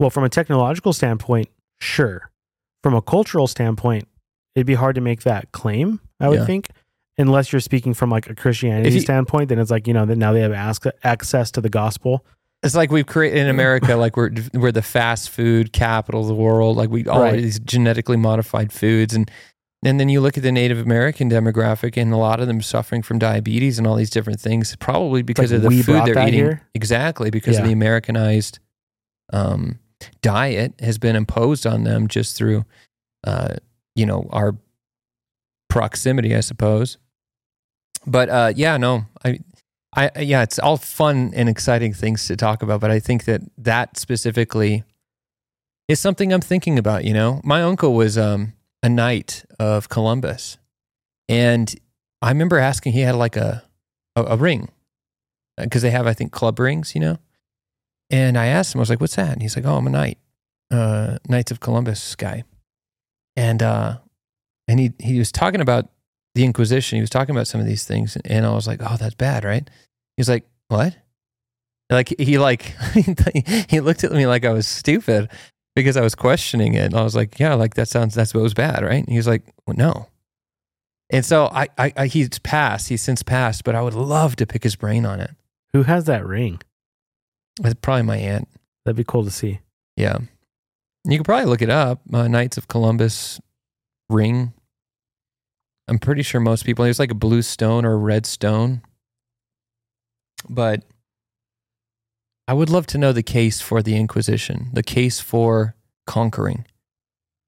Well, 0.00 0.10
from 0.10 0.24
a 0.24 0.28
technological 0.28 0.92
standpoint, 0.92 1.48
sure. 1.80 2.30
From 2.82 2.94
a 2.94 3.00
cultural 3.02 3.46
standpoint, 3.46 4.08
it'd 4.56 4.66
be 4.66 4.74
hard 4.74 4.96
to 4.96 5.00
make 5.00 5.22
that 5.22 5.52
claim, 5.52 6.00
I 6.18 6.28
would 6.28 6.40
Yeah. 6.40 6.46
think, 6.46 6.70
unless 7.18 7.52
you're 7.52 7.60
speaking 7.60 7.94
from 7.94 8.10
like 8.10 8.28
a 8.28 8.34
Christianity 8.34 8.94
you- 8.94 9.00
standpoint. 9.00 9.48
Then 9.48 9.58
it's 9.58 9.70
like, 9.70 9.86
you 9.86 9.94
know, 9.94 10.04
that 10.06 10.16
now 10.16 10.32
they 10.32 10.40
have 10.40 10.52
ac- 10.52 10.90
access 11.04 11.50
to 11.52 11.60
the 11.60 11.70
gospel. 11.70 12.24
it's 12.62 12.74
like 12.74 12.90
we've 12.90 13.06
created 13.06 13.38
in 13.38 13.48
America 13.48 13.94
like 13.96 14.16
we're 14.16 14.30
we're 14.54 14.72
the 14.72 14.82
fast 14.82 15.30
food 15.30 15.72
capital 15.72 16.22
of 16.22 16.26
the 16.26 16.34
world 16.34 16.76
like 16.76 16.90
we 16.90 17.06
all 17.06 17.20
Right. 17.22 17.36
these 17.40 17.58
genetically 17.60 18.16
modified 18.16 18.72
foods 18.72 19.14
and 19.14 19.30
and 19.84 20.00
then 20.00 20.08
you 20.08 20.20
look 20.20 20.36
at 20.36 20.42
the 20.42 20.50
Native 20.50 20.78
American 20.78 21.30
demographic 21.30 21.96
and 22.00 22.12
a 22.12 22.16
lot 22.16 22.40
of 22.40 22.46
them 22.48 22.60
suffering 22.62 23.02
from 23.02 23.18
diabetes 23.18 23.78
and 23.78 23.86
all 23.86 23.94
these 23.94 24.10
different 24.10 24.40
things 24.40 24.74
probably 24.76 25.22
because 25.22 25.52
like 25.52 25.62
of 25.62 25.70
the 25.70 25.82
food 25.82 26.02
they're 26.06 26.18
eating 26.26 26.34
here? 26.44 26.62
exactly 26.74 27.30
because 27.30 27.58
of 27.58 27.64
the 27.64 27.72
Americanized 27.72 28.58
um, 29.32 29.78
diet 30.22 30.72
has 30.80 30.98
been 30.98 31.14
imposed 31.14 31.66
on 31.66 31.84
them 31.84 32.08
just 32.08 32.36
through 32.36 32.64
uh, 33.24 33.54
you 33.94 34.06
know 34.06 34.26
our 34.30 34.56
proximity 35.68 36.34
I 36.34 36.40
suppose 36.40 36.98
but 38.06 38.28
uh, 38.28 38.52
yeah 38.54 38.76
no 38.76 39.04
I 39.24 39.40
I 39.96 40.10
yeah, 40.20 40.42
it's 40.42 40.58
all 40.58 40.76
fun 40.76 41.32
and 41.34 41.48
exciting 41.48 41.94
things 41.94 42.26
to 42.26 42.36
talk 42.36 42.62
about, 42.62 42.80
but 42.82 42.90
I 42.90 43.00
think 43.00 43.24
that 43.24 43.40
that 43.56 43.96
specifically 43.96 44.84
is 45.88 45.98
something 45.98 46.32
I'm 46.32 46.42
thinking 46.42 46.78
about. 46.78 47.04
You 47.04 47.14
know, 47.14 47.40
my 47.42 47.62
uncle 47.62 47.94
was 47.94 48.18
um, 48.18 48.52
a 48.82 48.90
knight 48.90 49.46
of 49.58 49.88
Columbus, 49.88 50.58
and 51.30 51.74
I 52.20 52.28
remember 52.28 52.58
asking. 52.58 52.92
He 52.92 53.00
had 53.00 53.14
like 53.14 53.36
a 53.36 53.64
a, 54.14 54.24
a 54.24 54.36
ring 54.36 54.68
because 55.56 55.80
they 55.80 55.90
have, 55.90 56.06
I 56.06 56.12
think, 56.12 56.30
club 56.30 56.58
rings. 56.58 56.94
You 56.94 57.00
know, 57.00 57.18
and 58.10 58.36
I 58.36 58.46
asked 58.46 58.74
him, 58.74 58.80
I 58.80 58.82
was 58.82 58.90
like, 58.90 59.00
"What's 59.00 59.16
that?" 59.16 59.32
And 59.32 59.40
he's 59.40 59.56
like, 59.56 59.64
"Oh, 59.64 59.76
I'm 59.76 59.86
a 59.86 59.90
knight, 59.90 60.18
uh, 60.70 61.18
Knights 61.26 61.52
of 61.52 61.60
Columbus 61.60 62.14
guy," 62.16 62.44
and 63.34 63.62
uh, 63.62 63.96
and 64.68 64.78
he 64.78 64.92
he 64.98 65.18
was 65.18 65.32
talking 65.32 65.62
about 65.62 65.88
the 66.36 66.44
Inquisition. 66.44 66.96
He 66.96 67.00
was 67.00 67.10
talking 67.10 67.34
about 67.34 67.46
some 67.46 67.60
of 67.60 67.66
these 67.66 67.84
things, 67.84 68.16
and 68.24 68.44
I 68.46 68.52
was 68.52 68.66
like, 68.66 68.80
"Oh, 68.82 68.96
that's 68.98 69.14
bad, 69.14 69.42
right?" 69.42 69.68
He's 70.16 70.28
like, 70.28 70.46
"What?" 70.68 70.94
Like 71.90 72.14
he 72.18 72.38
like 72.38 72.74
he 73.68 73.80
looked 73.80 74.04
at 74.04 74.12
me 74.12 74.26
like 74.26 74.44
I 74.44 74.52
was 74.52 74.68
stupid 74.68 75.30
because 75.74 75.96
I 75.96 76.02
was 76.02 76.14
questioning 76.14 76.74
it. 76.74 76.84
And 76.84 76.94
I 76.94 77.02
was 77.02 77.16
like, 77.16 77.38
"Yeah, 77.38 77.54
like 77.54 77.74
that 77.74 77.88
sounds 77.88 78.14
that's 78.14 78.34
what 78.34 78.42
was 78.42 78.54
bad, 78.54 78.82
right?" 78.82 79.02
And 79.02 79.08
he 79.08 79.16
was 79.16 79.26
like, 79.26 79.44
well, 79.66 79.76
"No." 79.76 80.08
And 81.10 81.24
so 81.24 81.46
I, 81.46 81.68
I, 81.78 81.92
I 81.96 82.06
he's 82.08 82.38
passed. 82.40 82.88
He's 82.88 83.02
since 83.02 83.22
passed, 83.22 83.64
but 83.64 83.74
I 83.74 83.80
would 83.80 83.94
love 83.94 84.36
to 84.36 84.46
pick 84.46 84.62
his 84.62 84.76
brain 84.76 85.06
on 85.06 85.20
it. 85.20 85.30
Who 85.72 85.84
has 85.84 86.04
that 86.04 86.26
ring? 86.26 86.60
It's 87.64 87.74
probably 87.80 88.02
my 88.02 88.16
aunt. 88.16 88.48
That'd 88.84 88.96
be 88.96 89.04
cool 89.04 89.24
to 89.24 89.30
see. 89.30 89.60
Yeah, 89.96 90.18
you 91.04 91.18
could 91.18 91.24
probably 91.24 91.46
look 91.46 91.62
it 91.62 91.70
up. 91.70 92.00
Uh, 92.12 92.28
Knights 92.28 92.58
of 92.58 92.68
Columbus 92.68 93.40
ring. 94.10 94.52
I'm 95.88 95.98
pretty 95.98 96.22
sure 96.22 96.40
most 96.40 96.64
people. 96.64 96.84
Was 96.84 96.98
like 96.98 97.10
a 97.10 97.14
blue 97.14 97.42
stone 97.42 97.84
or 97.84 97.92
a 97.92 97.96
red 97.96 98.26
stone. 98.26 98.82
But 100.48 100.82
I 102.48 102.52
would 102.52 102.70
love 102.70 102.86
to 102.88 102.98
know 102.98 103.12
the 103.12 103.22
case 103.22 103.60
for 103.60 103.82
the 103.82 103.96
Inquisition, 103.96 104.70
the 104.72 104.82
case 104.82 105.20
for 105.20 105.74
conquering. 106.06 106.64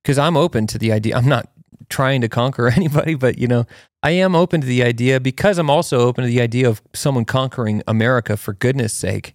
Because 0.03 0.18
I'm 0.18 0.37
open 0.37 0.66
to 0.68 0.79
the 0.79 0.92
idea. 0.92 1.16
I'm 1.16 1.29
not 1.29 1.48
trying 1.88 2.20
to 2.20 2.29
conquer 2.29 2.68
anybody, 2.77 3.14
but 3.14 3.38
you 3.38 3.46
know, 3.46 3.66
I 4.03 4.11
am 4.12 4.35
open 4.35 4.61
to 4.61 4.66
the 4.66 4.83
idea 4.83 5.20
because 5.20 5.59
I'm 5.59 5.70
also 5.70 6.01
open 6.01 6.24
to 6.24 6.29
the 6.31 6.40
idea 6.40 6.68
of 6.68 6.83
someone 6.94 7.24
conquering 7.24 7.83
America 7.87 8.37
for 8.37 8.53
goodness 8.53 8.92
sake. 8.92 9.35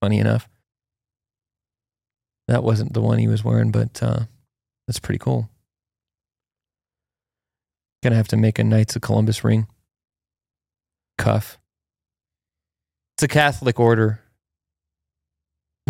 Funny 0.00 0.18
enough. 0.18 0.48
That 2.46 2.64
wasn't 2.64 2.94
the 2.94 3.02
one 3.02 3.18
he 3.18 3.28
was 3.28 3.44
wearing, 3.44 3.70
but 3.70 4.02
uh, 4.02 4.20
that's 4.86 5.00
pretty 5.00 5.18
cool. 5.18 5.50
Gonna 8.02 8.16
have 8.16 8.28
to 8.28 8.36
make 8.36 8.58
a 8.58 8.64
Knights 8.64 8.96
of 8.96 9.02
Columbus 9.02 9.42
ring. 9.42 9.66
Cuff. 11.16 11.58
It's 13.16 13.24
a 13.24 13.28
Catholic 13.28 13.80
order. 13.80 14.20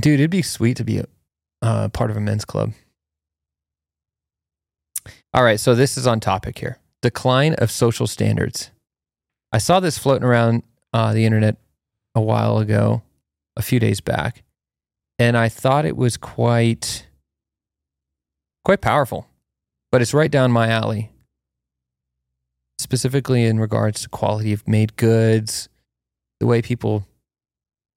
Dude, 0.01 0.21
it'd 0.21 0.31
be 0.31 0.43
sweet 0.43 0.77
to 0.79 0.85
be 0.85 0.99
a 0.99 1.07
uh, 1.61 1.89
part 1.89 2.11
of 2.11 2.17
a 2.17 2.21
men's 2.21 2.45
club. 2.45 2.73
All 5.35 5.45
right, 5.45 5.61
so 5.61 5.75
this 5.75 5.99
is 5.99 6.07
on 6.07 6.21
topic 6.21 6.59
here. 6.59 6.79
Decline 7.03 7.55
of 7.55 7.71
social 7.71 8.07
standards. 8.07 8.71
I 9.53 9.59
saw 9.59 9.81
this 9.81 9.99
floating 9.99 10.27
around 10.27 10.63
uh, 10.93 11.13
the 11.13 11.25
internet 11.25 11.57
a 12.15 12.21
while 12.21 12.59
ago, 12.59 13.03
a 13.57 13.63
few 13.63 13.79
days 13.79 14.01
back, 14.01 14.43
and 15.19 15.37
I 15.37 15.49
thought 15.49 15.85
it 15.85 15.97
was 15.97 16.17
quite 16.17 17.07
quite 18.65 18.81
powerful. 18.81 19.27
But 19.91 20.03
it's 20.03 20.15
right 20.15 20.31
down 20.31 20.51
my 20.51 20.69
alley. 20.69 21.11
Specifically 22.79 23.45
in 23.45 23.59
regards 23.59 24.03
to 24.03 24.09
quality 24.09 24.53
of 24.53 24.67
made 24.69 24.97
goods, 24.97 25.69
the 26.41 26.47
way 26.47 26.63
people 26.63 27.07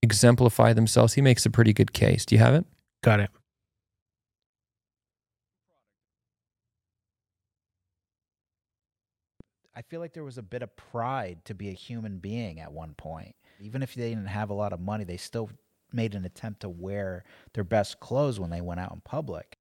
exemplify 0.01 0.73
themselves. 0.73 1.13
He 1.13 1.21
makes 1.21 1.45
a 1.45 1.49
pretty 1.49 1.73
good 1.73 1.93
case. 1.93 2.25
Do 2.25 2.35
you 2.35 2.39
have 2.39 2.55
it? 2.55 2.65
Got 3.03 3.19
it. 3.19 3.29
I 9.75 9.83
feel 9.83 9.99
like 9.99 10.13
there 10.13 10.23
was 10.23 10.37
a 10.37 10.43
bit 10.43 10.61
of 10.61 10.75
pride 10.75 11.45
to 11.45 11.55
be 11.55 11.69
a 11.69 11.73
human 11.73 12.17
being 12.17 12.59
at 12.59 12.71
one 12.71 12.93
point. 12.93 13.35
Even 13.59 13.81
if 13.81 13.95
they 13.95 14.09
didn't 14.09 14.25
have 14.27 14.49
a 14.49 14.53
lot 14.53 14.73
of 14.73 14.79
money, 14.79 15.03
they 15.03 15.17
still 15.17 15.49
made 15.93 16.13
an 16.13 16.25
attempt 16.25 16.61
to 16.61 16.69
wear 16.69 17.23
their 17.53 17.63
best 17.63 17.99
clothes 17.99 18.39
when 18.39 18.49
they 18.49 18.61
went 18.61 18.79
out 18.79 18.91
in 18.91 19.01
public. 19.01 19.57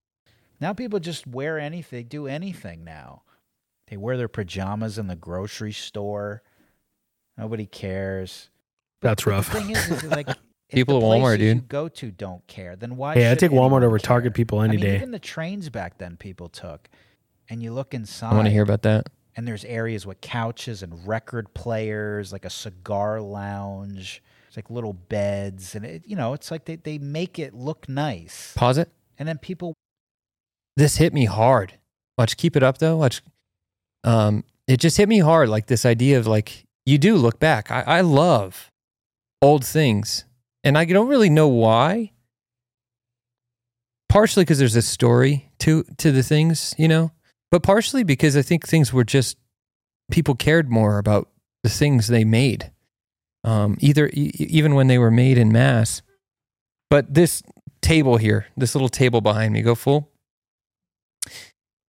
Now 0.60 0.72
people 0.72 1.00
just 1.00 1.26
wear 1.26 1.58
anything, 1.58 2.06
do 2.06 2.26
anything 2.26 2.84
now. 2.84 3.22
They 3.90 3.96
wear 3.96 4.16
their 4.16 4.28
pajamas 4.28 4.96
in 4.98 5.08
the 5.08 5.16
grocery 5.16 5.72
store. 5.72 6.42
Nobody 7.36 7.66
cares. 7.66 8.48
That's 9.02 9.24
But 9.24 9.30
rough. 9.30 9.52
The 9.52 9.60
thing 9.60 9.70
is, 9.70 9.90
is 9.90 10.04
like 10.04 10.28
if 10.68 10.74
People 10.74 10.98
at 10.98 11.02
Walmart, 11.02 11.20
places 11.36 11.40
you 11.46 11.54
dude. 11.54 11.68
go 11.68 11.88
to 11.88 12.10
don't 12.10 12.46
care. 12.46 12.76
Then 12.76 12.96
why? 12.96 13.16
Yeah, 13.16 13.32
I 13.32 13.34
take 13.34 13.50
Walmart 13.50 13.56
anyone 13.64 13.84
over 13.84 13.98
Target 13.98 14.34
people 14.34 14.62
any 14.62 14.74
I 14.74 14.76
mean, 14.76 14.80
day. 14.84 14.96
Even 14.96 15.10
the 15.10 15.18
trains 15.18 15.68
back 15.70 15.98
then, 15.98 16.16
people 16.16 16.48
took, 16.48 16.88
and 17.48 17.62
you 17.62 17.72
look 17.72 17.92
inside 17.94 18.32
I 18.32 18.34
want 18.36 18.46
to 18.46 18.52
hear 18.52 18.62
about 18.62 18.82
that. 18.82 19.08
and 19.36 19.48
there's 19.48 19.64
areas 19.64 20.06
with 20.06 20.20
couches 20.20 20.82
and 20.82 21.06
record 21.08 21.52
players, 21.54 22.32
like 22.32 22.44
a 22.44 22.50
cigar 22.50 23.20
lounge. 23.20 24.22
It's 24.48 24.56
like 24.56 24.68
little 24.70 24.92
beds, 24.92 25.74
and 25.74 25.84
it, 25.84 26.02
you 26.06 26.14
know, 26.16 26.32
it's 26.34 26.50
like 26.50 26.64
they, 26.64 26.76
they 26.76 26.98
make 26.98 27.38
it 27.38 27.54
look 27.54 27.88
nice, 27.88 28.52
Pause 28.56 28.78
it. 28.78 28.92
and 29.18 29.28
then 29.28 29.38
people 29.38 29.74
This 30.76 30.96
hit 30.96 31.12
me 31.14 31.24
hard. 31.26 31.74
Watch, 32.18 32.36
keep 32.36 32.54
it 32.56 32.62
up 32.62 32.78
though. 32.78 32.96
Watch. 32.96 33.22
Um, 34.04 34.44
it 34.66 34.78
just 34.78 34.96
hit 34.96 35.08
me 35.08 35.18
hard. 35.18 35.48
Like 35.48 35.66
this 35.66 35.84
idea 35.84 36.18
of 36.18 36.26
like 36.26 36.66
you 36.86 36.98
do 36.98 37.16
look 37.16 37.38
back. 37.38 37.70
I, 37.70 37.82
I 37.86 38.00
love 38.00 38.70
old 39.42 39.64
things, 39.64 40.24
and 40.64 40.76
I 40.78 40.84
don't 40.84 41.08
really 41.08 41.30
know 41.30 41.48
why. 41.48 42.12
Partially 44.08 44.42
because 44.42 44.58
there's 44.58 44.76
a 44.76 44.82
story 44.82 45.50
to 45.60 45.84
to 45.98 46.10
the 46.10 46.22
things, 46.22 46.74
you 46.78 46.88
know, 46.88 47.12
but 47.50 47.62
partially 47.62 48.02
because 48.02 48.36
I 48.36 48.42
think 48.42 48.66
things 48.66 48.92
were 48.92 49.04
just 49.04 49.36
people 50.10 50.34
cared 50.34 50.68
more 50.70 50.98
about 50.98 51.28
the 51.62 51.68
things 51.68 52.08
they 52.08 52.24
made, 52.24 52.72
um, 53.44 53.76
either 53.80 54.08
e- 54.08 54.32
even 54.38 54.74
when 54.74 54.88
they 54.88 54.98
were 54.98 55.10
made 55.10 55.38
in 55.38 55.52
mass. 55.52 56.02
But 56.88 57.14
this 57.14 57.42
table 57.80 58.16
here, 58.16 58.46
this 58.56 58.74
little 58.74 58.88
table 58.88 59.20
behind 59.20 59.52
me, 59.52 59.62
go 59.62 59.74
full. 59.74 60.10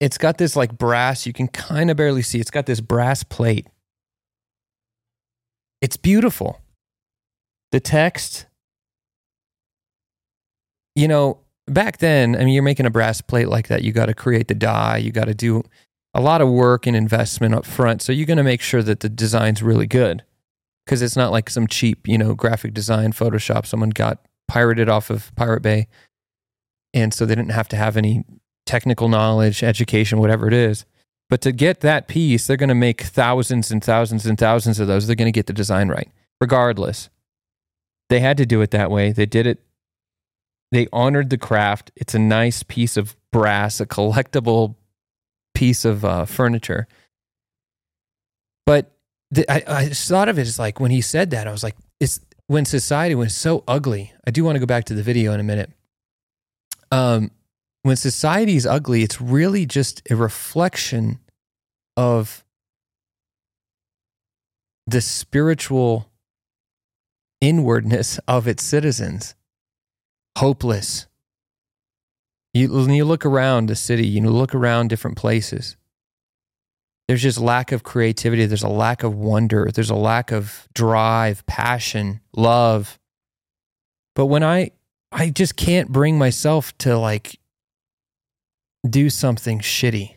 It's 0.01 0.19
got 0.19 0.39
this 0.39 0.55
like 0.55 0.77
brass, 0.77 1.27
you 1.27 1.33
can 1.33 1.49
kind 1.49 1.91
of 1.91 1.97
barely 1.97 2.23
see. 2.23 2.39
It's 2.39 2.51
got 2.51 2.67
this 2.67 2.81
brass 2.81 3.23
plate. 3.23 3.67
It's 5.81 5.97
beautiful. 5.97 6.61
The 7.73 7.81
text, 7.81 8.47
you 10.95 11.09
know, 11.09 11.41
back 11.67 11.99
then, 11.99 12.35
I 12.35 12.41
mean, 12.41 12.49
you're 12.49 12.63
making 12.63 12.87
a 12.87 12.91
brass 12.91 13.21
plate 13.21 13.49
like 13.49 13.69
that. 13.69 13.83
You 13.83 13.93
got 13.93 14.07
to 14.07 14.15
create 14.15 14.49
the 14.49 14.55
die, 14.55 14.99
you 14.99 15.13
got 15.13 15.27
to 15.27 15.35
do 15.35 15.63
a 16.15 16.21
lot 16.21 16.41
of 16.41 16.49
work 16.49 16.87
and 16.87 16.97
investment 16.97 17.55
up 17.55 17.67
front. 17.67 18.03
So 18.03 18.13
you're 18.13 18.27
going 18.27 18.39
to 18.39 18.43
make 18.43 18.61
sure 18.61 18.83
that 18.83 19.01
the 19.01 19.09
design's 19.09 19.63
really 19.63 19.87
good 19.87 20.25
because 20.85 21.03
it's 21.03 21.17
not 21.17 21.33
like 21.33 21.51
some 21.51 21.67
cheap, 21.67 22.09
you 22.09 22.17
know, 22.17 22.35
graphic 22.35 22.73
design 22.73 23.13
Photoshop 23.13 23.67
someone 23.67 23.91
got 23.91 24.25
pirated 24.49 24.89
off 24.89 25.11
of 25.11 25.35
Pirate 25.37 25.63
Bay. 25.63 25.87
And 26.95 27.13
so 27.13 27.27
they 27.27 27.35
didn't 27.35 27.53
have 27.53 27.69
to 27.69 27.77
have 27.77 27.97
any 27.97 28.25
technical 28.69 29.09
knowledge, 29.09 29.63
education, 29.63 30.19
whatever 30.19 30.47
it 30.47 30.53
is. 30.53 30.85
But 31.31 31.41
to 31.41 31.53
get 31.53 31.81
that 31.81 32.07
piece, 32.07 32.47
they're 32.47 32.57
going 32.57 32.69
to 32.69 32.75
make 32.75 33.01
thousands 33.01 33.71
and 33.71 33.83
thousands 33.83 34.27
and 34.27 34.39
thousands 34.39 34.79
of 34.79 34.87
those. 34.87 35.07
They're 35.07 35.17
going 35.17 35.33
to 35.33 35.33
get 35.33 35.47
the 35.47 35.53
design 35.53 35.89
right, 35.89 36.09
regardless. 36.41 37.09
They 38.11 38.21
had 38.21 38.37
to 38.37 38.47
do 38.47 38.61
it 38.61 38.71
that 38.71 38.91
way. 38.91 39.11
They 39.13 39.27
did 39.27 39.47
it. 39.47 39.63
They 40.71 40.87
honored 40.93 41.31
the 41.31 41.39
craft. 41.39 41.91
It's 41.97 42.15
a 42.15 42.19
nice 42.19 42.63
piece 42.63 42.97
of 42.97 43.17
brass, 43.33 43.81
a 43.81 43.87
collectible 43.87 44.75
piece 45.55 45.85
of 45.85 46.05
uh, 46.05 46.27
furniture. 46.27 46.87
But 48.67 48.93
the, 49.31 49.51
I, 49.51 49.81
I 49.81 49.89
just 49.89 50.09
thought 50.09 50.29
of 50.29 50.39
it 50.39 50.47
as 50.47 50.59
like 50.59 50.79
when 50.79 50.91
he 50.91 51.01
said 51.01 51.31
that, 51.31 51.49
I 51.49 51.53
was 51.53 51.63
like, 51.63 51.77
it's 52.01 52.21
when 52.47 52.67
society 52.67 53.15
was 53.15 53.35
so 53.35 53.65
ugly. 53.67 54.13
I 54.27 54.31
do 54.31 54.45
want 54.45 54.57
to 54.57 54.61
go 54.61 54.67
back 54.67 54.85
to 54.85 54.95
the 54.95 55.03
video 55.03 55.33
in 55.33 55.41
a 55.41 55.45
minute. 55.45 55.71
Um, 56.91 57.31
when 57.83 57.97
society 57.97 58.57
is 58.57 58.67
ugly, 58.67 59.03
it's 59.03 59.21
really 59.21 59.67
just 59.67 60.03
a 60.11 60.17
reflection 60.17 61.19
of 61.97 62.45
the 64.87 65.01
spiritual 65.01 66.11
inwardness 67.41 68.19
of 68.27 68.49
its 68.49 68.65
citizens. 68.65 69.35
Hopeless. 70.39 71.07
You, 72.55 72.73
when 72.73 72.91
you 72.91 73.05
look 73.05 73.27
around 73.27 73.67
the 73.67 73.77
city, 73.77 74.07
you 74.07 74.21
know, 74.21 74.31
look 74.31 74.55
around 74.55 74.89
different 74.89 75.17
places, 75.17 75.77
there's 77.07 77.23
just 77.23 77.39
lack 77.39 77.73
of 77.73 77.83
creativity. 77.83 78.47
There's 78.47 78.63
a 78.63 78.69
lack 78.69 79.03
of 79.03 79.15
wonder. 79.15 79.71
There's 79.73 79.91
a 79.91 79.95
lack 79.95 80.31
of 80.31 80.69
drive, 80.75 81.45
passion, 81.47 82.21
love. 82.35 82.99
But 84.15 84.27
when 84.27 84.43
I, 84.43 84.73
I 85.11 85.31
just 85.31 85.57
can't 85.57 85.91
bring 85.91 86.19
myself 86.19 86.77
to 86.79 86.99
like 86.99 87.39
do 88.91 89.11
something 89.11 89.61
shitty. 89.61 90.15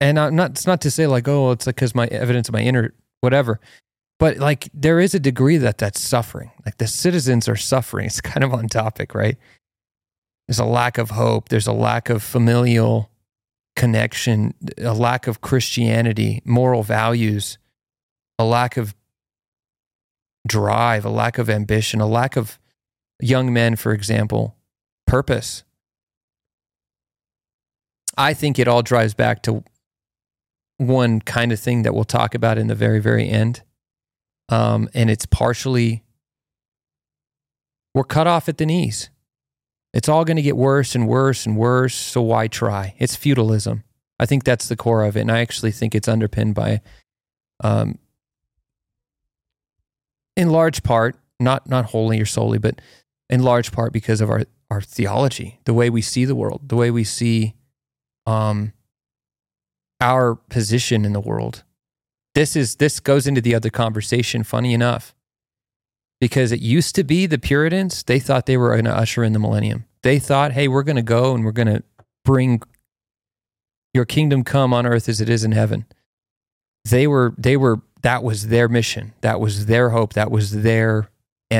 And 0.00 0.18
I'm 0.18 0.34
not, 0.34 0.52
it's 0.52 0.66
not 0.66 0.80
to 0.82 0.90
say 0.90 1.06
like, 1.06 1.28
oh, 1.28 1.52
it's 1.52 1.66
like 1.66 1.76
because 1.76 1.94
my 1.94 2.06
evidence 2.06 2.48
of 2.48 2.54
my 2.54 2.62
inner 2.62 2.94
whatever. 3.20 3.60
But 4.18 4.38
like 4.38 4.68
there 4.74 5.00
is 5.00 5.14
a 5.14 5.20
degree 5.20 5.56
that 5.56 5.78
that's 5.78 6.00
suffering. 6.00 6.50
Like 6.64 6.78
the 6.78 6.86
citizens 6.86 7.48
are 7.48 7.56
suffering. 7.56 8.06
It's 8.06 8.20
kind 8.20 8.44
of 8.44 8.52
on 8.52 8.68
topic, 8.68 9.14
right? 9.14 9.36
There's 10.46 10.58
a 10.58 10.64
lack 10.64 10.98
of 10.98 11.10
hope. 11.10 11.48
There's 11.48 11.66
a 11.66 11.72
lack 11.72 12.10
of 12.10 12.22
familial 12.22 13.10
connection, 13.74 14.54
a 14.78 14.92
lack 14.92 15.26
of 15.26 15.40
Christianity, 15.40 16.42
moral 16.44 16.82
values, 16.82 17.58
a 18.38 18.44
lack 18.44 18.76
of 18.76 18.94
drive, 20.46 21.04
a 21.04 21.10
lack 21.10 21.38
of 21.38 21.48
ambition, 21.48 22.00
a 22.00 22.06
lack 22.06 22.36
of 22.36 22.58
young 23.20 23.52
men, 23.52 23.76
for 23.76 23.92
example, 23.92 24.56
purpose. 25.06 25.64
I 28.16 28.34
think 28.34 28.58
it 28.58 28.68
all 28.68 28.82
drives 28.82 29.14
back 29.14 29.42
to 29.44 29.64
one 30.76 31.20
kind 31.20 31.52
of 31.52 31.60
thing 31.60 31.82
that 31.82 31.94
we'll 31.94 32.04
talk 32.04 32.34
about 32.34 32.58
in 32.58 32.66
the 32.66 32.74
very, 32.74 33.00
very 33.00 33.28
end. 33.28 33.62
Um, 34.48 34.88
and 34.94 35.10
it's 35.10 35.26
partially, 35.26 36.02
we're 37.94 38.04
cut 38.04 38.26
off 38.26 38.48
at 38.48 38.58
the 38.58 38.66
knees. 38.66 39.10
It's 39.94 40.08
all 40.08 40.24
going 40.24 40.36
to 40.36 40.42
get 40.42 40.56
worse 40.56 40.94
and 40.94 41.06
worse 41.06 41.46
and 41.46 41.56
worse. 41.56 41.94
So 41.94 42.22
why 42.22 42.48
try? 42.48 42.94
It's 42.98 43.16
feudalism. 43.16 43.84
I 44.18 44.26
think 44.26 44.44
that's 44.44 44.68
the 44.68 44.76
core 44.76 45.04
of 45.04 45.16
it. 45.16 45.20
And 45.20 45.32
I 45.32 45.40
actually 45.40 45.72
think 45.72 45.94
it's 45.94 46.08
underpinned 46.08 46.54
by, 46.54 46.80
um, 47.62 47.98
in 50.36 50.50
large 50.50 50.82
part, 50.82 51.16
not, 51.38 51.68
not 51.68 51.86
wholly 51.86 52.20
or 52.20 52.26
solely, 52.26 52.58
but 52.58 52.80
in 53.28 53.42
large 53.42 53.72
part 53.72 53.92
because 53.92 54.20
of 54.20 54.30
our, 54.30 54.44
our 54.70 54.80
theology, 54.80 55.60
the 55.64 55.74
way 55.74 55.90
we 55.90 56.02
see 56.02 56.24
the 56.24 56.34
world, 56.34 56.68
the 56.68 56.76
way 56.76 56.90
we 56.90 57.04
see 57.04 57.54
um, 58.26 58.72
our 60.00 60.34
position 60.34 61.04
in 61.04 61.12
the 61.12 61.20
world. 61.20 61.64
This 62.34 62.56
is 62.56 62.76
this 62.76 63.00
goes 63.00 63.26
into 63.26 63.40
the 63.40 63.54
other 63.54 63.70
conversation. 63.70 64.42
Funny 64.42 64.72
enough, 64.74 65.14
because 66.20 66.52
it 66.52 66.60
used 66.60 66.94
to 66.94 67.04
be 67.04 67.26
the 67.26 67.38
Puritans. 67.38 68.02
They 68.04 68.18
thought 68.18 68.46
they 68.46 68.56
were 68.56 68.70
going 68.70 68.84
to 68.84 68.96
usher 68.96 69.24
in 69.24 69.32
the 69.32 69.38
millennium. 69.38 69.86
They 70.02 70.18
thought, 70.18 70.52
hey, 70.52 70.68
we're 70.68 70.82
going 70.82 70.96
to 70.96 71.02
go 71.02 71.34
and 71.34 71.44
we're 71.44 71.52
going 71.52 71.68
to 71.68 71.82
bring 72.24 72.62
your 73.94 74.04
kingdom 74.04 74.44
come 74.44 74.72
on 74.72 74.86
earth 74.86 75.08
as 75.08 75.20
it 75.20 75.28
is 75.28 75.44
in 75.44 75.52
heaven. 75.52 75.84
They 76.84 77.06
were 77.06 77.34
they 77.36 77.56
were 77.56 77.80
that 78.02 78.22
was 78.22 78.48
their 78.48 78.68
mission. 78.68 79.14
That 79.20 79.40
was 79.40 79.66
their 79.66 79.90
hope. 79.90 80.14
That 80.14 80.30
was 80.30 80.62
their 80.62 81.10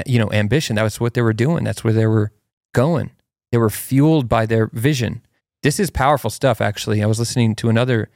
you 0.06 0.18
know 0.18 0.32
ambition. 0.32 0.76
That 0.76 0.82
was 0.82 1.00
what 1.00 1.14
they 1.14 1.22
were 1.22 1.32
doing. 1.32 1.64
That's 1.64 1.84
where 1.84 1.92
they 1.92 2.06
were 2.06 2.32
going. 2.74 3.10
They 3.50 3.58
were 3.58 3.70
fueled 3.70 4.28
by 4.28 4.46
their 4.46 4.68
vision. 4.72 5.22
This 5.62 5.78
is 5.78 5.90
powerful 5.90 6.30
stuff. 6.30 6.60
Actually, 6.60 7.02
I 7.02 7.06
was 7.06 7.18
listening 7.18 7.54
to 7.56 7.68
another 7.68 8.10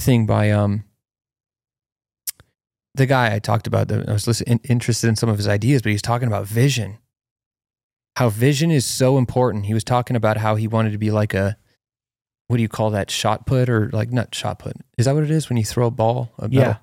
thing 0.00 0.26
by 0.26 0.50
um 0.50 0.84
the 2.94 3.06
guy 3.06 3.34
I 3.34 3.38
talked 3.38 3.66
about. 3.66 3.90
I 3.90 4.12
was 4.12 4.26
listening, 4.26 4.60
interested 4.64 5.08
in 5.08 5.16
some 5.16 5.28
of 5.28 5.36
his 5.36 5.48
ideas, 5.48 5.82
but 5.82 5.92
he's 5.92 6.02
talking 6.02 6.28
about 6.28 6.46
vision. 6.46 6.98
How 8.16 8.28
vision 8.28 8.70
is 8.70 8.84
so 8.84 9.16
important. 9.16 9.66
He 9.66 9.74
was 9.74 9.84
talking 9.84 10.16
about 10.16 10.36
how 10.36 10.56
he 10.56 10.68
wanted 10.68 10.92
to 10.92 10.98
be 10.98 11.10
like 11.10 11.32
a 11.34 11.56
what 12.48 12.58
do 12.58 12.62
you 12.62 12.68
call 12.68 12.90
that 12.90 13.10
shot 13.10 13.46
put 13.46 13.70
or 13.70 13.88
like 13.94 14.12
not 14.12 14.34
shot 14.34 14.58
put? 14.58 14.76
Is 14.98 15.06
that 15.06 15.14
what 15.14 15.24
it 15.24 15.30
is 15.30 15.48
when 15.48 15.56
you 15.56 15.64
throw 15.64 15.86
a 15.86 15.90
ball? 15.90 16.32
A 16.38 16.50
Yeah. 16.50 16.76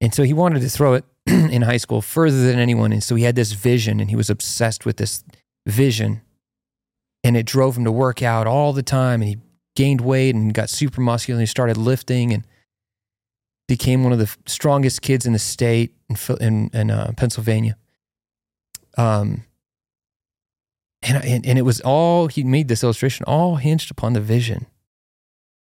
And 0.00 0.14
so 0.14 0.22
he 0.22 0.32
wanted 0.32 0.62
to 0.62 0.68
throw 0.70 0.94
it 0.94 1.04
in 1.26 1.62
high 1.62 1.76
school 1.76 2.00
further 2.00 2.46
than 2.46 2.58
anyone. 2.58 2.90
And 2.90 3.02
so 3.02 3.14
he 3.14 3.24
had 3.24 3.36
this 3.36 3.52
vision 3.52 4.00
and 4.00 4.08
he 4.08 4.16
was 4.16 4.30
obsessed 4.30 4.86
with 4.86 4.96
this 4.96 5.22
vision. 5.66 6.22
And 7.22 7.36
it 7.36 7.44
drove 7.44 7.76
him 7.76 7.84
to 7.84 7.92
work 7.92 8.22
out 8.22 8.46
all 8.46 8.72
the 8.72 8.82
time. 8.82 9.20
And 9.20 9.28
he 9.28 9.38
gained 9.76 10.00
weight 10.00 10.34
and 10.34 10.54
got 10.54 10.70
super 10.70 11.00
muscular 11.00 11.40
and 11.40 11.48
started 11.48 11.76
lifting 11.76 12.32
and 12.32 12.44
became 13.66 14.04
one 14.04 14.12
of 14.12 14.18
the 14.18 14.34
strongest 14.46 15.02
kids 15.02 15.26
in 15.26 15.32
the 15.32 15.38
state 15.38 15.94
in, 16.08 16.16
in, 16.40 16.70
in 16.72 16.90
uh, 16.90 17.12
Pennsylvania. 17.16 17.76
Um, 18.96 19.44
and, 21.02 21.24
and, 21.24 21.46
and 21.46 21.58
it 21.58 21.62
was 21.62 21.80
all, 21.80 22.28
he 22.28 22.44
made 22.44 22.68
this 22.68 22.82
illustration 22.82 23.24
all 23.26 23.56
hinged 23.56 23.90
upon 23.90 24.12
the 24.12 24.20
vision. 24.20 24.66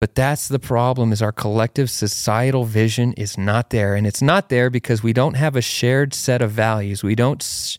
But 0.01 0.17
that's 0.17 0.49
the 0.49 0.59
problem 0.59 1.13
is 1.13 1.23
our 1.23 1.31
collective 1.31 1.89
societal 1.89 2.65
vision 2.65 3.13
is 3.13 3.39
not 3.39 3.71
there. 3.71 3.95
And 3.95 4.05
it's 4.05 4.21
not 4.21 4.49
there 4.49 4.69
because 4.69 5.03
we 5.03 5.13
don't 5.13 5.35
have 5.35 5.55
a 5.55 5.63
shared 5.63 6.13
set 6.13 6.43
of 6.43 6.51
values. 6.51 7.05
We 7.05 7.15
don't, 7.15 7.79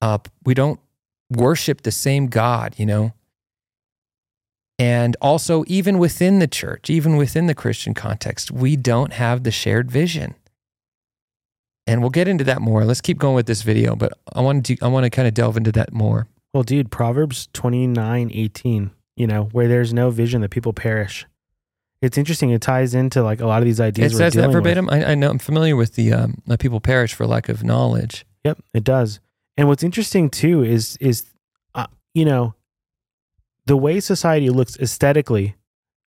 uh, 0.00 0.18
we 0.44 0.54
don't 0.54 0.80
worship 1.30 1.82
the 1.82 1.92
same 1.92 2.26
God, 2.26 2.74
you 2.78 2.86
know? 2.86 3.12
And 4.82 5.16
also, 5.20 5.62
even 5.68 5.98
within 5.98 6.40
the 6.40 6.48
church, 6.48 6.90
even 6.90 7.16
within 7.16 7.46
the 7.46 7.54
Christian 7.54 7.94
context, 7.94 8.50
we 8.50 8.74
don't 8.74 9.12
have 9.12 9.44
the 9.44 9.52
shared 9.52 9.88
vision. 9.92 10.34
And 11.86 12.00
we'll 12.00 12.10
get 12.10 12.26
into 12.26 12.42
that 12.42 12.60
more. 12.60 12.84
Let's 12.84 13.00
keep 13.00 13.16
going 13.16 13.36
with 13.36 13.46
this 13.46 13.62
video, 13.62 13.94
but 13.94 14.12
I 14.32 14.40
want 14.40 14.66
to 14.66 14.76
I 14.82 14.88
want 14.88 15.04
to 15.04 15.10
kind 15.10 15.28
of 15.28 15.34
delve 15.34 15.56
into 15.56 15.70
that 15.72 15.92
more. 15.92 16.26
Well, 16.52 16.64
dude, 16.64 16.90
Proverbs 16.90 17.48
twenty 17.52 17.86
nine 17.86 18.32
eighteen. 18.34 18.90
You 19.14 19.28
know, 19.28 19.44
where 19.52 19.68
there's 19.68 19.94
no 19.94 20.10
vision, 20.10 20.40
the 20.40 20.48
people 20.48 20.72
perish. 20.72 21.26
it's 22.00 22.18
interesting. 22.18 22.50
It 22.50 22.60
ties 22.60 22.92
into 22.92 23.22
like 23.22 23.40
a 23.40 23.46
lot 23.46 23.62
of 23.62 23.66
these 23.66 23.80
ideas. 23.80 24.12
It 24.12 24.16
we're 24.16 24.18
says 24.18 24.34
that 24.34 24.50
verbatim. 24.50 24.90
I, 24.90 25.12
I 25.12 25.14
know 25.14 25.30
I'm 25.30 25.38
familiar 25.38 25.76
with 25.76 25.94
the 25.94 26.12
um, 26.12 26.42
"My 26.44 26.56
people 26.56 26.80
perish 26.80 27.14
for 27.14 27.24
lack 27.24 27.48
of 27.48 27.62
knowledge." 27.62 28.26
Yep, 28.42 28.58
it 28.74 28.82
does. 28.82 29.20
And 29.56 29.68
what's 29.68 29.84
interesting 29.84 30.28
too 30.28 30.64
is 30.64 30.96
is 31.00 31.26
uh, 31.76 31.86
you 32.14 32.24
know 32.24 32.56
the 33.66 33.76
way 33.76 34.00
society 34.00 34.50
looks 34.50 34.76
aesthetically 34.78 35.54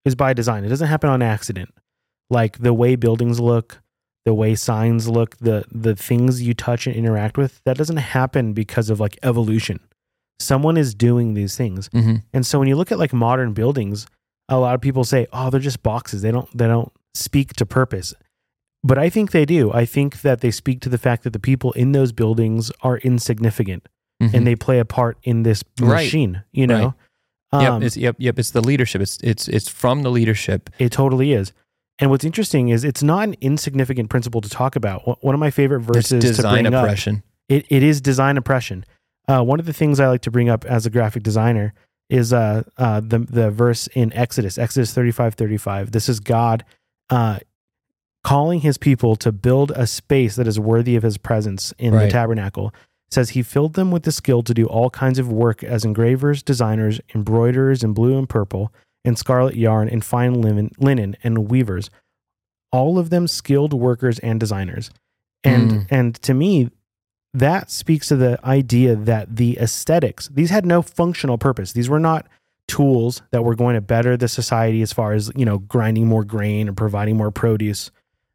is 0.04 0.14
by 0.14 0.32
design. 0.32 0.64
It 0.64 0.68
doesn't 0.68 0.88
happen 0.88 1.10
on 1.10 1.22
accident. 1.22 1.72
Like 2.30 2.58
the 2.58 2.74
way 2.74 2.96
buildings 2.96 3.38
look, 3.40 3.80
the 4.24 4.34
way 4.34 4.54
signs 4.54 5.08
look, 5.08 5.36
the 5.38 5.64
the 5.70 5.94
things 5.94 6.42
you 6.42 6.54
touch 6.54 6.86
and 6.86 6.94
interact 6.96 7.38
with, 7.38 7.60
that 7.64 7.76
doesn't 7.76 7.98
happen 7.98 8.52
because 8.52 8.90
of 8.90 8.98
like 9.00 9.18
evolution. 9.22 9.80
Someone 10.40 10.76
is 10.76 10.94
doing 10.94 11.34
these 11.34 11.56
things. 11.56 11.88
Mm-hmm. 11.90 12.16
And 12.34 12.44
so 12.44 12.58
when 12.58 12.68
you 12.68 12.76
look 12.76 12.92
at 12.92 12.98
like 12.98 13.12
modern 13.12 13.52
buildings, 13.52 14.06
a 14.48 14.58
lot 14.58 14.74
of 14.74 14.80
people 14.80 15.04
say, 15.04 15.26
"Oh, 15.32 15.50
they're 15.50 15.60
just 15.60 15.82
boxes. 15.82 16.22
They 16.22 16.30
don't 16.32 16.48
they 16.56 16.66
don't 16.66 16.92
speak 17.14 17.54
to 17.54 17.64
purpose." 17.66 18.12
But 18.84 18.98
I 18.98 19.08
think 19.08 19.30
they 19.30 19.44
do. 19.46 19.72
I 19.72 19.84
think 19.84 20.20
that 20.22 20.40
they 20.42 20.50
speak 20.50 20.80
to 20.82 20.88
the 20.88 20.98
fact 20.98 21.22
that 21.24 21.32
the 21.32 21.38
people 21.40 21.72
in 21.72 21.92
those 21.92 22.12
buildings 22.12 22.70
are 22.82 22.98
insignificant 22.98 23.88
and 24.20 24.46
they 24.46 24.54
play 24.56 24.78
a 24.78 24.84
part 24.84 25.18
in 25.24 25.42
this 25.42 25.62
Mm-hmm. 25.62 25.90
Right. 25.90 26.04
machine, 26.04 26.42
you 26.52 26.66
know. 26.66 26.80
yep, 26.80 26.92
Um, 27.52 27.82
it's, 27.82 27.96
yep, 27.96 28.16
yep. 28.18 28.38
It's 28.38 28.50
the 28.50 28.60
leadership. 28.60 29.00
It's 29.00 29.18
it's 29.22 29.48
it's 29.48 29.68
from 29.68 30.02
the 30.02 30.10
leadership. 30.10 30.70
It 30.78 30.92
totally 30.92 31.32
is. 31.32 31.52
And 31.98 32.10
what's 32.10 32.24
interesting 32.24 32.68
is 32.68 32.84
it's 32.84 33.02
not 33.02 33.28
an 33.28 33.36
insignificant 33.40 34.10
principle 34.10 34.40
to 34.40 34.50
talk 34.50 34.76
about. 34.76 35.22
One- 35.24 35.34
of 35.34 35.40
my 35.40 35.50
favorite 35.50 35.78
It's 35.78 36.10
verses 36.10 36.22
to 36.22 36.28
design 36.28 36.64
bring 36.64 36.74
up. 36.74 36.98
It, 37.48 37.64
it 37.70 37.82
is 37.82 38.00
design 38.00 38.36
oppression. 38.36 38.84
Uh, 39.28 39.42
one 39.42 39.60
of 39.60 39.66
the 39.66 39.72
things 39.72 39.98
I 39.98 40.08
like 40.08 40.22
to 40.22 40.30
bring 40.30 40.48
up 40.48 40.64
as 40.64 40.84
a 40.84 40.90
graphic 40.90 41.22
designer 41.22 41.72
is 42.08 42.32
uh, 42.32 42.62
uh, 42.76 43.00
the, 43.00 43.20
the 43.20 43.50
verse 43.50 43.88
in 43.88 44.12
Exodus, 44.12 44.58
Exodus 44.58 44.92
35 44.92 45.34
35. 45.34 45.90
This 45.92 46.08
is 46.08 46.20
God 46.20 46.64
uh, 47.10 47.38
calling 48.22 48.60
his 48.60 48.78
people 48.78 49.16
to 49.16 49.32
build 49.32 49.70
a 49.72 49.86
space 49.86 50.36
that 50.36 50.46
is 50.46 50.60
worthy 50.60 50.96
of 50.96 51.02
his 51.02 51.18
presence 51.18 51.72
in 51.78 51.92
the 52.06 52.10
tabernacle. 52.10 52.74
Says 53.10 53.30
he 53.30 53.42
filled 53.42 53.74
them 53.74 53.90
with 53.90 54.02
the 54.02 54.12
skill 54.12 54.42
to 54.42 54.52
do 54.52 54.66
all 54.66 54.90
kinds 54.90 55.18
of 55.18 55.30
work 55.30 55.62
as 55.62 55.84
engravers, 55.84 56.42
designers, 56.42 57.00
embroiderers 57.14 57.84
in 57.84 57.92
blue 57.92 58.18
and 58.18 58.28
purple, 58.28 58.72
and 59.04 59.16
scarlet 59.16 59.54
yarn, 59.54 59.88
and 59.88 60.04
fine 60.04 60.40
linen, 60.42 60.70
linen 60.78 61.16
and 61.22 61.48
weavers. 61.48 61.88
All 62.72 62.98
of 62.98 63.10
them 63.10 63.28
skilled 63.28 63.72
workers 63.72 64.18
and 64.18 64.40
designers. 64.40 64.90
And 65.44 65.70
Mm. 65.70 65.86
and 65.90 66.14
to 66.22 66.34
me, 66.34 66.70
that 67.32 67.70
speaks 67.70 68.08
to 68.08 68.16
the 68.16 68.44
idea 68.44 68.96
that 68.96 69.36
the 69.36 69.56
aesthetics, 69.58 70.28
these 70.28 70.50
had 70.50 70.66
no 70.66 70.82
functional 70.82 71.38
purpose. 71.38 71.72
These 71.72 71.88
were 71.88 72.00
not 72.00 72.26
tools 72.66 73.22
that 73.30 73.44
were 73.44 73.54
going 73.54 73.74
to 73.76 73.80
better 73.80 74.16
the 74.16 74.26
society 74.26 74.82
as 74.82 74.92
far 74.92 75.12
as, 75.12 75.30
you 75.36 75.44
know, 75.44 75.58
grinding 75.58 76.08
more 76.08 76.24
grain 76.24 76.68
or 76.68 76.72
providing 76.72 77.16
more 77.16 77.30
produce. 77.30 77.92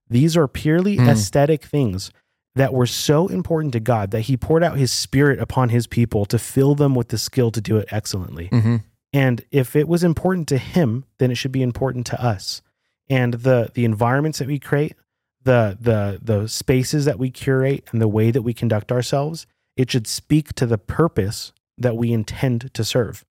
These 0.10 0.38
are 0.38 0.48
purely 0.48 0.96
Mm. 0.98 1.10
aesthetic 1.10 1.64
things 1.66 2.12
that 2.56 2.74
were 2.74 2.86
so 2.86 3.28
important 3.28 3.74
to 3.74 3.80
God 3.80 4.12
that 4.12 4.22
he 4.22 4.36
poured 4.36 4.64
out 4.64 4.78
his 4.78 4.92
spirit 4.92 5.40
upon 5.40 5.70
his 5.70 5.88
people 5.88 6.26
to 6.26 6.38
fill 6.38 6.76
them 6.76 6.96
with 6.96 7.08
the 7.10 7.18
skill 7.18 7.52
to 7.52 7.62
do 7.62 7.78
it 7.78 7.88
excellently. 7.92 8.48
hmm 8.48 8.78
And 9.14 9.44
if 9.52 9.76
it 9.76 9.88
was 9.88 10.04
important 10.04 10.48
to 10.50 10.58
him, 10.58 11.06
then 11.18 11.32
it 11.32 11.36
should 11.36 11.52
be 11.52 11.62
important 11.62 12.06
to 12.08 12.22
us. 12.24 12.62
And 13.10 13.34
the 13.34 13.70
the 13.74 13.86
environments 13.86 14.40
that 14.40 14.48
we 14.48 14.60
create, 14.60 14.96
the 15.44 15.78
the 15.80 16.20
the 16.22 16.48
spaces 16.48 17.06
that 17.06 17.20
we 17.20 17.30
curate 17.30 17.88
and 17.92 18.02
the 18.02 18.08
way 18.08 18.32
that 18.32 18.42
we 18.42 18.54
conduct 18.54 18.92
ourselves, 18.92 19.48
it 19.76 19.92
should 19.92 20.08
speak 20.08 20.54
to 20.56 20.66
the 20.66 20.78
purpose 20.78 21.54
that 21.78 21.98
we 21.98 22.12
intend 22.14 22.74
to 22.74 22.84
serve. 22.84 23.26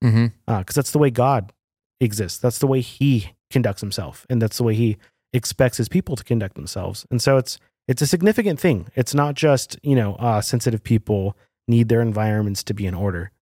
Because 0.47 0.75
that's 0.75 0.91
the 0.91 0.99
way 0.99 1.11
God 1.11 1.53
exists. 2.01 2.39
That's 2.39 2.59
the 2.59 2.67
way 2.67 2.81
he 2.81 3.33
conducts 3.51 3.81
himself. 3.81 4.27
And 4.29 4.41
that's 4.41 4.57
the 4.57 4.65
way 4.65 4.75
he 4.75 4.97
expects 5.33 5.77
his 5.77 5.89
people 5.89 6.17
to 6.17 6.25
conduct 6.25 6.57
themselves. 6.57 7.07
And 7.11 7.23
so 7.23 7.37
it's 7.37 7.59
it's 7.91 8.01
a 8.01 8.07
significant 8.07 8.61
thing. 8.61 8.87
It's 8.95 9.15
not 9.15 9.35
just, 9.35 9.77
you 9.83 9.97
know, 9.97 10.15
uh, 10.15 10.41
sensitive 10.41 10.85
people 10.85 11.37
need 11.67 11.89
their 11.89 12.01
environments 12.01 12.63
to 12.65 12.73
be 12.73 12.87
in 12.87 12.95
order. 12.95 13.33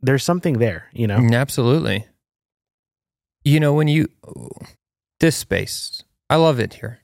There's 0.00 0.22
something 0.22 0.58
there, 0.58 0.88
you 0.92 1.08
know? 1.08 1.16
Absolutely. 1.32 2.06
You 3.42 3.58
know, 3.58 3.74
when 3.74 3.88
you, 3.88 4.06
this 5.18 5.36
space, 5.36 6.04
I 6.30 6.36
love 6.36 6.60
it 6.60 6.74
here. 6.74 7.00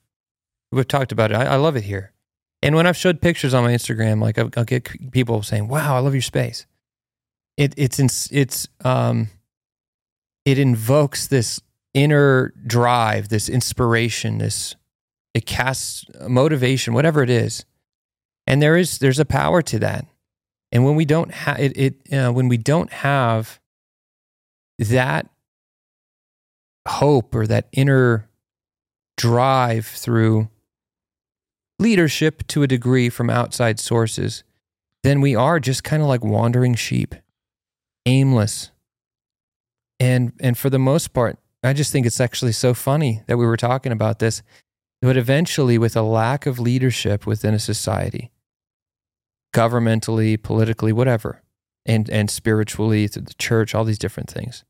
We've 0.70 0.86
talked 0.86 1.10
about 1.10 1.32
it. 1.32 1.34
I, 1.34 1.46
I 1.46 1.56
love 1.56 1.74
it 1.74 1.82
here. 1.82 2.12
And 2.62 2.76
when 2.76 2.86
I've 2.86 2.96
showed 2.96 3.20
pictures 3.20 3.52
on 3.52 3.64
my 3.64 3.72
Instagram, 3.72 4.22
like 4.22 4.38
I'll, 4.38 4.50
I'll 4.56 4.64
get 4.64 4.88
people 5.10 5.42
saying, 5.42 5.66
wow, 5.66 5.96
I 5.96 5.98
love 5.98 6.14
your 6.14 6.22
space. 6.22 6.66
It, 7.56 7.74
it's, 7.76 7.98
ins- 7.98 8.28
it's, 8.30 8.68
um, 8.84 9.28
it 10.44 10.56
invokes 10.56 11.26
this 11.26 11.60
inner 11.94 12.54
drive, 12.64 13.28
this 13.28 13.48
inspiration, 13.48 14.38
this, 14.38 14.76
it 15.34 15.46
casts 15.46 16.04
motivation, 16.28 16.94
whatever 16.94 17.22
it 17.22 17.30
is. 17.30 17.64
And 18.46 18.60
there 18.60 18.76
is, 18.76 18.98
there's 18.98 19.18
a 19.18 19.24
power 19.24 19.62
to 19.62 19.78
that. 19.78 20.06
And 20.72 20.84
when 20.84 20.94
we 20.94 21.04
don't 21.04 21.32
have 21.32 21.58
it, 21.60 21.76
it 21.76 22.12
uh, 22.12 22.32
when 22.32 22.48
we 22.48 22.56
don't 22.56 22.90
have 22.90 23.60
that 24.78 25.28
hope 26.88 27.34
or 27.34 27.46
that 27.46 27.68
inner 27.72 28.28
drive 29.16 29.86
through 29.86 30.48
leadership 31.78 32.46
to 32.48 32.62
a 32.62 32.66
degree 32.66 33.10
from 33.10 33.28
outside 33.28 33.78
sources, 33.78 34.44
then 35.02 35.20
we 35.20 35.36
are 35.36 35.60
just 35.60 35.84
kind 35.84 36.02
of 36.02 36.08
like 36.08 36.24
wandering 36.24 36.74
sheep, 36.74 37.14
aimless. 38.06 38.70
And 40.00 40.32
and 40.40 40.56
for 40.56 40.70
the 40.70 40.78
most 40.78 41.12
part, 41.12 41.38
I 41.62 41.74
just 41.74 41.92
think 41.92 42.06
it's 42.06 42.20
actually 42.20 42.52
so 42.52 42.72
funny 42.72 43.22
that 43.26 43.36
we 43.36 43.46
were 43.46 43.58
talking 43.58 43.92
about 43.92 44.18
this. 44.18 44.42
But 45.02 45.16
eventually, 45.16 45.78
with 45.78 45.96
a 45.96 46.02
lack 46.02 46.46
of 46.46 46.60
leadership 46.60 47.26
within 47.26 47.54
a 47.54 47.58
society, 47.58 48.30
governmentally, 49.52 50.40
politically, 50.40 50.92
whatever, 50.92 51.42
and 51.84 52.08
and 52.08 52.30
spiritually 52.30 53.08
through 53.08 53.22
the 53.22 53.34
church, 53.34 53.74
all 53.74 53.84
these 53.84 53.98
different 53.98 54.30
things. 54.30 54.64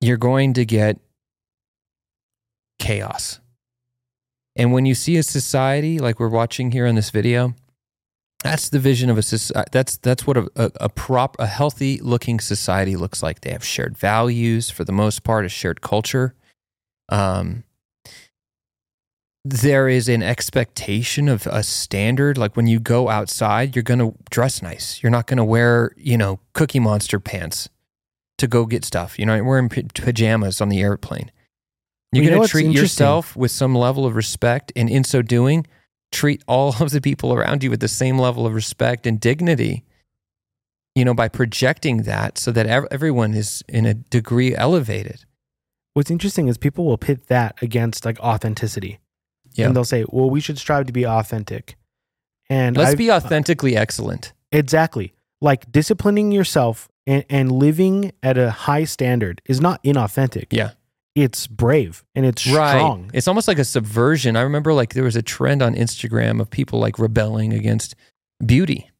You're 0.00 0.16
going 0.16 0.54
to 0.54 0.64
get 0.64 0.98
chaos. 2.80 3.38
And 4.56 4.72
when 4.72 4.86
you 4.86 4.94
see 4.94 5.16
a 5.16 5.22
society 5.22 6.00
like 6.00 6.18
we're 6.18 6.28
watching 6.28 6.72
here 6.72 6.86
in 6.86 6.96
this 6.96 7.10
video, 7.10 7.54
that's 8.42 8.70
the 8.70 8.80
vision 8.80 9.08
of 9.08 9.18
a 9.18 9.22
society. 9.22 9.68
That's 9.70 9.98
that's 9.98 10.26
what 10.26 10.36
a, 10.36 10.50
a, 10.56 10.72
a 10.80 10.88
prop 10.88 11.36
a 11.38 11.46
healthy 11.46 12.00
looking 12.00 12.40
society 12.40 12.96
looks 12.96 13.22
like. 13.22 13.42
They 13.42 13.52
have 13.52 13.64
shared 13.64 13.96
values 13.96 14.68
for 14.68 14.82
the 14.82 14.92
most 14.92 15.22
part, 15.22 15.44
a 15.44 15.48
shared 15.48 15.80
culture. 15.80 16.34
Um, 17.08 17.62
there 19.44 19.88
is 19.88 20.08
an 20.08 20.22
expectation 20.22 21.28
of 21.28 21.46
a 21.46 21.62
standard. 21.62 22.36
Like 22.36 22.56
when 22.56 22.66
you 22.66 22.78
go 22.78 23.08
outside, 23.08 23.74
you're 23.74 23.82
going 23.82 24.00
to 24.00 24.14
dress 24.30 24.62
nice. 24.62 25.02
You're 25.02 25.10
not 25.10 25.26
going 25.26 25.38
to 25.38 25.44
wear, 25.44 25.92
you 25.96 26.18
know, 26.18 26.40
Cookie 26.52 26.80
Monster 26.80 27.18
pants 27.18 27.68
to 28.38 28.46
go 28.46 28.66
get 28.66 28.84
stuff. 28.84 29.18
You 29.18 29.26
know, 29.26 29.34
you're 29.34 29.44
wearing 29.44 29.68
pajamas 29.68 30.60
on 30.60 30.68
the 30.68 30.80
airplane. 30.80 31.30
You're 32.12 32.22
Well, 32.22 32.32
you 32.32 32.36
going 32.36 32.42
to 32.42 32.50
treat 32.50 32.72
yourself 32.72 33.36
with 33.36 33.50
some 33.50 33.74
level 33.74 34.04
of 34.04 34.14
respect. 34.14 34.72
And 34.76 34.90
in 34.90 35.04
so 35.04 35.22
doing, 35.22 35.66
treat 36.12 36.42
all 36.46 36.74
of 36.80 36.90
the 36.90 37.00
people 37.00 37.32
around 37.32 37.62
you 37.62 37.70
with 37.70 37.80
the 37.80 37.88
same 37.88 38.18
level 38.18 38.46
of 38.46 38.54
respect 38.54 39.06
and 39.06 39.18
dignity, 39.18 39.84
you 40.94 41.04
know, 41.04 41.14
by 41.14 41.28
projecting 41.28 42.02
that 42.02 42.36
so 42.36 42.52
that 42.52 42.66
ev- 42.66 42.88
everyone 42.90 43.32
is 43.32 43.62
in 43.68 43.86
a 43.86 43.94
degree 43.94 44.54
elevated. 44.54 45.24
What's 45.94 46.10
interesting 46.10 46.48
is 46.48 46.58
people 46.58 46.84
will 46.84 46.98
pit 46.98 47.28
that 47.28 47.60
against 47.62 48.04
like 48.04 48.20
authenticity. 48.20 49.00
Yeah. 49.54 49.66
And 49.66 49.76
they'll 49.76 49.84
say, 49.84 50.04
well, 50.08 50.30
we 50.30 50.40
should 50.40 50.58
strive 50.58 50.86
to 50.86 50.92
be 50.92 51.06
authentic. 51.06 51.76
And 52.48 52.76
Let's 52.76 52.90
I've- 52.90 52.96
be 52.98 53.10
authentically 53.10 53.76
excellent. 53.76 54.32
Exactly. 54.52 55.14
Like 55.40 55.70
disciplining 55.70 56.32
yourself 56.32 56.88
and, 57.06 57.24
and 57.30 57.52
living 57.52 58.12
at 58.22 58.36
a 58.36 58.50
high 58.50 58.84
standard 58.84 59.40
is 59.46 59.60
not 59.60 59.82
inauthentic. 59.84 60.46
Yeah. 60.50 60.72
It's 61.14 61.46
brave 61.46 62.04
and 62.14 62.24
it's 62.24 62.42
strong. 62.42 63.10
It's 63.12 63.26
almost 63.26 63.48
like 63.48 63.58
a 63.58 63.64
subversion. 63.64 64.36
I 64.36 64.42
remember 64.42 64.72
like 64.72 64.94
there 64.94 65.04
was 65.04 65.16
a 65.16 65.22
trend 65.22 65.62
on 65.62 65.74
Instagram 65.74 66.40
of 66.40 66.50
people 66.50 66.78
like 66.78 66.98
rebelling 66.98 67.52
against 67.52 67.94
beauty. 68.44 68.90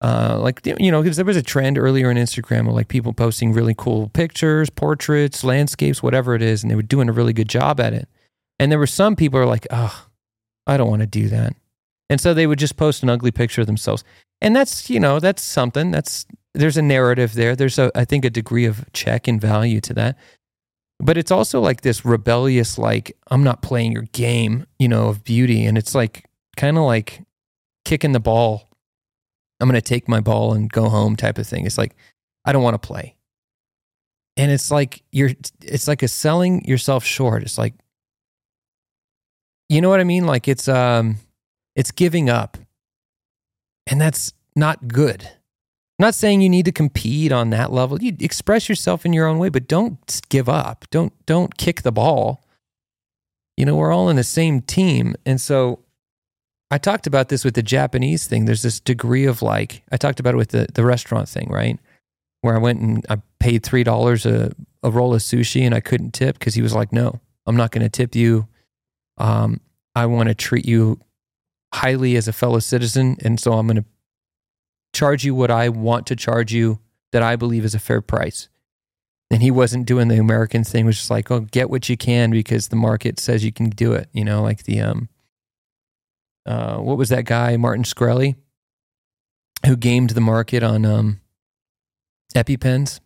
Uh, 0.00 0.38
like 0.40 0.64
you 0.78 0.92
know, 0.92 1.02
because 1.02 1.16
there 1.16 1.24
was 1.24 1.36
a 1.36 1.42
trend 1.42 1.76
earlier 1.76 2.10
in 2.10 2.16
Instagram 2.16 2.68
of 2.68 2.74
like 2.74 2.86
people 2.88 3.12
posting 3.12 3.52
really 3.52 3.74
cool 3.76 4.08
pictures, 4.10 4.70
portraits, 4.70 5.42
landscapes, 5.42 6.02
whatever 6.02 6.34
it 6.34 6.42
is, 6.42 6.62
and 6.62 6.70
they 6.70 6.76
were 6.76 6.82
doing 6.82 7.08
a 7.08 7.12
really 7.12 7.32
good 7.32 7.48
job 7.48 7.80
at 7.80 7.92
it. 7.92 8.08
And 8.58 8.72
there 8.72 8.78
were 8.78 8.86
some 8.86 9.16
people 9.16 9.38
who 9.38 9.44
are 9.44 9.48
like, 9.48 9.66
"Oh, 9.70 10.06
I 10.66 10.76
don't 10.76 10.90
want 10.90 11.00
to 11.00 11.06
do 11.06 11.28
that," 11.28 11.54
and 12.10 12.20
so 12.20 12.34
they 12.34 12.46
would 12.46 12.58
just 12.58 12.76
post 12.76 13.02
an 13.02 13.10
ugly 13.10 13.30
picture 13.30 13.60
of 13.60 13.66
themselves. 13.66 14.04
And 14.40 14.54
that's 14.54 14.90
you 14.90 15.00
know 15.00 15.20
that's 15.20 15.42
something. 15.42 15.90
That's 15.90 16.26
there's 16.54 16.76
a 16.76 16.82
narrative 16.82 17.34
there. 17.34 17.54
There's 17.56 17.78
a 17.78 17.90
I 17.94 18.04
think 18.04 18.24
a 18.24 18.30
degree 18.30 18.64
of 18.64 18.84
check 18.92 19.28
and 19.28 19.40
value 19.40 19.80
to 19.82 19.94
that 19.94 20.18
but 21.00 21.16
it's 21.16 21.30
also 21.30 21.60
like 21.60 21.82
this 21.82 22.04
rebellious 22.04 22.78
like 22.78 23.16
i'm 23.30 23.44
not 23.44 23.62
playing 23.62 23.92
your 23.92 24.02
game 24.12 24.66
you 24.78 24.88
know 24.88 25.08
of 25.08 25.24
beauty 25.24 25.64
and 25.64 25.78
it's 25.78 25.94
like 25.94 26.24
kind 26.56 26.76
of 26.76 26.84
like 26.84 27.22
kicking 27.84 28.12
the 28.12 28.20
ball 28.20 28.68
i'm 29.60 29.70
to 29.70 29.80
take 29.80 30.08
my 30.08 30.20
ball 30.20 30.52
and 30.52 30.72
go 30.72 30.88
home 30.88 31.16
type 31.16 31.38
of 31.38 31.46
thing 31.46 31.64
it's 31.64 31.78
like 31.78 31.94
i 32.44 32.52
don't 32.52 32.62
want 32.62 32.80
to 32.80 32.86
play 32.86 33.14
and 34.36 34.50
it's 34.50 34.70
like 34.70 35.02
you're 35.12 35.30
it's 35.62 35.88
like 35.88 36.02
a 36.02 36.08
selling 36.08 36.64
yourself 36.64 37.04
short 37.04 37.42
it's 37.42 37.58
like 37.58 37.74
you 39.68 39.80
know 39.80 39.88
what 39.88 40.00
i 40.00 40.04
mean? 40.04 40.26
Like 40.26 40.48
it's 40.48 40.68
um 40.68 41.16
it's 41.76 41.90
giving 41.90 42.28
up. 42.28 42.56
And 43.86 44.00
that's 44.00 44.32
not 44.56 44.88
good. 44.88 45.22
I'm 45.22 46.04
not 46.04 46.14
saying 46.14 46.42
you 46.42 46.48
need 46.48 46.66
to 46.66 46.72
compete 46.72 47.32
on 47.32 47.50
that 47.50 47.72
level. 47.72 48.02
You 48.02 48.14
express 48.20 48.68
yourself 48.68 49.06
in 49.06 49.12
your 49.12 49.26
own 49.26 49.38
way 49.38 49.48
but 49.48 49.68
don't 49.68 50.20
give 50.28 50.48
up. 50.48 50.84
Don't 50.90 51.12
don't 51.26 51.56
kick 51.56 51.82
the 51.82 51.92
ball. 51.92 52.44
You 53.56 53.64
know 53.64 53.76
we're 53.76 53.92
all 53.92 54.08
in 54.08 54.16
the 54.16 54.24
same 54.24 54.60
team. 54.60 55.14
And 55.26 55.40
so 55.40 55.80
i 56.70 56.76
talked 56.76 57.06
about 57.06 57.30
this 57.30 57.44
with 57.44 57.54
the 57.54 57.62
japanese 57.62 58.26
thing. 58.26 58.44
There's 58.44 58.62
this 58.62 58.80
degree 58.80 59.24
of 59.26 59.42
like 59.42 59.82
i 59.92 59.96
talked 59.96 60.20
about 60.20 60.34
it 60.34 60.38
with 60.38 60.50
the, 60.50 60.66
the 60.72 60.84
restaurant 60.84 61.28
thing 61.28 61.48
right? 61.50 61.78
Where 62.40 62.54
I 62.54 62.58
went 62.58 62.80
and 62.80 63.04
I 63.10 63.20
paid 63.40 63.64
three 63.64 63.84
dollars 63.84 64.24
a 64.24 64.52
a 64.82 64.90
roll 64.90 65.14
of 65.14 65.20
sushi 65.20 65.62
and 65.62 65.74
I 65.74 65.80
couldn't 65.80 66.12
tip 66.12 66.38
because 66.38 66.54
he 66.54 66.62
was 66.62 66.74
like, 66.74 66.92
"No, 66.92 67.20
I'm 67.46 67.56
not 67.56 67.72
to 67.72 67.88
tip 67.88 68.14
you. 68.14 68.46
Um, 69.18 69.60
I 69.94 70.06
want 70.06 70.28
to 70.28 70.34
treat 70.34 70.64
you 70.64 71.00
highly 71.74 72.16
as 72.16 72.28
a 72.28 72.32
fellow 72.32 72.60
citizen, 72.60 73.16
and 73.24 73.38
so 73.38 73.52
I'm 73.52 73.66
going 73.66 73.76
to 73.76 73.84
charge 74.92 75.24
you 75.24 75.34
what 75.34 75.50
I 75.50 75.68
want 75.68 76.06
to 76.06 76.16
charge 76.16 76.52
you 76.52 76.80
that 77.12 77.22
I 77.22 77.36
believe 77.36 77.64
is 77.64 77.74
a 77.74 77.78
fair 77.80 78.00
price." 78.00 78.48
And 79.30 79.42
he 79.42 79.50
wasn't 79.50 79.84
doing 79.84 80.08
the 80.08 80.16
American 80.18 80.64
thing, 80.64 80.86
was 80.86 80.96
just 80.96 81.10
like, 81.10 81.30
"Oh, 81.30 81.40
get 81.40 81.68
what 81.68 81.88
you 81.88 81.96
can 81.96 82.30
because 82.30 82.68
the 82.68 82.76
market 82.76 83.18
says 83.20 83.44
you 83.44 83.52
can 83.52 83.68
do 83.70 83.92
it." 83.92 84.08
You 84.12 84.24
know, 84.24 84.42
like 84.42 84.64
the 84.64 84.80
um, 84.80 85.08
uh, 86.46 86.78
what 86.78 86.96
was 86.96 87.10
that 87.10 87.26
guy, 87.26 87.56
Martin 87.56 87.84
Shkreli, 87.84 88.36
who 89.66 89.76
gamed 89.76 90.10
the 90.10 90.20
market 90.20 90.62
on 90.62 90.86
um 90.86 91.20
EpiPens. 92.34 93.00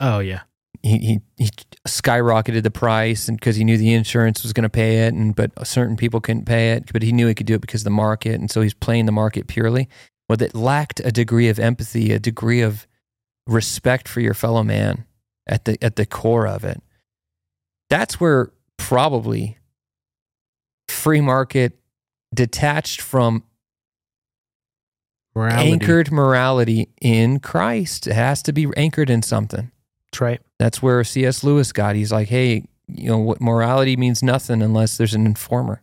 Oh 0.00 0.20
yeah. 0.20 0.42
He, 0.82 0.98
he 0.98 1.20
he 1.36 1.50
skyrocketed 1.86 2.62
the 2.62 2.70
price 2.70 3.28
and 3.28 3.38
because 3.38 3.56
he 3.56 3.64
knew 3.64 3.76
the 3.76 3.92
insurance 3.92 4.42
was 4.42 4.54
going 4.54 4.62
to 4.62 4.70
pay 4.70 5.06
it 5.06 5.12
and 5.12 5.36
but 5.36 5.66
certain 5.66 5.96
people 5.96 6.20
couldn't 6.20 6.46
pay 6.46 6.72
it 6.72 6.90
but 6.92 7.02
he 7.02 7.12
knew 7.12 7.26
he 7.26 7.34
could 7.34 7.46
do 7.46 7.54
it 7.54 7.60
because 7.60 7.82
of 7.82 7.84
the 7.84 7.90
market 7.90 8.40
and 8.40 8.50
so 8.50 8.62
he's 8.62 8.72
playing 8.72 9.04
the 9.04 9.12
market 9.12 9.46
purely 9.46 9.88
well 10.28 10.36
that 10.38 10.54
lacked 10.54 11.00
a 11.00 11.12
degree 11.12 11.48
of 11.48 11.58
empathy 11.58 12.12
a 12.12 12.18
degree 12.18 12.62
of 12.62 12.86
respect 13.46 14.08
for 14.08 14.20
your 14.20 14.32
fellow 14.32 14.62
man 14.62 15.04
at 15.46 15.66
the 15.66 15.76
at 15.84 15.96
the 15.96 16.06
core 16.06 16.46
of 16.46 16.64
it 16.64 16.80
that's 17.90 18.18
where 18.18 18.50
probably 18.78 19.58
free 20.88 21.20
market 21.20 21.78
detached 22.34 23.00
from 23.00 23.42
Morality. 25.34 25.72
anchored 25.72 26.10
morality 26.10 26.88
in 27.00 27.38
Christ. 27.38 28.06
It 28.06 28.14
has 28.14 28.42
to 28.42 28.52
be 28.52 28.66
anchored 28.76 29.10
in 29.10 29.22
something. 29.22 29.70
That's 30.10 30.20
right. 30.20 30.40
That's 30.58 30.82
where 30.82 31.04
C.S. 31.04 31.44
Lewis 31.44 31.72
got. 31.72 31.94
He's 31.94 32.10
like, 32.10 32.28
hey, 32.28 32.64
you 32.88 33.08
know, 33.08 33.18
what 33.18 33.40
morality 33.40 33.96
means 33.96 34.22
nothing 34.22 34.62
unless 34.62 34.96
there's 34.96 35.14
an 35.14 35.24
informer. 35.24 35.82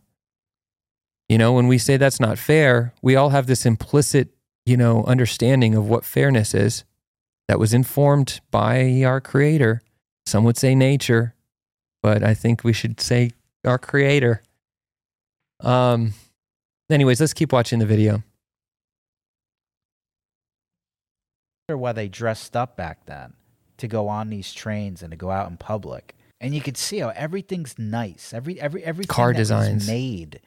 You 1.28 1.38
know, 1.38 1.52
when 1.52 1.66
we 1.66 1.78
say 1.78 1.96
that's 1.96 2.20
not 2.20 2.38
fair, 2.38 2.94
we 3.02 3.16
all 3.16 3.30
have 3.30 3.46
this 3.46 3.64
implicit, 3.64 4.28
you 4.66 4.76
know, 4.76 5.04
understanding 5.04 5.74
of 5.74 5.88
what 5.88 6.04
fairness 6.04 6.54
is 6.54 6.84
that 7.48 7.58
was 7.58 7.72
informed 7.72 8.40
by 8.50 9.02
our 9.04 9.20
creator. 9.20 9.82
Some 10.26 10.44
would 10.44 10.58
say 10.58 10.74
nature, 10.74 11.34
but 12.02 12.22
I 12.22 12.34
think 12.34 12.64
we 12.64 12.72
should 12.72 13.00
say 13.00 13.30
our 13.64 13.78
creator. 13.78 14.42
Um 15.60 16.12
anyways, 16.90 17.20
let's 17.20 17.34
keep 17.34 17.52
watching 17.52 17.78
the 17.78 17.86
video. 17.86 18.22
wonder 21.68 21.78
why 21.78 21.92
they 21.92 22.08
dressed 22.08 22.56
up 22.56 22.76
back 22.76 23.04
then 23.04 23.34
to 23.78 23.88
go 23.88 24.08
on 24.08 24.28
these 24.30 24.52
trains 24.52 25.02
and 25.02 25.10
to 25.10 25.16
go 25.16 25.30
out 25.30 25.50
in 25.50 25.56
public. 25.56 26.14
And 26.40 26.54
you 26.54 26.60
could 26.60 26.76
see 26.76 26.98
how 26.98 27.08
everything's 27.10 27.78
nice. 27.78 28.32
Every 28.32 28.60
every 28.60 28.84
everything 28.84 29.08
Car 29.08 29.32
designs. 29.32 29.74
was 29.82 29.86
made 29.88 30.40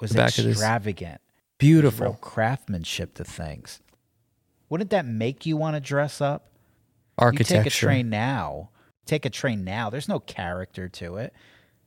was 0.00 0.10
The 0.10 0.16
back 0.18 0.38
of 0.38 0.44
this- 0.44 0.52
extravagant. 0.58 1.20
Beautiful. 1.58 2.14
Craftsmanship 2.14 3.14
to 3.14 3.24
things. 3.24 3.80
Wouldn't 4.68 4.90
that 4.90 5.06
make 5.06 5.46
you 5.46 5.56
want 5.56 5.76
to 5.76 5.80
dress 5.80 6.20
up? 6.20 6.50
Architecture. 7.18 7.54
You 7.54 7.58
take 7.64 7.66
a 7.66 7.70
train 7.70 8.10
now. 8.10 8.70
Take 9.06 9.24
a 9.26 9.30
train 9.30 9.64
now. 9.64 9.90
There's 9.90 10.08
no 10.08 10.18
character 10.20 10.88
to 10.88 11.16
it. 11.16 11.32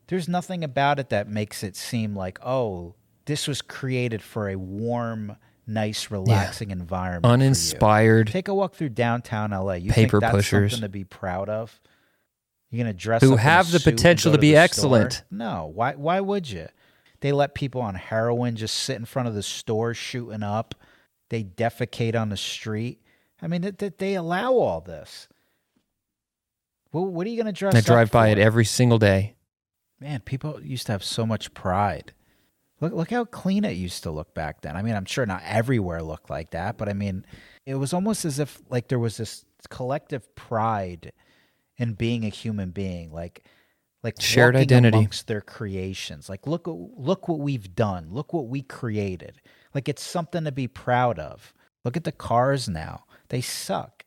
There's 0.08 0.28
nothing 0.28 0.64
about 0.64 1.00
it 1.00 1.10
that 1.10 1.28
makes 1.28 1.64
it 1.64 1.76
seem 1.76 2.16
like, 2.16 2.40
oh, 2.46 2.94
this 3.26 3.48
was 3.48 3.62
created 3.62 4.22
for 4.22 4.50
a 4.50 4.56
warm, 4.56 5.36
nice, 5.68 6.12
relaxing 6.12 6.72
environment. 6.72 7.26
Uninspired. 7.26 8.28
Take 8.28 8.48
a 8.48 8.54
walk 8.54 8.76
through 8.76 8.90
downtown 8.90 9.52
LA. 9.52 9.74
You 9.74 9.92
Paper 9.92 10.20
think 10.20 10.22
that's 10.22 10.36
pushers. 10.36 10.72
something 10.72 10.86
to 10.86 10.90
be 10.90 11.04
proud 11.04 11.50
of? 11.50 11.80
You're 12.70 12.84
gonna 12.84 12.94
dress 12.94 13.22
Who 13.22 13.30
up 13.30 13.34
in 13.34 13.40
a 13.40 13.42
have 13.42 13.72
the 13.72 13.80
potential 13.80 14.32
go 14.32 14.36
to 14.38 14.42
be 14.42 14.52
the 14.52 14.56
store? 14.56 14.64
excellent. 14.64 15.24
No, 15.32 15.72
why? 15.74 15.94
Why 15.94 16.20
would 16.20 16.50
you? 16.50 16.68
They 17.22 17.32
let 17.32 17.56
people 17.56 17.82
on 17.82 17.96
heroin 17.96 18.56
just 18.56 18.76
sit 18.78 18.98
in 18.98 19.06
front 19.06 19.28
of 19.28 19.34
the 19.34 19.44
store 19.44 19.94
shooting 19.94 20.44
up. 20.44 20.76
They 21.30 21.44
defecate 21.44 22.20
on 22.20 22.30
the 22.30 22.38
street. 22.38 23.02
I 23.42 23.48
mean, 23.48 23.62
they, 23.78 23.90
they 23.90 24.16
allow 24.16 24.54
all 24.54 24.82
this. 24.82 25.28
Well, 26.92 27.06
what 27.06 27.26
are 27.28 27.30
you 27.30 27.38
gonna 27.38 27.52
dress? 27.54 27.76
I 27.76 27.82
drive 27.82 28.12
by 28.12 28.28
for? 28.28 28.32
it 28.40 28.42
every 28.42 28.66
single 28.66 29.00
day. 29.00 29.36
Man, 30.00 30.20
people 30.22 30.62
used 30.62 30.86
to 30.88 30.92
have 30.92 31.04
so 31.04 31.26
much 31.26 31.54
pride. 31.54 32.14
Look, 32.82 32.94
look 32.94 33.10
how 33.10 33.26
clean 33.26 33.64
it 33.64 33.78
used 33.78 34.04
to 34.04 34.12
look 34.12 34.34
back 34.34 34.62
then. 34.62 34.76
I 34.76 34.82
mean, 34.82 34.96
I'm 34.96 35.06
sure 35.06 35.26
not 35.26 35.44
everywhere 35.46 36.02
looked 36.02 36.30
like 36.30 36.52
that, 36.52 36.78
but 36.78 36.90
I 36.90 36.94
mean, 36.94 37.26
it 37.66 37.76
was 37.76 37.94
almost 37.94 38.26
as 38.26 38.40
if 38.40 38.62
like 38.70 38.90
there 38.90 39.00
was 39.00 39.18
this 39.18 39.46
collective 39.70 40.34
pride 40.36 41.14
in 41.78 41.94
being 41.94 42.26
a 42.26 42.30
human 42.30 42.72
being, 42.72 43.12
like 43.12 43.44
like 44.04 44.22
Shared 44.22 44.56
identity. 44.56 44.98
amongst 44.98 45.26
their 45.26 45.42
creations. 45.42 46.30
Like 46.30 46.46
look, 46.46 46.68
look 46.68 47.28
what 47.28 47.40
we've 47.40 47.76
done. 47.76 48.10
Look 48.12 48.34
what 48.34 48.48
we 48.48 48.62
created. 48.62 49.42
Like 49.74 49.90
it's 49.90 50.04
something 50.04 50.44
to 50.44 50.52
be 50.52 50.68
proud 50.68 51.18
of. 51.18 51.54
Look 51.84 51.98
at 51.98 52.04
the 52.04 52.12
cars 52.12 52.70
now; 52.70 53.06
they 53.30 53.42
suck. 53.42 54.06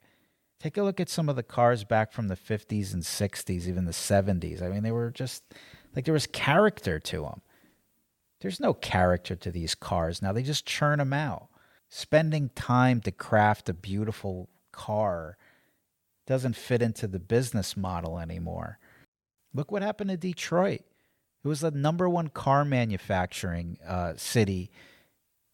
Take 0.60 0.76
a 0.76 0.82
look 0.82 1.00
at 1.00 1.08
some 1.08 1.28
of 1.28 1.36
the 1.36 1.42
cars 1.42 1.84
back 1.84 2.12
from 2.12 2.28
the 2.28 2.36
50s 2.36 2.92
and 2.92 3.04
60s, 3.04 3.68
even 3.68 3.84
the 3.84 3.92
70s. 3.92 4.60
I 4.60 4.68
mean, 4.68 4.82
they 4.82 4.90
were 4.90 5.10
just 5.10 5.42
like 5.94 6.04
there 6.04 6.14
was 6.14 6.26
character 6.26 6.98
to 7.00 7.22
them. 7.22 7.42
There's 8.40 8.60
no 8.60 8.72
character 8.74 9.34
to 9.36 9.50
these 9.50 9.74
cars 9.74 10.22
now. 10.22 10.32
They 10.32 10.42
just 10.42 10.66
churn 10.66 10.98
them 10.98 11.12
out. 11.12 11.48
Spending 11.88 12.50
time 12.50 13.00
to 13.02 13.10
craft 13.10 13.68
a 13.68 13.74
beautiful 13.74 14.48
car 14.72 15.36
doesn't 16.26 16.56
fit 16.56 16.82
into 16.82 17.06
the 17.06 17.18
business 17.18 17.76
model 17.76 18.18
anymore. 18.18 18.78
Look 19.54 19.72
what 19.72 19.82
happened 19.82 20.10
to 20.10 20.16
Detroit. 20.16 20.82
It 21.42 21.48
was 21.48 21.60
the 21.60 21.70
number 21.70 22.08
one 22.08 22.28
car 22.28 22.64
manufacturing 22.64 23.78
uh, 23.86 24.14
city 24.16 24.70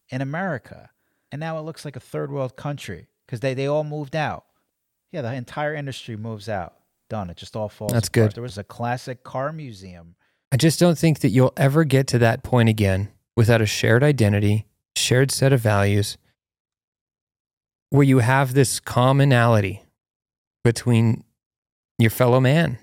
in 0.09 0.21
America. 0.21 0.89
And 1.31 1.39
now 1.39 1.57
it 1.57 1.61
looks 1.61 1.85
like 1.85 1.95
a 1.95 2.01
third 2.01 2.31
world 2.31 2.55
country 2.55 3.07
because 3.25 3.39
they, 3.39 3.53
they 3.53 3.67
all 3.67 3.83
moved 3.83 4.15
out. 4.15 4.45
Yeah, 5.11 5.21
the 5.21 5.33
entire 5.33 5.73
industry 5.73 6.17
moves 6.17 6.49
out. 6.49 6.73
Done. 7.09 7.29
It 7.29 7.37
just 7.37 7.55
all 7.55 7.69
falls 7.69 7.93
That's 7.93 8.07
apart. 8.09 8.29
good. 8.29 8.35
There 8.35 8.43
was 8.43 8.57
a 8.57 8.63
classic 8.63 9.23
car 9.23 9.53
museum. 9.53 10.14
I 10.51 10.57
just 10.57 10.79
don't 10.79 10.97
think 10.97 11.19
that 11.19 11.29
you'll 11.29 11.53
ever 11.57 11.83
get 11.83 12.07
to 12.07 12.19
that 12.19 12.43
point 12.43 12.69
again 12.69 13.09
without 13.35 13.61
a 13.61 13.65
shared 13.65 14.03
identity, 14.03 14.65
shared 14.95 15.31
set 15.31 15.51
of 15.51 15.59
values, 15.59 16.17
where 17.89 18.03
you 18.03 18.19
have 18.19 18.53
this 18.53 18.79
commonality 18.79 19.83
between 20.63 21.23
your 21.97 22.09
fellow 22.09 22.39
man. 22.39 22.77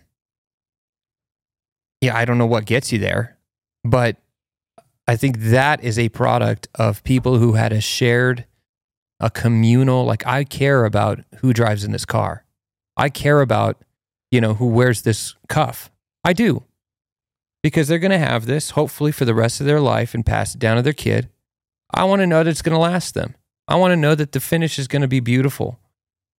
Yeah, 2.01 2.17
I 2.17 2.25
don't 2.25 2.39
know 2.39 2.47
what 2.47 2.65
gets 2.65 2.93
you 2.93 2.99
there, 2.99 3.39
but 3.85 4.17
I 5.07 5.17
think 5.17 5.39
that 5.39 5.83
is 5.83 5.99
a 5.99 6.09
product 6.09 6.69
of 6.75 7.05
people 7.05 7.39
who 7.39 7.55
had 7.55 7.73
a 7.73 7.81
shared, 7.81 8.45
a 9.21 9.31
communal, 9.31 10.05
like 10.05 10.27
I 10.27 10.45
care 10.45 10.85
about 10.85 11.21
who 11.39 11.53
drives 11.53 11.85
in 11.85 11.93
this 11.93 12.05
car. 12.05 12.45
I 12.97 13.09
care 13.09 13.41
about, 13.41 13.83
you 14.31 14.41
know, 14.41 14.55
who 14.55 14.67
wears 14.67 15.03
this 15.03 15.35
cuff. 15.49 15.91
I 16.25 16.33
do 16.33 16.65
because 17.63 17.89
they're 17.89 17.99
going 17.99 18.11
to 18.11 18.19
have 18.19 18.47
this 18.47 18.71
hopefully 18.71 19.13
for 19.13 19.25
the 19.25 19.35
rest 19.35 19.61
of 19.61 19.67
their 19.67 19.81
life 19.81 20.15
and 20.15 20.27
pass 20.27 20.55
it 20.55 20.59
down 20.59 20.77
to 20.77 20.83
their 20.83 20.93
kid. 20.93 21.29
I 21.95 22.05
want 22.05 22.21
to 22.21 22.27
know 22.27 22.43
that 22.43 22.51
it's 22.51 22.63
going 22.63 22.75
to 22.75 22.79
last 22.79 23.15
them. 23.15 23.35
I 23.69 23.77
want 23.77 23.93
to 23.93 23.97
know 23.97 24.15
that 24.15 24.33
the 24.33 24.41
finish 24.41 24.79
is 24.79 24.89
going 24.89 25.03
to 25.03 25.09
be 25.09 25.21
beautiful. 25.21 25.79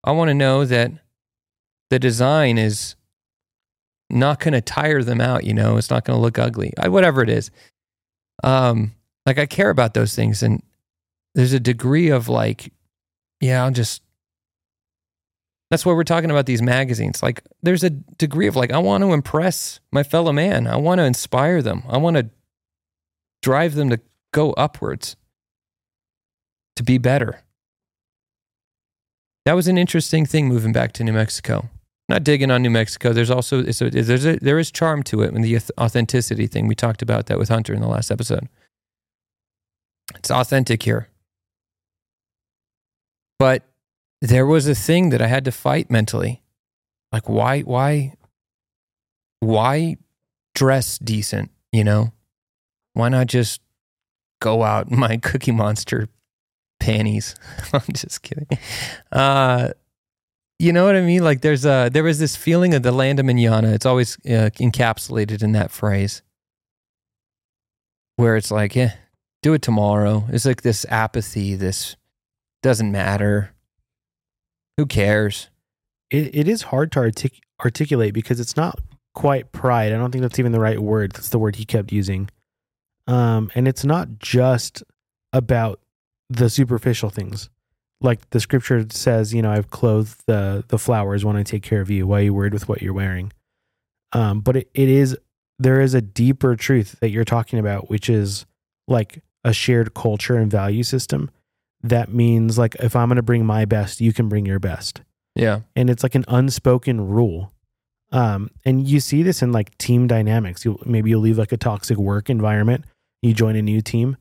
I 0.04 0.12
want 0.12 0.30
to 0.30 0.34
know 0.34 0.66
that 0.66 0.92
the 1.90 2.00
design 2.00 2.58
is 2.58 2.96
not 4.10 4.40
going 4.40 4.54
to 4.54 4.62
tire 4.62 5.02
them 5.02 5.22
out, 5.22 5.44
you 5.44 5.54
know, 5.54 5.78
it's 5.78 5.90
not 5.90 6.06
going 6.06 6.18
to 6.18 6.22
look 6.22 6.38
ugly. 6.38 6.74
I, 6.78 6.90
whatever 6.90 7.22
it 7.22 7.30
is. 7.30 7.50
Um 8.44 8.94
like 9.26 9.40
I 9.40 9.46
care 9.46 9.70
about 9.70 9.94
those 9.94 10.16
things 10.16 10.44
and 10.44 10.62
there's 11.34 11.54
a 11.54 11.60
degree 11.60 12.10
of 12.10 12.28
like 12.28 12.74
yeah, 13.40 13.64
I'll 13.64 13.72
just 13.72 14.03
that's 15.74 15.88
why 15.88 15.94
we're 15.94 16.04
talking 16.04 16.30
about 16.30 16.46
these 16.46 16.62
magazines. 16.62 17.24
Like, 17.24 17.42
there's 17.64 17.84
a 17.84 17.90
degree 17.90 18.46
of 18.46 18.56
like, 18.56 18.72
I 18.72 18.78
want 18.78 19.04
to 19.04 19.12
impress 19.12 19.80
my 19.92 20.04
fellow 20.04 20.32
man. 20.32 20.68
I 20.68 20.76
want 20.76 21.00
to 21.00 21.04
inspire 21.04 21.64
them. 21.64 21.82
I 21.90 21.98
want 21.98 22.16
to 22.16 22.30
drive 23.42 23.74
them 23.74 23.90
to 23.90 24.00
go 24.32 24.54
upwards, 24.54 25.16
to 26.76 26.84
be 26.84 27.00
better. 27.00 27.42
That 29.46 29.54
was 29.54 29.68
an 29.68 29.80
interesting 29.80 30.28
thing 30.28 30.48
moving 30.48 30.74
back 30.74 30.92
to 30.94 31.04
New 31.04 31.14
Mexico. 31.14 31.72
not 32.08 32.24
digging 32.24 32.52
on 32.52 32.62
New 32.62 32.70
Mexico. 32.70 33.12
There's 33.12 33.32
also 33.32 33.64
there's 33.64 34.26
a, 34.26 34.38
there 34.38 34.60
is 34.60 34.72
charm 34.72 35.02
to 35.04 35.24
it 35.24 35.34
and 35.34 35.44
the 35.44 35.60
authenticity 35.80 36.46
thing. 36.46 36.68
We 36.68 36.76
talked 36.76 37.02
about 37.02 37.26
that 37.26 37.40
with 37.40 37.50
Hunter 37.50 37.74
in 37.74 37.82
the 37.82 37.88
last 37.88 38.12
episode. 38.12 38.48
It's 40.16 40.30
authentic 40.30 40.84
here. 40.84 41.10
But 43.40 43.64
there 44.24 44.46
was 44.46 44.70
a 44.70 44.74
thing 44.74 45.10
that 45.10 45.22
I 45.22 45.28
had 45.28 45.44
to 45.46 45.52
fight 45.52 45.92
mentally. 45.92 46.42
Like 47.12 47.28
why 47.28 47.60
why 47.60 48.14
why 49.42 49.98
dress 50.56 50.98
decent, 50.98 51.52
you 51.74 51.84
know? 51.84 52.14
Why 52.94 53.10
not 53.10 53.28
just 53.28 53.60
go 54.42 54.64
out 54.64 54.90
in 54.90 54.98
my 54.98 55.18
Cookie 55.22 55.52
Monster 55.52 56.08
panties? 56.80 57.36
I'm 57.74 57.82
just 57.94 58.22
kidding. 58.22 58.48
Uh 59.12 59.74
you 60.58 60.72
know 60.72 60.86
what 60.86 60.96
I 60.96 61.02
mean? 61.02 61.22
Like 61.26 61.42
there's 61.42 61.66
a 61.66 61.90
there 61.92 62.04
was 62.04 62.20
this 62.20 62.38
feeling 62.38 62.74
of 62.74 62.82
the 62.82 62.94
land 62.94 63.20
of 63.20 63.26
manana. 63.26 63.74
It's 63.74 63.86
always 63.86 64.16
uh, 64.26 64.50
encapsulated 64.56 65.44
in 65.44 65.52
that 65.52 65.72
phrase, 65.72 66.22
where 68.16 68.38
it's 68.38 68.52
like, 68.52 68.74
yeah, 68.74 68.94
do 69.42 69.54
it 69.54 69.62
tomorrow. 69.62 70.24
It's 70.30 70.46
like 70.46 70.62
this 70.62 70.86
apathy. 70.88 71.56
This 71.56 71.98
doesn't 72.62 72.90
matter. 72.90 73.54
Who 74.78 74.86
cares? 74.86 75.50
It, 76.10 76.36
it 76.36 76.48
is 76.48 76.64
hard 76.64 76.92
to 76.94 77.00
artic- 77.00 77.42
articulate 77.64 78.14
because 78.14 78.40
it's 78.40 78.58
not 78.58 78.80
quite 79.14 79.52
pride. 79.52 79.94
I 79.94 79.98
don't 79.98 80.12
think 80.12 80.22
that's 80.22 80.40
even 80.40 80.52
the 80.52 80.60
right 80.60 80.80
word. 80.80 81.14
That's 81.14 81.30
the 81.30 81.40
word 81.40 81.56
he 81.56 81.66
kept 81.66 81.92
using. 81.92 82.30
Um, 83.08 83.52
and 83.56 83.68
it's 83.68 83.84
not 83.86 84.20
just 84.20 84.84
about 85.32 85.80
the 86.30 86.50
superficial 86.50 87.10
things. 87.10 87.50
Like 88.02 88.30
the 88.32 88.40
scripture 88.40 88.86
says, 88.90 89.34
you 89.34 89.42
know, 89.42 89.52
I've 89.52 89.70
clothed 89.70 90.24
the 90.26 90.64
the 90.68 90.78
flowers 90.78 91.24
when 91.24 91.38
I 91.38 91.44
take 91.44 91.64
care 91.64 91.82
of 91.82 91.90
you. 91.90 92.06
Why 92.08 92.20
are 92.20 92.24
you 92.24 92.34
worried 92.34 92.54
with 92.54 92.68
what 92.68 92.82
you're 92.82 92.94
wearing? 92.94 93.32
Um, 94.12 94.42
but 94.42 94.58
it, 94.58 94.70
it 94.74 94.90
is 94.90 95.18
there 95.60 95.80
is 95.80 95.94
a 95.94 96.02
deeper 96.02 96.56
truth 96.56 96.98
that 97.00 97.10
you're 97.10 97.24
talking 97.24 97.60
about, 97.60 97.90
which 97.90 98.10
is 98.10 98.46
like 98.88 99.24
a 99.44 99.54
shared 99.54 99.94
culture 99.94 100.36
and 100.36 100.52
value 100.52 100.84
system. 100.84 101.30
That 101.84 102.14
means 102.14 102.58
like 102.58 102.76
if 102.76 102.96
I'm 102.96 103.10
going 103.10 103.18
to 103.18 103.22
bring 103.22 103.46
my 103.46 103.66
best, 103.66 104.02
you 104.02 104.14
can 104.14 104.30
bring 104.30 104.46
your 104.46 104.60
best 104.60 105.02
Yeah, 105.36 105.62
and 105.76 105.90
it's 105.90 106.04
like 106.04 106.16
an 106.16 106.26
unspoken 106.28 107.08
rule. 107.08 107.52
Um, 108.12 108.52
and 108.64 108.88
you 108.88 109.00
see 109.00 109.24
this 109.24 109.42
in 109.42 109.52
like 109.52 109.78
team 109.78 110.08
dynamics. 110.08 110.64
You 110.64 110.80
maybe 110.86 111.10
you'll 111.10 111.22
leave 111.22 111.38
like 111.38 111.52
a 111.52 111.58
toxic 111.58 111.98
work 111.98 112.30
environment. 112.30 112.86
You 113.22 113.34
join 113.34 113.56
a 113.56 113.62
new 113.62 113.82
team, 113.82 114.18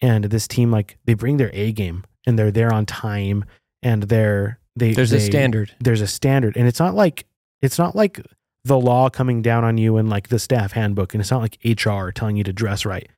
and 0.00 0.24
this 0.24 0.48
team 0.48 0.70
like 0.70 0.98
they 1.04 1.14
bring 1.14 1.36
their 1.36 1.50
A 1.52 1.72
game 1.72 2.04
and 2.26 2.38
they're 2.38 2.50
there 2.50 2.72
on 2.72 2.86
time 2.86 3.44
and 3.82 4.04
they're 4.04 4.58
they 4.76 4.92
there's 4.92 5.12
a 5.12 5.20
standard. 5.20 5.72
There's 5.80 6.00
a 6.00 6.06
standard, 6.06 6.56
and 6.56 6.66
it's 6.66 6.80
not 6.80 6.94
like 6.94 7.26
it's 7.62 7.78
not 7.78 7.94
like 7.94 8.20
the 8.64 8.78
law 8.78 9.10
coming 9.10 9.42
down 9.42 9.62
on 9.62 9.78
you 9.78 9.98
and 9.98 10.08
like 10.08 10.28
the 10.28 10.38
staff 10.38 10.72
handbook, 10.72 11.14
and 11.14 11.20
it's 11.20 11.30
not 11.30 11.42
like 11.42 11.58
HR 11.64 12.10
telling 12.10 12.36
you 12.36 12.44
to 12.44 12.52
dress 12.52 12.84
right. 12.84 13.08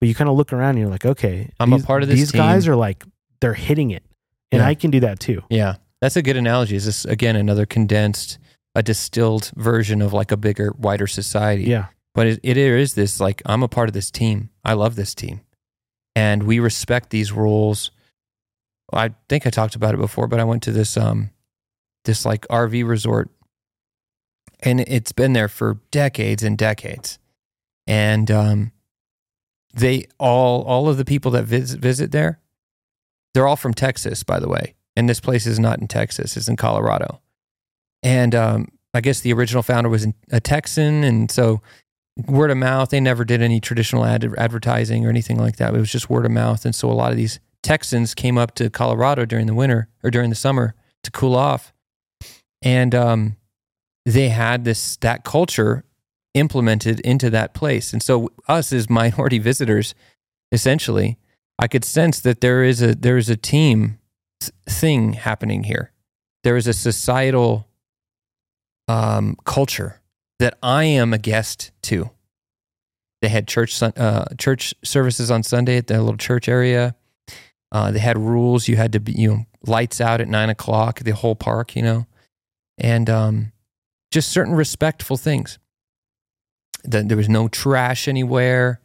But 0.00 0.08
you 0.08 0.14
kind 0.14 0.28
of 0.28 0.36
look 0.36 0.52
around 0.52 0.70
and 0.70 0.80
you're 0.80 0.90
like, 0.90 1.06
okay, 1.06 1.50
I'm 1.58 1.72
a 1.72 1.78
part 1.78 2.02
of 2.02 2.08
this 2.10 2.18
These 2.18 2.32
guys 2.32 2.68
are 2.68 2.76
like 2.76 3.02
they're 3.40 3.54
hitting 3.54 3.90
it, 3.90 4.02
and 4.52 4.60
Yeah. 4.60 4.68
I 4.68 4.74
can 4.74 4.90
do 4.90 5.00
that 5.00 5.20
too. 5.20 5.42
Yeah, 5.50 5.76
that's 6.00 6.16
a 6.16 6.22
good 6.22 6.36
analogy. 6.36 6.76
Is 6.76 6.86
this 6.86 7.04
again 7.04 7.36
another 7.36 7.66
condensed, 7.66 8.38
a 8.74 8.82
distilled 8.82 9.50
version 9.56 10.02
of 10.02 10.12
like 10.12 10.30
a 10.32 10.36
bigger, 10.36 10.72
wider 10.78 11.06
society? 11.06 11.64
Yeah. 11.64 11.86
But 12.14 12.26
it, 12.26 12.40
it 12.42 12.56
is 12.56 12.94
this 12.94 13.20
like 13.20 13.42
I'm 13.46 13.62
a 13.62 13.68
part 13.68 13.88
of 13.88 13.92
this 13.92 14.10
team. 14.10 14.50
I 14.64 14.72
love 14.72 14.96
this 14.96 15.14
team, 15.14 15.40
and 16.14 16.42
we 16.44 16.58
respect 16.60 17.10
these 17.10 17.32
rules. 17.32 17.90
I 18.92 19.10
think 19.28 19.46
I 19.46 19.50
talked 19.50 19.74
about 19.74 19.94
it 19.94 19.98
before, 19.98 20.26
but 20.28 20.40
I 20.40 20.44
went 20.44 20.62
to 20.64 20.72
this 20.72 20.96
um 20.96 21.30
this 22.04 22.24
like 22.24 22.46
RV 22.48 22.88
resort, 22.88 23.30
and 24.60 24.80
it's 24.80 25.12
been 25.12 25.32
there 25.34 25.48
for 25.48 25.80
decades 25.90 26.42
and 26.42 26.56
decades, 26.56 27.18
and 27.86 28.30
um 28.30 28.72
they 29.74 30.06
all 30.18 30.62
all 30.62 30.88
of 30.88 30.96
the 30.96 31.04
people 31.04 31.30
that 31.32 31.44
visit 31.44 31.80
visit 31.80 32.12
there, 32.12 32.40
they're 33.36 33.46
all 33.46 33.56
from 33.56 33.74
Texas, 33.74 34.22
by 34.22 34.40
the 34.40 34.48
way, 34.48 34.74
and 34.96 35.08
this 35.08 35.20
place 35.20 35.46
is 35.46 35.58
not 35.58 35.78
in 35.78 35.86
Texas; 35.86 36.36
it's 36.36 36.48
in 36.48 36.56
Colorado, 36.56 37.20
and 38.02 38.34
um 38.34 38.68
I 38.94 39.02
guess 39.02 39.20
the 39.20 39.32
original 39.34 39.62
founder 39.62 39.90
was 39.90 40.06
a 40.32 40.40
Texan, 40.40 41.04
and 41.04 41.30
so 41.30 41.60
word 42.26 42.50
of 42.50 42.56
mouth. 42.56 42.90
They 42.90 43.00
never 43.00 43.24
did 43.24 43.42
any 43.42 43.60
traditional 43.60 44.04
ad- 44.04 44.34
advertising 44.38 45.04
or 45.04 45.10
anything 45.10 45.38
like 45.38 45.56
that. 45.56 45.74
It 45.74 45.78
was 45.78 45.92
just 45.92 46.08
word 46.08 46.24
of 46.24 46.30
mouth. 46.30 46.64
And 46.64 46.74
so 46.74 46.90
a 46.90 46.94
lot 46.94 47.10
of 47.10 47.16
these 47.16 47.38
Texans 47.62 48.14
came 48.14 48.38
up 48.38 48.54
to 48.54 48.70
Colorado 48.70 49.24
during 49.24 49.46
the 49.46 49.54
winter 49.54 49.88
or 50.02 50.10
during 50.10 50.30
the 50.30 50.36
summer 50.36 50.74
to 51.02 51.10
cool 51.10 51.34
off. 51.34 51.72
And 52.62 52.94
um, 52.94 53.36
they 54.04 54.30
had 54.30 54.64
this 54.64 54.96
that 54.98 55.24
culture 55.24 55.84
implemented 56.34 57.00
into 57.00 57.30
that 57.30 57.54
place. 57.54 57.92
And 57.92 58.02
so 58.02 58.30
us 58.48 58.72
as 58.72 58.88
minority 58.88 59.38
visitors, 59.50 59.94
essentially, 60.52 61.18
I 61.58 61.68
could 61.68 61.84
sense 61.84 62.20
that 62.20 62.40
there 62.40 62.62
is 62.62 62.82
a 62.82 62.94
there 62.94 63.16
is 63.16 63.28
a 63.30 63.36
team 63.36 63.98
thing 64.68 65.14
happening 65.14 65.64
here. 65.64 65.92
There 66.44 66.56
is 66.56 66.66
a 66.66 66.72
societal 66.72 67.66
um, 68.88 69.36
culture 69.44 70.00
that 70.38 70.58
I 70.62 70.84
am 70.84 71.12
a 71.12 71.18
guest 71.18 71.72
to. 71.84 72.10
They 73.22 73.28
had 73.28 73.48
church 73.48 73.82
uh, 73.82 74.26
church 74.38 74.74
services 74.84 75.30
on 75.30 75.42
Sunday 75.42 75.78
at 75.78 75.86
their 75.86 76.00
little 76.00 76.18
church 76.18 76.48
area. 76.48 76.94
Uh, 77.72 77.90
they 77.90 77.98
had 77.98 78.18
rules. 78.18 78.68
You 78.68 78.76
had 78.76 78.92
to 78.92 79.00
be, 79.00 79.12
you 79.12 79.28
know, 79.28 79.46
lights 79.66 80.00
out 80.00 80.20
at 80.20 80.28
nine 80.28 80.50
o'clock, 80.50 81.00
the 81.00 81.12
whole 81.12 81.34
park, 81.34 81.74
you 81.74 81.82
know, 81.82 82.06
and 82.78 83.10
um, 83.10 83.52
just 84.12 84.30
certain 84.30 84.54
respectful 84.54 85.16
things. 85.16 85.58
That 86.84 87.08
there 87.08 87.16
was 87.16 87.28
no 87.28 87.48
trash 87.48 88.06
anywhere. 88.06 88.80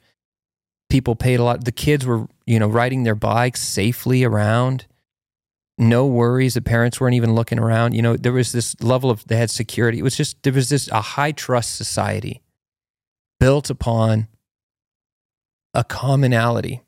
People 0.92 1.16
paid 1.16 1.40
a 1.40 1.44
lot. 1.44 1.64
The 1.64 1.72
kids 1.72 2.06
were, 2.06 2.28
you 2.46 2.60
know, 2.60 2.68
riding 2.68 3.04
their 3.04 3.16
bikes 3.16 3.62
safely 3.62 4.26
around. 4.26 4.88
No 5.78 6.06
worries. 6.06 6.56
The 6.56 6.62
parents 6.62 7.00
weren't 7.00 7.16
even 7.16 7.34
looking 7.34 7.60
around. 7.60 7.94
You 7.94 8.02
know, 8.02 8.18
there 8.18 8.34
was 8.34 8.52
this 8.52 8.76
level 8.84 9.10
of 9.10 9.26
they 9.28 9.38
had 9.38 9.50
security. 9.50 10.00
It 10.00 10.04
was 10.04 10.18
just 10.18 10.44
there 10.44 10.52
was 10.52 10.68
this 10.68 10.90
a 10.90 11.00
high 11.00 11.32
trust 11.32 11.78
society 11.78 12.42
built 13.40 13.70
upon 13.70 14.28
a 15.74 15.86
commonality. 15.86 16.82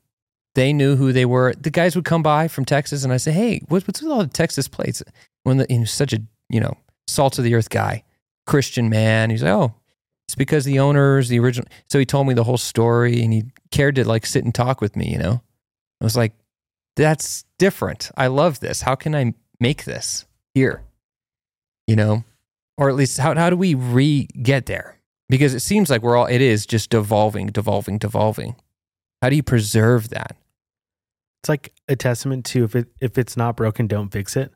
They 0.54 0.74
knew 0.74 0.96
who 0.96 1.10
they 1.10 1.24
were. 1.24 1.54
The 1.54 1.70
guys 1.70 1.96
would 1.96 2.04
come 2.04 2.22
by 2.22 2.46
from 2.46 2.66
Texas, 2.66 3.04
and 3.04 3.12
I 3.12 3.16
say, 3.16 3.32
"Hey, 3.32 3.62
what, 3.68 3.88
what's 3.88 4.02
with 4.02 4.12
all 4.12 4.22
the 4.22 4.28
Texas 4.28 4.68
plates?" 4.68 5.02
When 5.44 5.56
the, 5.56 5.66
you 5.70 5.78
know, 5.78 5.84
such 5.86 6.12
a 6.12 6.18
you 6.50 6.60
know 6.60 6.76
salt 7.08 7.38
of 7.38 7.44
the 7.44 7.54
earth 7.54 7.70
guy, 7.70 8.04
Christian 8.46 8.90
man, 8.90 9.30
he's 9.30 9.42
like, 9.42 9.50
"Oh, 9.50 9.74
it's 10.34 10.36
because 10.36 10.64
the 10.64 10.78
owners, 10.78 11.28
the 11.28 11.38
original." 11.38 11.68
So 11.88 11.98
he 11.98 12.06
told 12.06 12.26
me 12.26 12.34
the 12.34 12.44
whole 12.44 12.58
story, 12.58 13.22
and 13.22 13.32
he 13.32 13.44
cared 13.70 13.94
to 13.96 14.06
like 14.06 14.26
sit 14.26 14.44
and 14.44 14.54
talk 14.54 14.80
with 14.80 14.96
me. 14.96 15.10
You 15.10 15.18
know, 15.18 15.42
I 16.00 16.04
was 16.04 16.16
like, 16.16 16.32
"That's 16.96 17.44
different. 17.58 18.10
I 18.16 18.26
love 18.26 18.60
this. 18.60 18.82
How 18.82 18.94
can 18.94 19.14
I 19.14 19.34
make 19.60 19.84
this 19.84 20.26
here?" 20.54 20.82
You 21.86 21.96
know, 21.96 22.24
or 22.76 22.88
at 22.88 22.96
least 22.96 23.18
how 23.18 23.34
how 23.34 23.50
do 23.50 23.56
we 23.56 23.74
re 23.74 24.26
get 24.42 24.66
there? 24.66 24.98
Because 25.28 25.54
it 25.54 25.60
seems 25.60 25.90
like 25.90 26.02
we're 26.02 26.16
all 26.16 26.26
it 26.26 26.40
is 26.40 26.66
just 26.66 26.90
devolving, 26.90 27.48
devolving, 27.48 27.98
devolving. 27.98 28.56
How 29.22 29.30
do 29.30 29.36
you 29.36 29.42
preserve 29.42 30.10
that? 30.10 30.36
it's 31.44 31.48
like 31.50 31.74
a 31.88 31.96
testament 31.96 32.46
to 32.46 32.64
if 32.64 32.74
it 32.74 32.88
if 33.02 33.18
it's 33.18 33.36
not 33.36 33.54
broken, 33.54 33.86
don't 33.86 34.08
fix 34.08 34.34
it. 34.34 34.50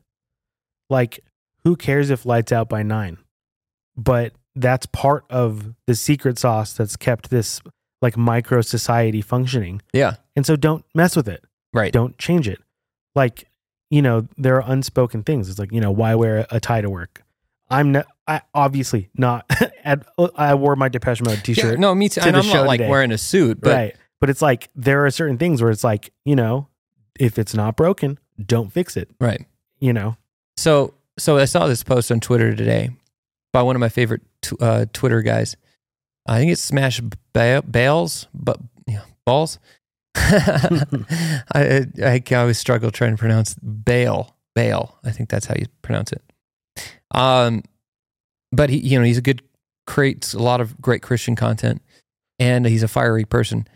Like, 0.89 1.19
who 1.63 1.75
cares 1.75 2.09
if 2.09 2.25
lights 2.25 2.51
out 2.51 2.67
by 2.67 2.81
nine? 2.81 3.19
But 3.95 4.33
that's 4.55 4.85
part 4.87 5.25
of 5.29 5.73
the 5.85 5.95
secret 5.95 6.37
sauce 6.37 6.73
that's 6.73 6.95
kept 6.95 7.29
this 7.29 7.61
like 8.01 8.17
micro 8.17 8.61
society 8.61 9.21
functioning. 9.21 9.81
Yeah. 9.93 10.15
And 10.35 10.45
so 10.45 10.55
don't 10.55 10.85
mess 10.95 11.15
with 11.15 11.27
it. 11.27 11.43
Right. 11.73 11.91
Don't 11.91 12.17
change 12.17 12.47
it. 12.47 12.59
Like, 13.15 13.45
you 13.89 14.01
know, 14.01 14.27
there 14.37 14.55
are 14.61 14.71
unspoken 14.71 15.23
things. 15.23 15.49
It's 15.49 15.59
like, 15.59 15.71
you 15.71 15.81
know, 15.81 15.91
why 15.91 16.15
wear 16.15 16.45
a 16.49 16.59
tie 16.59 16.81
to 16.81 16.89
work? 16.89 17.23
I'm 17.69 17.91
not, 17.91 18.07
I 18.27 18.41
obviously 18.53 19.09
not. 19.15 19.45
at, 19.83 20.05
I 20.35 20.55
wore 20.55 20.75
my 20.75 20.89
Depeche 20.89 21.21
Mode 21.21 21.43
t 21.43 21.53
Yeah, 21.53 21.63
shirt. 21.63 21.79
no, 21.79 21.93
me 21.93 22.09
too. 22.09 22.21
to 22.21 22.27
And 22.27 22.37
I'm 22.37 22.47
not 22.47 22.65
like 22.65 22.79
today. 22.79 22.89
wearing 22.89 23.11
a 23.11 23.17
suit, 23.17 23.59
but 23.61 23.73
right. 23.73 23.95
But 24.19 24.29
it's 24.29 24.41
like, 24.41 24.69
there 24.75 25.05
are 25.05 25.11
certain 25.11 25.37
things 25.37 25.61
where 25.61 25.71
it's 25.71 25.83
like, 25.83 26.11
you 26.25 26.35
know, 26.35 26.67
if 27.19 27.39
it's 27.39 27.53
not 27.53 27.75
broken, 27.77 28.19
don't 28.43 28.71
fix 28.71 28.97
it, 28.97 29.09
right. 29.19 29.45
you 29.79 29.93
know? 29.93 30.17
So, 30.57 30.93
so 31.17 31.37
I 31.37 31.45
saw 31.45 31.67
this 31.67 31.83
post 31.83 32.11
on 32.11 32.19
Twitter 32.19 32.53
today 32.55 32.89
by 33.51 33.61
one 33.61 33.75
of 33.75 33.79
my 33.79 33.89
favorite 33.89 34.21
uh, 34.59 34.85
Twitter 34.93 35.21
guys. 35.21 35.55
I 36.27 36.37
think 36.37 36.51
it's 36.51 36.61
Smash 36.61 37.01
ba- 37.33 37.63
Bales, 37.69 38.27
but 38.33 38.59
yeah, 38.87 39.01
balls. 39.25 39.59
I, 40.15 41.85
I 42.03 42.23
I 42.29 42.35
always 42.35 42.57
struggle 42.59 42.91
trying 42.91 43.11
to 43.11 43.17
pronounce 43.17 43.55
Bale. 43.55 44.35
Bale. 44.55 44.97
I 45.03 45.11
think 45.11 45.29
that's 45.29 45.45
how 45.45 45.55
you 45.57 45.65
pronounce 45.81 46.11
it. 46.11 46.21
Um, 47.11 47.63
but 48.51 48.69
he, 48.69 48.77
you 48.77 48.97
know, 48.97 49.05
he's 49.05 49.17
a 49.17 49.21
good 49.21 49.41
creates 49.87 50.33
a 50.33 50.39
lot 50.39 50.61
of 50.61 50.79
great 50.81 51.01
Christian 51.01 51.35
content, 51.35 51.81
and 52.37 52.65
he's 52.65 52.83
a 52.83 52.87
fiery 52.87 53.25
person. 53.25 53.67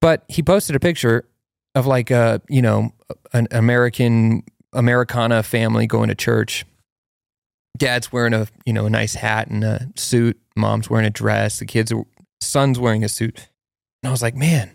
But 0.00 0.24
he 0.28 0.42
posted 0.42 0.76
a 0.76 0.80
picture 0.80 1.28
of 1.74 1.86
like 1.86 2.10
a 2.10 2.40
you 2.48 2.62
know 2.62 2.92
an 3.32 3.48
American 3.50 4.42
Americana 4.72 5.42
family 5.42 5.86
going 5.86 6.08
to 6.08 6.14
church, 6.14 6.64
dad's 7.76 8.12
wearing 8.12 8.34
a 8.34 8.46
you 8.64 8.72
know 8.72 8.86
a 8.86 8.90
nice 8.90 9.14
hat 9.14 9.48
and 9.48 9.64
a 9.64 9.88
suit, 9.96 10.38
mom's 10.56 10.90
wearing 10.90 11.06
a 11.06 11.10
dress, 11.10 11.58
the 11.58 11.66
kids 11.66 11.92
are 11.92 12.04
son's 12.40 12.78
wearing 12.78 13.04
a 13.04 13.08
suit. 13.08 13.48
And 14.02 14.08
I 14.08 14.10
was 14.10 14.22
like, 14.22 14.34
man, 14.34 14.70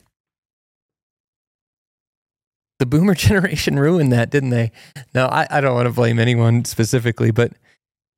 the 2.79 2.85
boomer 2.85 3.15
generation 3.15 3.79
ruined 3.79 4.11
that, 4.11 4.29
didn't 4.29 4.49
they? 4.49 4.71
No, 5.13 5.27
I, 5.27 5.47
I 5.49 5.61
don't 5.61 5.75
want 5.75 5.87
to 5.87 5.93
blame 5.93 6.19
anyone 6.19 6.65
specifically, 6.65 7.31
but 7.31 7.53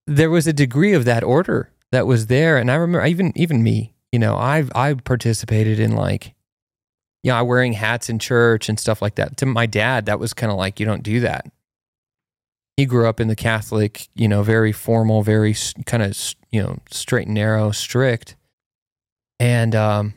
there 0.06 0.30
was 0.30 0.48
a 0.48 0.54
degree 0.54 0.94
of 0.94 1.06
that 1.06 1.24
order 1.24 1.72
that 1.92 2.08
was 2.08 2.28
there. 2.28 2.58
And 2.58 2.72
I 2.72 2.76
remember 2.76 3.06
even 3.06 3.34
even 3.36 3.64
me, 3.64 3.94
you 4.12 4.20
know, 4.20 4.38
I've 4.38 4.72
I 4.76 4.94
participated 4.94 5.80
in 5.80 5.96
like 5.96 6.34
you 7.24 7.34
know, 7.34 7.44
wearing 7.44 7.74
hats 7.74 8.10
in 8.10 8.20
church 8.20 8.70
and 8.70 8.80
stuff 8.80 9.02
like 9.02 9.16
that. 9.16 9.36
To 9.38 9.46
my 9.46 9.66
dad, 9.66 10.06
that 10.06 10.18
was 10.18 10.34
kind 10.34 10.50
of 10.50 10.58
like, 10.58 10.80
you 10.80 10.86
don't 10.86 11.04
do 11.04 11.20
that. 11.22 11.46
He 12.78 12.86
grew 12.86 13.08
up 13.08 13.20
in 13.20 13.28
the 13.28 13.36
Catholic, 13.36 14.08
you 14.16 14.28
know, 14.28 14.44
very 14.44 14.72
formal, 14.72 15.24
very 15.24 15.56
kind 15.86 16.04
of, 16.04 16.16
you 16.52 16.62
know, 16.62 16.78
straight 16.92 17.26
and 17.26 17.34
narrow, 17.34 17.72
strict. 17.72 18.36
And 19.40 19.76
um, 19.76 20.14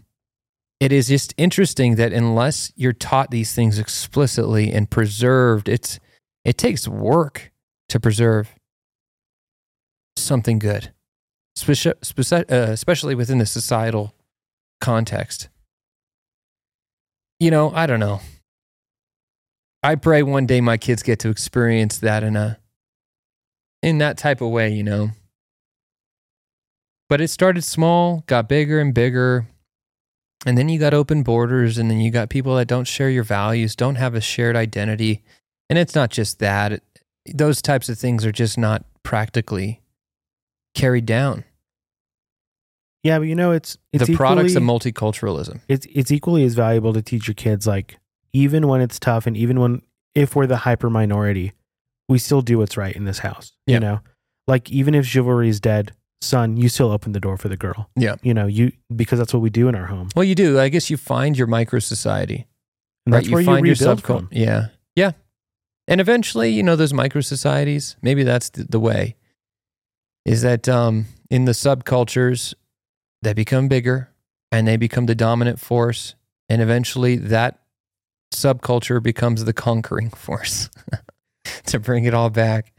it 0.78 0.92
is 0.92 1.08
just 1.08 1.34
interesting 1.36 1.96
that 1.96 2.12
unless 2.12 2.72
you're 2.76 2.92
taught 2.92 3.30
these 3.30 3.54
things 3.54 3.78
explicitly 3.78 4.72
and 4.72 4.90
preserved, 4.90 5.68
it's 5.68 5.98
it 6.44 6.58
takes 6.58 6.86
work 6.86 7.50
to 7.88 7.98
preserve 7.98 8.54
something 10.16 10.58
good, 10.58 10.92
uh, 11.70 12.44
especially 12.50 13.14
within 13.14 13.38
the 13.38 13.46
societal 13.46 14.14
context 14.80 15.48
you 17.40 17.50
know, 17.50 17.72
I 17.74 17.86
don't 17.86 18.00
know. 18.00 18.20
I 19.82 19.94
pray 19.94 20.22
one 20.22 20.46
day 20.46 20.60
my 20.60 20.76
kids 20.76 21.02
get 21.02 21.18
to 21.20 21.30
experience 21.30 21.98
that 21.98 22.22
in 22.22 22.36
a 22.36 22.58
in 23.82 23.98
that 23.98 24.18
type 24.18 24.40
of 24.40 24.50
way, 24.50 24.70
you 24.70 24.82
know. 24.82 25.10
But 27.08 27.20
it 27.20 27.28
started 27.28 27.64
small, 27.64 28.22
got 28.26 28.48
bigger 28.48 28.78
and 28.78 28.94
bigger. 28.94 29.46
And 30.46 30.56
then 30.56 30.68
you 30.68 30.78
got 30.78 30.94
open 30.94 31.22
borders 31.22 31.76
and 31.76 31.90
then 31.90 32.00
you 32.00 32.10
got 32.10 32.30
people 32.30 32.56
that 32.56 32.68
don't 32.68 32.86
share 32.86 33.10
your 33.10 33.24
values, 33.24 33.76
don't 33.76 33.96
have 33.96 34.14
a 34.14 34.20
shared 34.20 34.56
identity. 34.56 35.22
And 35.68 35.78
it's 35.78 35.94
not 35.94 36.10
just 36.10 36.38
that. 36.38 36.72
It, 36.72 36.82
those 37.34 37.60
types 37.60 37.88
of 37.88 37.98
things 37.98 38.24
are 38.24 38.32
just 38.32 38.56
not 38.56 38.84
practically 39.02 39.82
carried 40.74 41.04
down. 41.04 41.44
Yeah, 43.02 43.18
but 43.18 43.28
you 43.28 43.34
know, 43.34 43.52
it's 43.52 43.78
it's 43.92 44.06
the 44.06 44.16
products 44.16 44.54
of 44.54 44.62
multiculturalism. 44.62 45.60
it's 45.68 45.86
it's 45.90 46.10
equally 46.10 46.44
as 46.44 46.54
valuable 46.54 46.92
to 46.92 47.02
teach 47.02 47.26
your 47.26 47.34
kids 47.34 47.66
like 47.66 47.98
even 48.32 48.68
when 48.68 48.80
it's 48.80 48.98
tough 48.98 49.26
and 49.26 49.36
even 49.36 49.60
when 49.60 49.82
if 50.14 50.34
we're 50.36 50.46
the 50.46 50.58
hyper 50.58 50.90
minority 50.90 51.52
we 52.08 52.18
still 52.18 52.42
do 52.42 52.58
what's 52.58 52.76
right 52.76 52.94
in 52.96 53.04
this 53.04 53.20
house 53.20 53.52
Yeah. 53.66 53.74
you 53.74 53.80
know 53.80 54.00
like 54.46 54.70
even 54.70 54.94
if 54.94 55.06
chivalry 55.06 55.48
is 55.48 55.60
dead 55.60 55.92
son 56.22 56.56
you 56.56 56.68
still 56.68 56.90
open 56.90 57.12
the 57.12 57.20
door 57.20 57.36
for 57.36 57.48
the 57.48 57.56
girl 57.56 57.88
Yeah. 57.96 58.16
you 58.22 58.34
know 58.34 58.46
you 58.46 58.72
because 58.94 59.18
that's 59.18 59.32
what 59.32 59.40
we 59.40 59.50
do 59.50 59.68
in 59.68 59.74
our 59.74 59.86
home 59.86 60.08
Well, 60.14 60.24
you 60.24 60.34
do. 60.34 60.58
I 60.60 60.68
guess 60.68 60.90
you 60.90 60.96
find 60.96 61.36
your 61.38 61.46
micro 61.46 61.78
society. 61.78 62.46
and 63.06 63.12
that's 63.14 63.26
right? 63.28 63.32
where 63.32 63.40
you 63.42 63.46
find 63.46 63.66
you 63.66 63.72
your 63.72 63.76
rebuild 63.76 64.02
subcul- 64.02 64.18
from 64.18 64.28
Yeah. 64.32 64.66
Yeah. 64.96 65.12
And 65.88 66.00
eventually, 66.00 66.50
you 66.50 66.62
know, 66.62 66.76
those 66.76 66.92
micro 66.92 67.20
societies, 67.20 67.96
maybe 68.02 68.22
that's 68.22 68.50
the, 68.50 68.64
the 68.64 68.78
way, 68.78 69.16
is 70.24 70.42
that 70.42 70.68
um, 70.68 71.06
in 71.30 71.46
the 71.46 71.52
subcultures, 71.52 72.54
they 73.22 73.32
become 73.32 73.66
bigger 73.66 74.10
and 74.52 74.68
they 74.68 74.76
become 74.76 75.06
the 75.06 75.14
dominant 75.16 75.58
force. 75.58 76.14
And 76.48 76.60
eventually, 76.62 77.16
that 77.16 77.58
subculture 78.32 79.02
becomes 79.02 79.44
the 79.44 79.52
conquering 79.52 80.10
force 80.10 80.70
to 81.66 81.78
bring 81.78 82.04
it 82.04 82.14
all 82.14 82.30
back. 82.30 82.72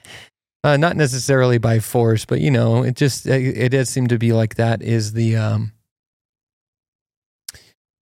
Uh, 0.64 0.78
not 0.78 0.95
necessarily 0.95 1.58
by 1.58 1.80
force, 1.80 2.24
but, 2.26 2.39
you 2.39 2.52
know, 2.52 2.84
it 2.84 2.95
just, 2.95 3.26
it, 3.26 3.58
it 3.58 3.70
does 3.70 3.89
seem 3.89 4.08
to 4.08 4.20
be 4.20 4.32
like 4.32 4.56
that 4.56 4.82
is 4.84 5.14
the, 5.14 5.36
um, 5.36 5.74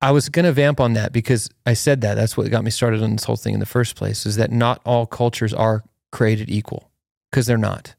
I 0.01 0.11
was 0.11 0.29
going 0.29 0.45
to 0.45 0.51
vamp 0.51 0.79
on 0.79 0.93
that 0.93 1.11
because 1.11 1.49
I 1.65 1.73
said 1.73 2.01
that. 2.01 2.15
That's 2.15 2.37
what 2.37 2.49
got 2.49 2.63
me 2.63 2.71
started 2.71 3.03
on 3.03 3.11
this 3.11 3.25
whole 3.25 3.35
thing 3.35 3.53
in 3.53 3.59
the 3.59 3.65
first 3.65 3.95
place 3.95 4.25
is 4.25 4.37
that 4.37 4.51
not 4.51 4.81
all 4.85 5.05
cultures 5.05 5.53
are 5.53 5.83
created 6.11 6.49
equal 6.49 6.89
because 7.29 7.45
they're 7.45 7.57
not. 7.57 7.95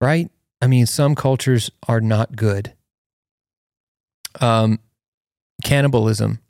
Right? 0.00 0.30
I 0.60 0.66
mean, 0.66 0.86
some 0.86 1.14
cultures 1.14 1.70
are 1.88 2.00
not 2.00 2.36
good. 2.36 2.74
Um, 4.40 4.80
cannibalism. 5.64 6.40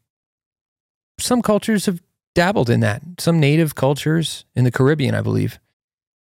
Some 1.19 1.43
cultures 1.43 1.87
have 1.87 2.03
dabbled 2.35 2.69
in 2.69 2.81
that. 2.81 3.03
Some 3.19 3.41
native 3.41 3.75
cultures 3.75 4.45
in 4.55 4.65
the 4.65 4.71
Caribbean, 4.71 5.15
I 5.15 5.23
believe, 5.23 5.59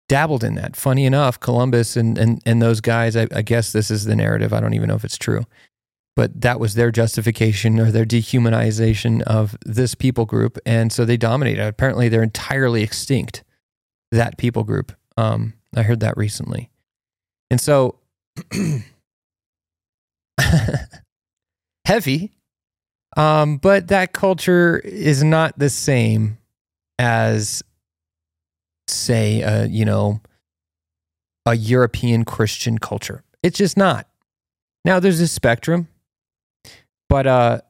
dabbled 0.09 0.45
in 0.45 0.55
that. 0.57 0.77
Funny 0.77 1.07
enough, 1.07 1.41
Columbus 1.41 1.97
and, 1.97 2.19
and, 2.19 2.43
and 2.45 2.61
those 2.61 2.81
guys, 2.81 3.17
I, 3.17 3.27
I 3.35 3.43
guess 3.43 3.73
this 3.73 3.91
is 3.91 4.05
the 4.05 4.17
narrative. 4.17 4.53
I 4.53 4.61
don't 4.61 4.75
even 4.75 4.89
know 4.89 4.97
if 4.97 5.05
it's 5.05 5.19
true 5.19 5.47
but 6.15 6.41
that 6.43 6.61
was 6.61 6.75
their 6.75 6.91
justification 6.91 7.81
or 7.81 7.91
their 7.91 8.05
dehumanization 8.05 9.23
of 9.23 9.57
this 9.65 9.95
people 9.95 10.27
group 10.27 10.59
and 10.67 10.93
so 10.93 11.05
they 11.05 11.17
dominated 11.17 11.67
apparently 11.67 12.09
they're 12.09 12.23
entirely 12.23 12.83
extinct 12.83 13.43
that 14.11 14.37
people 14.39 14.65
group 14.65 14.93
um, 15.17 15.55
i 15.75 15.83
heard 15.83 16.01
that 16.01 16.17
recently 16.17 16.71
and 17.51 17.61
so 17.61 17.99
heavy 21.87 22.33
um, 23.17 23.57
but 23.59 23.89
that 23.89 24.13
culture 24.13 24.79
is 24.79 25.23
not 25.23 25.59
the 25.59 25.71
same 25.71 26.39
as 26.99 27.63
say 28.89 29.67
you 29.69 29.85
know 29.85 30.21
a 31.47 31.55
european 31.55 32.25
christian 32.25 32.79
culture. 32.79 33.25
It's 33.43 33.59
just 33.59 33.77
not. 33.77 34.07
Now 34.85 35.01
there's 35.01 35.21
a 35.21 35.29
spectrum 35.29 35.89
but 37.13 37.27
uh 37.27 37.61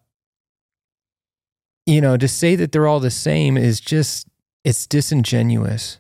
you 1.85 2.01
know 2.01 2.17
to 2.17 2.29
say 2.29 2.55
that 2.55 2.71
they're 2.71 2.87
all 2.87 3.01
the 3.01 3.11
same 3.11 3.57
is 3.57 3.81
just 3.81 4.29
it's 4.63 4.87
disingenuous. 4.87 5.99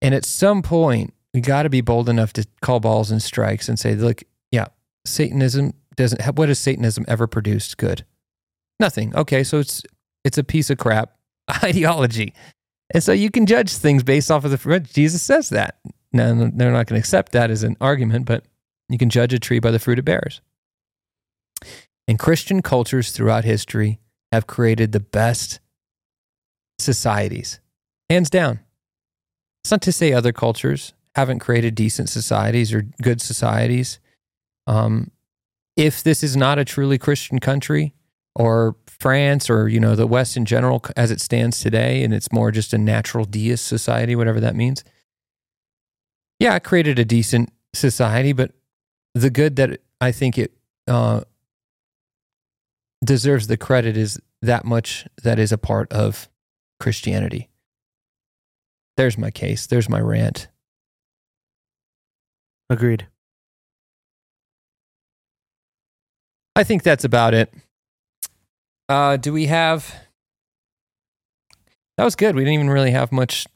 And 0.00 0.14
at 0.14 0.24
some 0.24 0.62
point 0.62 1.14
we 1.34 1.40
got 1.40 1.64
to 1.64 1.68
be 1.68 1.80
bold 1.80 2.08
enough 2.08 2.32
to 2.34 2.46
call 2.62 2.78
balls 2.78 3.10
and 3.10 3.20
strikes 3.20 3.68
and 3.68 3.76
say 3.76 3.96
look 3.96 4.22
yeah 4.52 4.66
satanism 5.04 5.74
doesn't 5.96 6.22
what 6.36 6.48
has 6.48 6.58
satanism 6.58 7.04
ever 7.08 7.26
produced? 7.26 7.76
Good. 7.76 8.04
Nothing. 8.80 9.14
Okay 9.16 9.44
so 9.44 9.58
it's 9.58 9.82
it's 10.24 10.38
a 10.38 10.44
piece 10.44 10.70
of 10.70 10.78
crap 10.78 11.16
ideology. 11.62 12.34
And 12.94 13.02
so 13.02 13.12
you 13.12 13.30
can 13.30 13.46
judge 13.46 13.72
things 13.72 14.02
based 14.02 14.30
off 14.30 14.44
of 14.44 14.50
the 14.50 14.80
jesus 14.92 15.22
says 15.22 15.48
that. 15.50 15.78
Now 16.12 16.34
they're 16.34 16.72
not 16.72 16.86
going 16.86 16.96
to 16.96 16.98
accept 16.98 17.32
that 17.32 17.50
as 17.50 17.62
an 17.62 17.76
argument 17.80 18.26
but 18.26 18.44
you 18.88 18.98
can 18.98 19.10
judge 19.10 19.32
a 19.32 19.38
tree 19.38 19.58
by 19.58 19.70
the 19.70 19.78
fruit 19.78 19.98
it 19.98 20.04
bears. 20.04 20.40
And 22.08 22.18
Christian 22.18 22.62
cultures 22.62 23.10
throughout 23.10 23.44
history 23.44 23.98
have 24.30 24.46
created 24.46 24.92
the 24.92 25.00
best 25.00 25.60
societies, 26.78 27.60
hands 28.08 28.30
down. 28.30 28.60
It's 29.64 29.70
not 29.70 29.82
to 29.82 29.92
say 29.92 30.12
other 30.12 30.32
cultures 30.32 30.94
haven't 31.16 31.40
created 31.40 31.74
decent 31.74 32.08
societies 32.08 32.72
or 32.72 32.82
good 33.02 33.20
societies. 33.20 33.98
Um, 34.66 35.10
if 35.76 36.02
this 36.02 36.22
is 36.22 36.36
not 36.36 36.58
a 36.58 36.64
truly 36.64 36.98
Christian 36.98 37.38
country, 37.38 37.94
or 38.34 38.76
France, 38.86 39.48
or 39.48 39.68
you 39.68 39.80
know 39.80 39.94
the 39.94 40.06
West 40.06 40.36
in 40.36 40.44
general, 40.44 40.82
as 40.96 41.10
it 41.10 41.20
stands 41.20 41.60
today, 41.60 42.02
and 42.02 42.12
it's 42.12 42.32
more 42.32 42.50
just 42.50 42.72
a 42.74 42.78
natural 42.78 43.24
deist 43.24 43.66
society, 43.66 44.14
whatever 44.14 44.40
that 44.40 44.54
means. 44.54 44.84
Yeah, 46.38 46.54
it 46.54 46.64
created 46.64 46.98
a 46.98 47.04
decent 47.04 47.50
society, 47.74 48.32
but 48.32 48.52
the 49.14 49.30
good 49.30 49.56
that 49.56 49.80
I 50.00 50.12
think 50.12 50.36
it 50.36 50.52
uh, 50.86 51.22
deserves 53.02 53.46
the 53.46 53.56
credit 53.56 53.96
is 53.96 54.20
that 54.42 54.64
much 54.64 55.06
that 55.22 55.38
is 55.38 55.50
a 55.50 55.58
part 55.58 55.90
of 55.90 56.28
Christianity. 56.78 57.48
There's 58.98 59.16
my 59.16 59.30
case. 59.30 59.66
There's 59.66 59.88
my 59.88 60.00
rant. 60.00 60.48
agreed 62.68 63.06
I 66.56 66.64
think 66.64 66.82
that's 66.82 67.04
about 67.04 67.34
it. 67.34 67.52
Uh, 68.88 69.16
do 69.16 69.32
we 69.32 69.46
have? 69.46 69.94
That 71.98 72.04
was 72.04 72.16
good. 72.16 72.34
We 72.34 72.42
didn't 72.42 72.54
even 72.54 72.70
really 72.70 72.90
have 72.90 73.12
much 73.12 73.46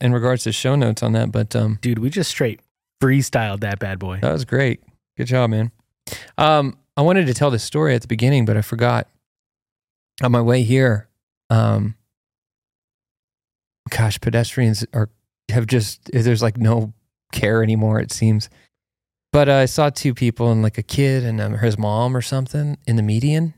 in 0.00 0.12
regards 0.12 0.44
to 0.44 0.52
show 0.52 0.76
notes 0.76 1.02
on 1.02 1.12
that, 1.12 1.32
but 1.32 1.54
um, 1.54 1.78
dude 1.82 1.98
we 1.98 2.08
just 2.10 2.30
straight 2.30 2.60
freestyled 3.02 3.60
that 3.60 3.78
bad 3.78 3.98
boy 3.98 4.18
that 4.22 4.32
was 4.32 4.44
great. 4.44 4.82
Good 5.16 5.26
job, 5.26 5.50
man. 5.50 5.72
Um, 6.38 6.78
I 6.96 7.02
wanted 7.02 7.26
to 7.26 7.34
tell 7.34 7.50
this 7.50 7.64
story 7.64 7.94
at 7.94 8.02
the 8.02 8.08
beginning, 8.08 8.44
but 8.44 8.56
I 8.56 8.62
forgot. 8.62 9.08
On 10.22 10.30
my 10.30 10.40
way 10.40 10.62
here, 10.62 11.08
um, 11.50 11.96
gosh, 13.90 14.20
pedestrians 14.20 14.86
are 14.92 15.10
have 15.50 15.66
just 15.66 16.08
there's 16.12 16.40
like 16.42 16.56
no 16.56 16.92
care 17.32 17.62
anymore. 17.64 18.00
It 18.00 18.12
seems. 18.12 18.48
But 19.34 19.48
uh, 19.48 19.54
I 19.54 19.64
saw 19.64 19.90
two 19.90 20.14
people 20.14 20.52
and 20.52 20.62
like 20.62 20.78
a 20.78 20.82
kid 20.84 21.24
and 21.24 21.40
um, 21.40 21.58
his 21.58 21.76
mom 21.76 22.16
or 22.16 22.22
something 22.22 22.78
in 22.86 22.94
the 22.94 23.02
median, 23.02 23.52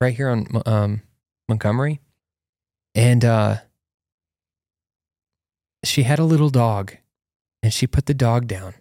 right 0.00 0.12
here 0.12 0.28
on 0.28 0.48
um, 0.66 1.02
Montgomery, 1.48 2.00
and 2.96 3.24
uh, 3.24 3.58
she 5.84 6.02
had 6.02 6.18
a 6.18 6.24
little 6.24 6.50
dog, 6.50 6.96
and 7.62 7.72
she 7.72 7.86
put 7.86 8.06
the 8.06 8.14
dog 8.14 8.48
down 8.48 8.74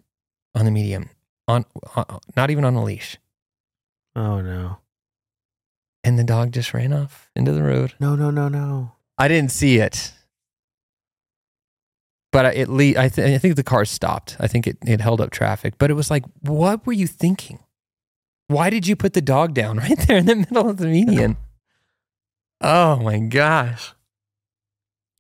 on 0.56 0.66
the 0.66 0.72
medium, 0.72 1.12
on, 1.48 1.64
on 1.96 2.20
not 2.36 2.50
even 2.50 2.66
on 2.66 2.74
a 2.74 2.84
leash, 2.84 3.18
Oh 4.16 4.42
no. 4.42 4.80
and 6.04 6.18
the 6.18 6.24
dog 6.24 6.54
just 6.54 6.74
ran 6.74 6.92
off 6.92 7.30
into 7.36 7.52
the 7.52 7.62
road. 7.62 7.94
No, 8.00 8.16
no, 8.16 8.32
no, 8.32 8.48
no. 8.50 8.94
I 9.16 9.28
didn't 9.28 9.52
see 9.52 9.78
it, 9.78 10.12
but 12.32 12.46
I- 12.46 12.52
it 12.52 12.70
le- 12.70 12.98
I, 13.00 13.10
th- 13.10 13.36
I 13.36 13.38
think 13.38 13.56
the 13.56 13.64
car 13.64 13.86
stopped. 13.86 14.38
I 14.40 14.48
think 14.48 14.68
it, 14.68 14.78
it 14.86 15.02
held 15.02 15.22
up 15.22 15.32
traffic, 15.32 15.76
but 15.78 15.90
it 15.92 15.94
was 15.96 16.10
like, 16.10 16.24
what 16.42 16.86
were 16.86 16.94
you 16.94 17.08
thinking? 17.08 17.60
Why 18.48 18.70
did 18.70 18.86
you 18.88 18.96
put 18.96 19.14
the 19.14 19.22
dog 19.22 19.54
down 19.54 19.78
right 19.86 19.98
there 20.08 20.18
in 20.18 20.26
the 20.26 20.36
middle 20.36 20.70
of 20.70 20.78
the 20.78 20.88
median? 20.88 21.38
oh 22.62 22.98
my 22.98 23.20
gosh! 23.20 23.94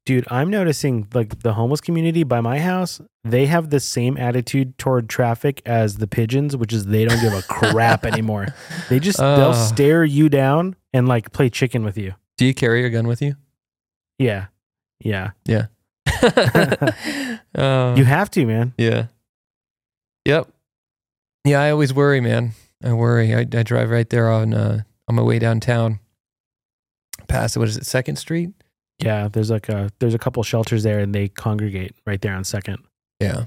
Dude, 0.05 0.25
I'm 0.31 0.49
noticing 0.49 1.07
like 1.13 1.39
the 1.41 1.53
homeless 1.53 1.79
community 1.81 2.23
by 2.23 2.41
my 2.41 2.59
house, 2.59 2.99
they 3.23 3.45
have 3.45 3.69
the 3.69 3.79
same 3.79 4.17
attitude 4.17 4.77
toward 4.77 5.07
traffic 5.09 5.61
as 5.65 5.97
the 5.97 6.07
pigeons, 6.07 6.57
which 6.57 6.73
is 6.73 6.85
they 6.87 7.05
don't 7.05 7.21
give 7.21 7.33
a 7.33 7.41
crap 7.43 8.03
anymore. 8.11 8.47
They 8.89 8.99
just 8.99 9.19
Oh. 9.21 9.35
they'll 9.37 9.53
stare 9.53 10.03
you 10.03 10.27
down 10.27 10.75
and 10.91 11.07
like 11.07 11.31
play 11.31 11.49
chicken 11.49 11.83
with 11.83 11.97
you. 11.97 12.15
Do 12.37 12.45
you 12.45 12.53
carry 12.55 12.83
a 12.83 12.89
gun 12.89 13.07
with 13.07 13.21
you? 13.21 13.35
Yeah. 14.17 14.47
Yeah. 14.99 15.31
Yeah. 15.45 15.67
Oh, 16.07 17.95
You 17.97 18.05
have 18.05 18.29
to, 18.31 18.45
man. 18.45 18.73
yeah. 18.77 19.07
Yep. 20.25 20.49
Yeah, 21.45 21.61
I 21.61 21.71
always 21.71 21.93
worry, 21.93 22.21
man. 22.21 22.51
I 22.83 22.93
worry. 22.93 23.33
I, 23.33 23.39
I 23.39 23.63
drive 23.63 23.89
right 23.89 24.09
there 24.09 24.29
on 24.29 24.53
uh, 24.53 24.81
on 25.07 25.15
my 25.15 25.23
way 25.23 25.39
downtown. 25.39 25.99
Past 27.27 27.57
what 27.57 27.67
is 27.67 27.77
it, 27.77 27.85
Second 27.85 28.17
Street? 28.17 28.51
Yeah, 28.99 29.29
there's 29.29 29.49
like 29.49 29.67
a 29.69 29.89
there's 29.99 30.13
a 30.13 30.19
couple 30.19 30.43
shelters 30.43 30.83
there 30.83 30.99
and 30.99 31.15
they 31.15 31.27
congregate 31.27 31.95
right 32.05 32.21
there 32.21 32.35
on 32.35 32.43
second. 32.43 32.83
Yeah. 33.19 33.45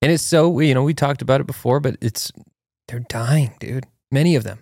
And 0.00 0.12
it's 0.12 0.22
so 0.22 0.60
you 0.60 0.74
know 0.74 0.84
we 0.84 0.94
talked 0.94 1.22
about 1.22 1.40
it 1.40 1.46
before, 1.48 1.80
but 1.80 1.96
it's 2.00 2.30
they're 2.86 3.00
dying, 3.00 3.54
dude. 3.58 3.86
Many 4.12 4.36
of 4.36 4.44
them. 4.44 4.60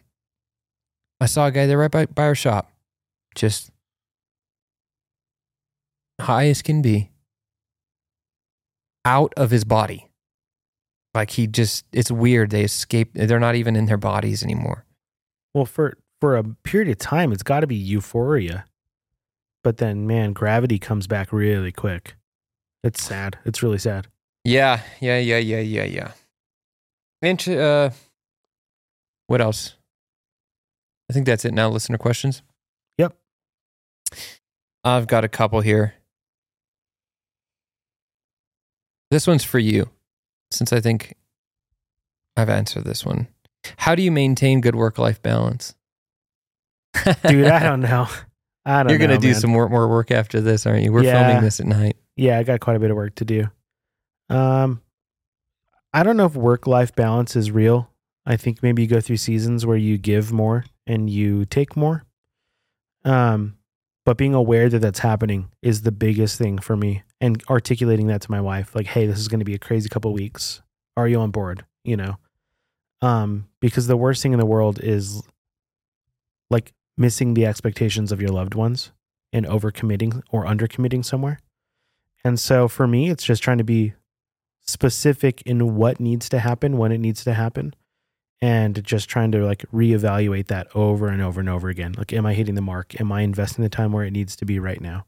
I 1.20 1.26
saw 1.26 1.46
a 1.46 1.50
guy 1.50 1.66
there 1.66 1.78
right 1.78 1.90
by, 1.90 2.06
by 2.06 2.24
our 2.24 2.34
shop, 2.34 2.70
just 3.34 3.70
high 6.20 6.48
as 6.48 6.62
can 6.62 6.82
be, 6.82 7.10
out 9.04 9.32
of 9.36 9.50
his 9.50 9.64
body. 9.64 10.08
Like 11.14 11.30
he 11.30 11.46
just, 11.46 11.86
it's 11.92 12.10
weird. 12.10 12.50
They 12.50 12.62
escape. 12.62 13.12
They're 13.14 13.40
not 13.40 13.54
even 13.54 13.76
in 13.76 13.86
their 13.86 13.96
bodies 13.96 14.42
anymore. 14.42 14.84
Well, 15.54 15.64
for 15.64 15.96
for 16.20 16.36
a 16.36 16.44
period 16.44 16.90
of 16.90 16.98
time, 16.98 17.32
it's 17.32 17.42
got 17.42 17.60
to 17.60 17.66
be 17.66 17.76
euphoria. 17.76 18.66
But 19.64 19.78
then, 19.78 20.06
man, 20.06 20.32
gravity 20.32 20.78
comes 20.78 21.06
back 21.06 21.32
really 21.32 21.72
quick. 21.72 22.14
It's 22.84 23.02
sad. 23.02 23.38
It's 23.44 23.62
really 23.62 23.78
sad. 23.78 24.06
Yeah, 24.44 24.80
yeah, 25.00 25.18
yeah, 25.18 25.38
yeah, 25.38 25.60
yeah, 25.60 25.84
yeah. 25.84 26.12
And 27.20 27.48
uh, 27.48 27.90
what 29.26 29.40
else? 29.40 29.74
I 31.10 31.12
think 31.12 31.26
that's 31.26 31.44
it 31.44 31.52
now. 31.52 31.68
Listener 31.68 31.98
questions. 31.98 32.42
Yep. 32.98 33.16
I've 34.84 35.08
got 35.08 35.24
a 35.24 35.28
couple 35.28 35.62
here. 35.62 35.94
This 39.16 39.26
one's 39.26 39.44
for 39.44 39.58
you, 39.58 39.88
since 40.50 40.74
I 40.74 40.80
think 40.82 41.14
I've 42.36 42.50
answered 42.50 42.84
this 42.84 43.02
one. 43.02 43.28
How 43.78 43.94
do 43.94 44.02
you 44.02 44.12
maintain 44.12 44.60
good 44.60 44.74
work 44.74 44.98
life 44.98 45.22
balance? 45.22 45.74
Dude, 47.26 47.46
I 47.46 47.62
don't 47.62 47.80
know. 47.80 48.08
I 48.66 48.82
don't 48.82 48.90
You're 48.90 48.98
gonna 48.98 49.16
do 49.16 49.28
man. 49.30 49.40
some 49.40 49.48
more, 49.52 49.70
more 49.70 49.88
work 49.88 50.10
after 50.10 50.42
this, 50.42 50.66
aren't 50.66 50.84
you? 50.84 50.92
We're 50.92 51.04
Yeah. 51.04 51.24
filming 51.28 51.42
this 51.42 51.60
at 51.60 51.66
night. 51.66 51.96
Yeah, 52.16 52.38
I 52.38 52.42
got 52.42 52.60
quite 52.60 52.76
a 52.76 52.78
bit 52.78 52.90
of 52.90 52.96
work 52.98 53.14
to 53.14 53.24
do. 53.24 53.48
Um, 54.28 54.82
I 55.94 56.02
don't 56.02 56.18
know 56.18 56.26
if 56.26 56.36
work 56.36 56.66
life 56.66 56.94
balance 56.94 57.36
is 57.36 57.50
real. 57.50 57.88
I 58.26 58.36
think 58.36 58.62
maybe 58.62 58.82
you 58.82 58.88
go 58.88 59.00
through 59.00 59.16
seasons 59.16 59.64
where 59.64 59.78
you 59.78 59.96
give 59.96 60.30
more 60.30 60.66
and 60.86 61.08
you 61.08 61.46
take 61.46 61.74
more. 61.74 62.04
Um, 63.02 63.56
but 64.06 64.16
being 64.16 64.34
aware 64.34 64.68
that 64.68 64.78
that's 64.78 65.00
happening 65.00 65.50
is 65.62 65.82
the 65.82 65.90
biggest 65.90 66.38
thing 66.38 66.58
for 66.58 66.76
me, 66.76 67.02
and 67.20 67.42
articulating 67.50 68.06
that 68.06 68.22
to 68.22 68.30
my 68.30 68.40
wife, 68.40 68.74
like, 68.74 68.86
"Hey, 68.86 69.04
this 69.04 69.18
is 69.18 69.28
going 69.28 69.40
to 69.40 69.44
be 69.44 69.54
a 69.54 69.58
crazy 69.58 69.88
couple 69.88 70.12
weeks. 70.14 70.62
Are 70.96 71.08
you 71.08 71.20
on 71.20 71.32
board?" 71.32 71.66
You 71.84 71.96
know, 71.96 72.16
um, 73.02 73.48
because 73.60 73.88
the 73.88 73.96
worst 73.96 74.22
thing 74.22 74.32
in 74.32 74.38
the 74.38 74.46
world 74.46 74.78
is 74.80 75.22
like 76.50 76.72
missing 76.96 77.34
the 77.34 77.46
expectations 77.46 78.12
of 78.12 78.20
your 78.20 78.30
loved 78.30 78.54
ones 78.54 78.92
and 79.32 79.44
overcommitting 79.44 80.22
or 80.30 80.44
undercommitting 80.44 81.04
somewhere. 81.04 81.40
And 82.24 82.38
so 82.38 82.68
for 82.68 82.86
me, 82.86 83.10
it's 83.10 83.24
just 83.24 83.42
trying 83.42 83.58
to 83.58 83.64
be 83.64 83.94
specific 84.60 85.42
in 85.42 85.74
what 85.74 85.98
needs 85.98 86.28
to 86.28 86.38
happen 86.38 86.78
when 86.78 86.92
it 86.92 86.98
needs 86.98 87.24
to 87.24 87.34
happen 87.34 87.74
and 88.40 88.82
just 88.84 89.08
trying 89.08 89.32
to 89.32 89.44
like 89.44 89.64
reevaluate 89.72 90.48
that 90.48 90.68
over 90.74 91.08
and 91.08 91.22
over 91.22 91.40
and 91.40 91.48
over 91.48 91.68
again. 91.68 91.94
Like, 91.96 92.12
am 92.12 92.26
I 92.26 92.34
hitting 92.34 92.54
the 92.54 92.60
mark? 92.60 92.98
Am 93.00 93.10
I 93.12 93.22
investing 93.22 93.62
the 93.62 93.68
time 93.68 93.92
where 93.92 94.04
it 94.04 94.12
needs 94.12 94.36
to 94.36 94.44
be 94.44 94.58
right 94.58 94.80
now? 94.80 95.06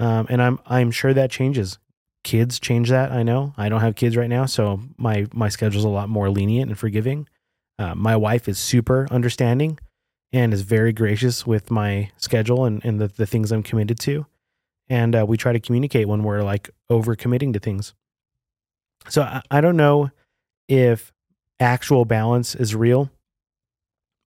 Um, 0.00 0.26
and 0.28 0.42
I'm 0.42 0.58
I'm 0.66 0.90
sure 0.90 1.14
that 1.14 1.30
changes. 1.30 1.78
Kids 2.22 2.58
change 2.58 2.88
that. 2.90 3.12
I 3.12 3.22
know. 3.22 3.54
I 3.56 3.68
don't 3.68 3.80
have 3.80 3.96
kids 3.96 4.16
right 4.16 4.30
now, 4.30 4.46
so 4.46 4.80
my 4.96 5.26
my 5.32 5.48
schedule's 5.48 5.84
a 5.84 5.88
lot 5.88 6.08
more 6.08 6.30
lenient 6.30 6.70
and 6.70 6.78
forgiving. 6.78 7.28
Uh, 7.78 7.94
my 7.94 8.16
wife 8.16 8.48
is 8.48 8.58
super 8.58 9.08
understanding 9.10 9.78
and 10.32 10.54
is 10.54 10.62
very 10.62 10.92
gracious 10.92 11.46
with 11.46 11.70
my 11.70 12.10
schedule 12.16 12.64
and, 12.64 12.84
and 12.84 13.00
the, 13.00 13.08
the 13.08 13.26
things 13.26 13.50
I'm 13.50 13.64
committed 13.64 13.98
to 14.00 14.26
and 14.88 15.16
uh, 15.16 15.24
we 15.26 15.36
try 15.36 15.52
to 15.52 15.60
communicate 15.60 16.08
when 16.08 16.22
we're 16.22 16.42
like 16.42 16.70
over 16.90 17.14
committing 17.14 17.52
to 17.52 17.58
things. 17.58 17.94
So 19.08 19.22
I, 19.22 19.42
I 19.50 19.60
don't 19.60 19.76
know 19.76 20.10
if 20.68 21.12
actual 21.60 22.04
balance 22.04 22.54
is 22.54 22.74
real 22.74 23.10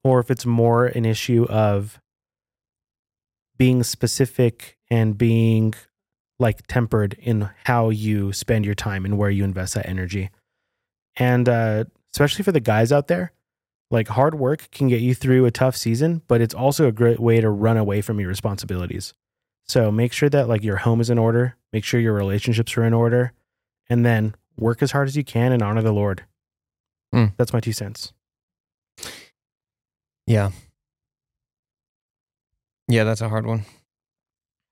or 0.04 0.20
if 0.20 0.30
it's 0.30 0.46
more 0.46 0.86
an 0.86 1.04
issue 1.04 1.44
of 1.48 2.00
being 3.56 3.82
specific 3.82 4.78
and 4.90 5.18
being 5.18 5.74
like 6.38 6.66
tempered 6.68 7.14
in 7.20 7.50
how 7.64 7.90
you 7.90 8.32
spend 8.32 8.64
your 8.64 8.74
time 8.74 9.04
and 9.04 9.18
where 9.18 9.30
you 9.30 9.44
invest 9.44 9.74
that 9.74 9.88
energy. 9.88 10.30
And 11.16 11.48
uh, 11.48 11.84
especially 12.12 12.44
for 12.44 12.52
the 12.52 12.60
guys 12.60 12.92
out 12.92 13.08
there, 13.08 13.32
like 13.90 14.08
hard 14.08 14.36
work 14.36 14.70
can 14.70 14.88
get 14.88 15.00
you 15.00 15.14
through 15.14 15.46
a 15.46 15.50
tough 15.50 15.76
season, 15.76 16.22
but 16.28 16.40
it's 16.40 16.54
also 16.54 16.86
a 16.86 16.92
great 16.92 17.18
way 17.18 17.40
to 17.40 17.50
run 17.50 17.76
away 17.76 18.00
from 18.00 18.20
your 18.20 18.28
responsibilities. 18.28 19.14
So 19.64 19.90
make 19.90 20.12
sure 20.12 20.28
that 20.30 20.48
like 20.48 20.62
your 20.62 20.76
home 20.76 21.00
is 21.00 21.10
in 21.10 21.18
order, 21.18 21.56
make 21.72 21.84
sure 21.84 22.00
your 22.00 22.14
relationships 22.14 22.76
are 22.76 22.84
in 22.84 22.94
order, 22.94 23.32
and 23.88 24.06
then 24.06 24.34
work 24.56 24.82
as 24.82 24.92
hard 24.92 25.08
as 25.08 25.16
you 25.16 25.24
can 25.24 25.52
and 25.52 25.62
honor 25.62 25.82
the 25.82 25.92
Lord. 25.92 26.24
Hmm. 27.12 27.26
That's 27.36 27.52
my 27.52 27.60
two 27.60 27.72
cents. 27.72 28.12
Yeah. 30.26 30.50
Yeah, 32.88 33.04
that's 33.04 33.20
a 33.20 33.28
hard 33.28 33.46
one. 33.46 33.64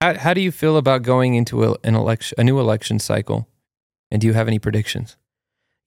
How, 0.01 0.13
how 0.15 0.33
do 0.33 0.41
you 0.41 0.51
feel 0.51 0.77
about 0.77 1.01
going 1.03 1.35
into 1.35 1.63
a, 1.63 1.75
an 1.83 1.95
election, 1.95 2.35
a 2.39 2.43
new 2.43 2.59
election 2.59 2.99
cycle? 2.99 3.47
And 4.11 4.21
do 4.21 4.27
you 4.27 4.33
have 4.33 4.47
any 4.47 4.59
predictions? 4.59 5.17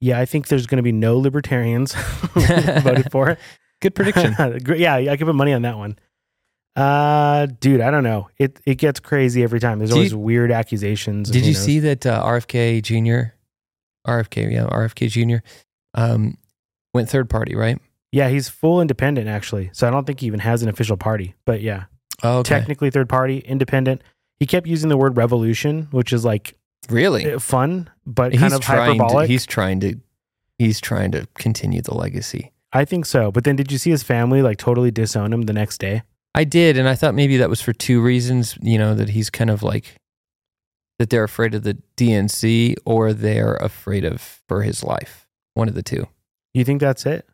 Yeah, 0.01 0.19
I 0.19 0.25
think 0.27 0.49
there's 0.49 0.67
going 0.67 0.77
to 0.79 0.83
be 0.83 0.93
no 0.93 1.19
libertarians 1.19 1.95
voted 2.35 3.11
for. 3.13 3.31
It. 3.31 3.39
Good 3.81 3.95
prediction. 3.95 4.35
Yeah, 4.77 4.95
I 4.97 5.17
can 5.17 5.27
put 5.27 5.35
money 5.35 5.53
on 5.53 5.63
that 5.63 5.77
one. 5.79 5.99
Uh, 6.77 7.47
dude, 7.47 7.81
I 7.81 7.91
don't 7.91 8.05
know. 8.05 8.29
It 8.39 8.61
it 8.65 8.77
gets 8.77 9.01
crazy 9.01 9.43
every 9.43 9.59
time. 9.59 9.79
There's 9.79 9.91
Do 9.91 9.97
you- 9.97 10.01
always 10.03 10.15
weird 10.15 10.53
accusations. 10.53 11.31
Did 11.31 11.45
you 11.45 11.53
knows. 11.53 11.65
see 11.65 11.79
that 11.81 12.07
uh, 12.07 12.25
RFK 12.25 12.83
Jr. 12.83 13.35
RFK, 14.09 14.53
yeah, 14.53 14.67
RFK 14.67 15.09
Jr. 15.11 15.45
Um, 15.95 16.37
went 16.95 17.09
third 17.09 17.29
party, 17.31 17.55
right? 17.55 17.79
Yeah, 18.13 18.29
he's 18.29 18.49
full 18.49 18.81
independent 18.81 19.29
actually. 19.29 19.71
So 19.73 19.87
I 19.87 19.91
don't 19.91 20.05
think 20.07 20.21
he 20.21 20.27
even 20.27 20.41
has 20.41 20.63
an 20.63 20.69
official 20.69 20.97
party. 20.97 21.35
But 21.45 21.61
yeah, 21.61 21.85
Oh, 22.23 22.39
okay. 22.39 22.49
technically 22.59 22.91
third 22.91 23.09
party, 23.09 23.39
independent. 23.39 24.03
He 24.39 24.47
kept 24.47 24.67
using 24.67 24.89
the 24.89 24.97
word 24.97 25.17
revolution, 25.17 25.89
which 25.91 26.13
is 26.13 26.25
like 26.25 26.57
really? 26.89 27.33
uh, 27.33 27.39
fun, 27.39 27.89
but 28.07 28.33
He's 28.33 28.41
kind 28.41 28.53
of 28.55 28.61
trying. 28.61 28.99
To, 28.99 29.05
hyperbolic. 29.05 29.29
he's 29.31 29.47
trying 29.47 29.81
to. 29.81 29.97
He's 30.59 30.81
trying 30.81 31.11
to 31.13 31.27
continue 31.37 31.81
the 31.83 31.95
legacy. 31.95 32.53
I 32.73 32.85
think 32.85 33.07
so. 33.07 33.31
But 33.33 33.45
then 33.45 33.57
did 33.57 33.73
you 33.73 33.79
see 33.79 33.91
his 33.91 34.03
family 34.03 34.43
like 34.43 34.59
totally 34.59 34.91
disown 34.91 35.33
him 35.33 35.43
the 35.43 35.53
next 35.53 35.79
day? 35.79 36.03
I 36.35 36.45
did, 36.45 36.77
and 36.79 36.89
I 36.89 36.95
thought 36.95 37.15
maybe 37.15 37.39
that 37.39 37.49
was 37.51 37.61
for 37.61 37.73
two 37.73 38.01
reasons. 38.03 38.57
You 38.61 38.79
know, 38.79 38.95
that 38.95 39.09
he's 39.11 39.31
kind 39.31 39.51
of 39.51 39.63
like 39.63 39.95
that 40.99 41.11
they're 41.11 41.25
afraid 41.25 41.55
of 41.55 41.63
the 41.63 41.79
DNC 41.97 42.75
or 42.85 43.13
they're 43.13 43.55
afraid 43.55 44.05
of 44.05 44.21
for 44.49 44.63
his 44.63 44.83
life. 44.85 45.27
One 45.55 45.69
of 45.69 45.75
the 45.75 45.83
two. 45.83 46.07
You 46.55 46.65
think 46.65 46.81
that's 46.81 47.07
it? 47.07 47.27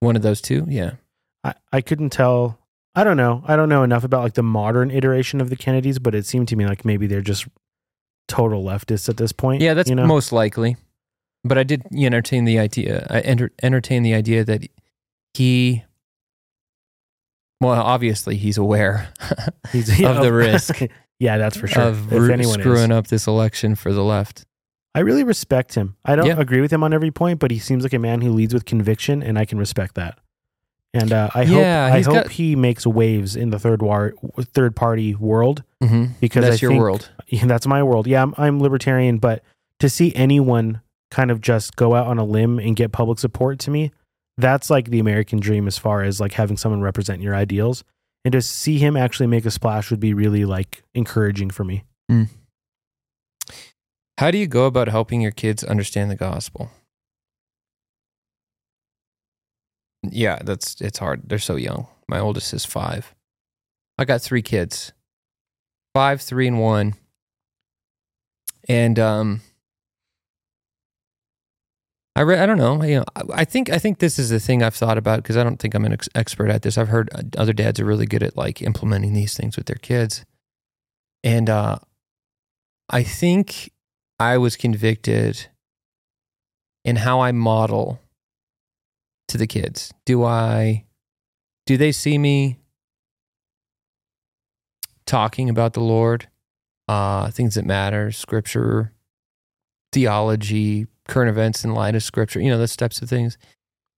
One 0.00 0.16
of 0.16 0.22
those 0.22 0.40
two. 0.40 0.66
Yeah. 0.68 0.92
I, 1.44 1.54
I 1.72 1.80
couldn't 1.80 2.10
tell. 2.10 2.58
I 2.94 3.04
don't 3.04 3.16
know. 3.16 3.42
I 3.46 3.56
don't 3.56 3.68
know 3.68 3.82
enough 3.82 4.04
about 4.04 4.22
like 4.22 4.34
the 4.34 4.42
modern 4.42 4.90
iteration 4.90 5.40
of 5.40 5.48
the 5.50 5.56
Kennedys, 5.56 5.98
but 5.98 6.14
it 6.14 6.26
seemed 6.26 6.48
to 6.48 6.56
me 6.56 6.66
like 6.66 6.84
maybe 6.84 7.06
they're 7.06 7.20
just 7.20 7.46
total 8.28 8.62
leftists 8.62 9.08
at 9.08 9.16
this 9.16 9.32
point. 9.32 9.62
Yeah, 9.62 9.74
that's 9.74 9.88
you 9.88 9.94
know? 9.94 10.06
most 10.06 10.32
likely. 10.32 10.76
But 11.44 11.58
I 11.58 11.64
did 11.64 11.82
entertain 11.92 12.44
the 12.44 12.58
idea. 12.58 13.06
I 13.10 13.20
enter, 13.20 13.50
entertain 13.62 14.02
the 14.02 14.14
idea 14.14 14.44
that 14.44 14.62
he, 15.34 15.82
well, 17.60 17.80
obviously 17.82 18.36
he's 18.36 18.58
aware 18.58 19.08
He's, 19.72 19.88
of 20.04 20.22
the 20.22 20.32
risk 20.32 20.82
yeah, 21.18 21.38
that's 21.38 21.56
for 21.56 21.66
sure. 21.66 21.82
of 21.82 22.12
if 22.12 22.20
ru- 22.20 22.32
anyone 22.32 22.60
screwing 22.60 22.90
is. 22.90 22.96
up 22.96 23.06
this 23.08 23.26
election 23.26 23.74
for 23.74 23.92
the 23.92 24.04
left. 24.04 24.44
I 24.94 25.00
really 25.00 25.24
respect 25.24 25.74
him. 25.74 25.96
I 26.04 26.16
don't 26.16 26.26
Yeah. 26.26 26.38
agree 26.38 26.60
with 26.60 26.72
him 26.72 26.82
on 26.82 26.92
every 26.92 27.10
point, 27.10 27.38
but 27.40 27.50
he 27.50 27.58
seems 27.58 27.82
like 27.82 27.94
a 27.94 27.98
man 27.98 28.20
who 28.20 28.30
leads 28.30 28.52
with 28.52 28.64
conviction, 28.66 29.22
and 29.22 29.38
I 29.38 29.44
can 29.46 29.58
respect 29.58 29.94
that. 29.94 30.18
And 30.94 31.10
uh, 31.12 31.30
I 31.34 31.42
Yeah, 31.44 31.88
hope 31.88 31.94
I 31.96 32.02
hope 32.02 32.14
got- 32.24 32.30
he 32.32 32.54
makes 32.54 32.86
waves 32.86 33.34
in 33.34 33.48
the 33.50 33.58
third 33.58 33.80
war 33.80 34.12
third 34.52 34.76
party 34.76 35.14
world 35.14 35.62
Mm-hmm. 35.82 36.12
because 36.20 36.44
That's 36.44 36.56
I 36.62 36.64
your 36.66 36.70
think- 36.72 36.80
world. 36.82 37.10
Yeah, 37.28 37.46
that's 37.46 37.66
my 37.66 37.82
world. 37.82 38.06
Yeah, 38.06 38.22
I'm, 38.22 38.34
I'm 38.36 38.60
libertarian, 38.60 39.16
but 39.16 39.42
to 39.78 39.88
see 39.88 40.14
anyone 40.14 40.82
kind 41.10 41.30
of 41.30 41.40
just 41.40 41.76
go 41.76 41.94
out 41.94 42.06
on 42.06 42.18
a 42.18 42.24
limb 42.24 42.58
and 42.58 42.76
get 42.76 42.92
public 42.92 43.18
support 43.18 43.58
to 43.60 43.70
me, 43.70 43.90
that's 44.36 44.68
like 44.68 44.90
the 44.90 44.98
American 44.98 45.40
dream 45.40 45.66
as 45.66 45.78
far 45.78 46.02
as 46.02 46.20
like 46.20 46.32
having 46.32 46.58
someone 46.58 46.82
represent 46.82 47.22
your 47.22 47.34
ideals. 47.34 47.84
And 48.24 48.32
to 48.32 48.42
see 48.42 48.78
him 48.78 48.96
actually 48.98 49.26
make 49.28 49.46
a 49.46 49.50
splash 49.50 49.90
would 49.90 49.98
be 50.00 50.12
really 50.12 50.44
like 50.44 50.82
encouraging 50.94 51.48
for 51.50 51.64
me. 51.64 51.84
How 54.22 54.30
do 54.30 54.38
you 54.38 54.46
go 54.46 54.66
about 54.66 54.86
helping 54.86 55.20
your 55.20 55.32
kids 55.32 55.64
understand 55.64 56.08
the 56.08 56.14
gospel? 56.14 56.70
Yeah, 60.04 60.38
that's 60.44 60.80
it's 60.80 61.00
hard. 61.00 61.22
They're 61.28 61.40
so 61.40 61.56
young. 61.56 61.88
My 62.06 62.20
oldest 62.20 62.54
is 62.54 62.64
five. 62.64 63.16
I 63.98 64.04
got 64.04 64.22
three 64.22 64.40
kids, 64.40 64.92
five, 65.92 66.20
three, 66.20 66.46
and 66.46 66.60
one. 66.60 66.94
And 68.68 68.96
um, 69.00 69.40
I 72.14 72.20
re- 72.20 72.38
I 72.38 72.46
don't 72.46 72.58
know. 72.58 72.80
You 72.84 72.98
know, 72.98 73.04
I, 73.16 73.22
I 73.40 73.44
think 73.44 73.70
I 73.70 73.78
think 73.78 73.98
this 73.98 74.20
is 74.20 74.30
the 74.30 74.38
thing 74.38 74.62
I've 74.62 74.76
thought 74.76 74.98
about 74.98 75.24
because 75.24 75.36
I 75.36 75.42
don't 75.42 75.58
think 75.58 75.74
I'm 75.74 75.84
an 75.84 75.94
ex- 75.94 76.08
expert 76.14 76.48
at 76.48 76.62
this. 76.62 76.78
I've 76.78 76.90
heard 76.90 77.10
uh, 77.12 77.22
other 77.36 77.52
dads 77.52 77.80
are 77.80 77.84
really 77.84 78.06
good 78.06 78.22
at 78.22 78.36
like 78.36 78.62
implementing 78.62 79.14
these 79.14 79.36
things 79.36 79.56
with 79.56 79.66
their 79.66 79.82
kids, 79.82 80.24
and 81.24 81.50
uh, 81.50 81.78
I 82.88 83.02
think 83.02 83.72
I 84.18 84.38
was 84.38 84.56
convicted 84.56 85.46
in 86.84 86.96
how 86.96 87.20
I 87.20 87.32
model 87.32 88.00
to 89.28 89.38
the 89.38 89.46
kids. 89.46 89.92
Do 90.04 90.24
I 90.24 90.84
do 91.66 91.76
they 91.76 91.92
see 91.92 92.18
me 92.18 92.58
talking 95.06 95.48
about 95.48 95.74
the 95.74 95.80
Lord, 95.80 96.28
uh, 96.88 97.30
things 97.30 97.54
that 97.54 97.64
matter, 97.64 98.10
scripture, 98.12 98.92
theology, 99.92 100.86
current 101.08 101.30
events 101.30 101.64
in 101.64 101.74
light 101.74 101.94
of 101.94 102.02
scripture, 102.02 102.40
you 102.40 102.50
know, 102.50 102.58
those 102.58 102.76
types 102.76 103.00
of 103.00 103.08
things? 103.08 103.38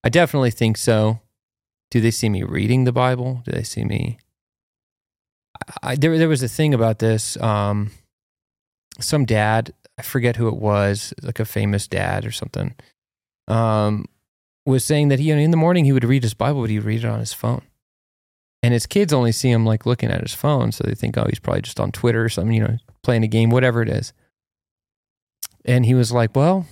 I 0.02 0.08
definitely 0.08 0.50
think 0.50 0.76
so. 0.76 1.20
Do 1.90 2.00
they 2.00 2.10
see 2.10 2.28
me 2.28 2.42
reading 2.42 2.84
the 2.84 2.92
Bible? 2.92 3.42
Do 3.44 3.52
they 3.52 3.62
see 3.62 3.84
me? 3.84 4.18
I, 5.82 5.96
there, 5.96 6.18
there 6.18 6.28
was 6.28 6.42
a 6.42 6.48
thing 6.48 6.74
about 6.74 6.98
this. 6.98 7.36
Um, 7.38 7.92
some 9.00 9.24
dad, 9.24 9.72
I 9.98 10.02
forget 10.02 10.36
who 10.36 10.48
it 10.48 10.56
was, 10.56 11.14
like 11.22 11.40
a 11.40 11.44
famous 11.44 11.86
dad 11.86 12.26
or 12.26 12.32
something, 12.32 12.74
um, 13.48 14.06
was 14.66 14.84
saying 14.84 15.08
that 15.08 15.18
he 15.18 15.30
in 15.30 15.50
the 15.50 15.56
morning 15.56 15.84
he 15.84 15.92
would 15.92 16.04
read 16.04 16.22
his 16.22 16.34
Bible, 16.34 16.62
but 16.62 16.70
he'd 16.70 16.80
read 16.80 17.04
it 17.04 17.08
on 17.08 17.20
his 17.20 17.32
phone. 17.32 17.62
And 18.62 18.72
his 18.72 18.86
kids 18.86 19.12
only 19.12 19.30
see 19.30 19.50
him 19.50 19.66
like 19.66 19.84
looking 19.84 20.10
at 20.10 20.22
his 20.22 20.34
phone, 20.34 20.72
so 20.72 20.84
they 20.84 20.94
think, 20.94 21.18
oh, 21.18 21.26
he's 21.28 21.38
probably 21.38 21.62
just 21.62 21.78
on 21.78 21.92
Twitter 21.92 22.24
or 22.24 22.30
something, 22.30 22.54
you 22.54 22.62
know, 22.62 22.78
playing 23.02 23.22
a 23.22 23.28
game, 23.28 23.50
whatever 23.50 23.82
it 23.82 23.88
is. 23.88 24.12
And 25.66 25.84
he 25.84 25.94
was 25.94 26.12
like, 26.12 26.34
well, 26.34 26.66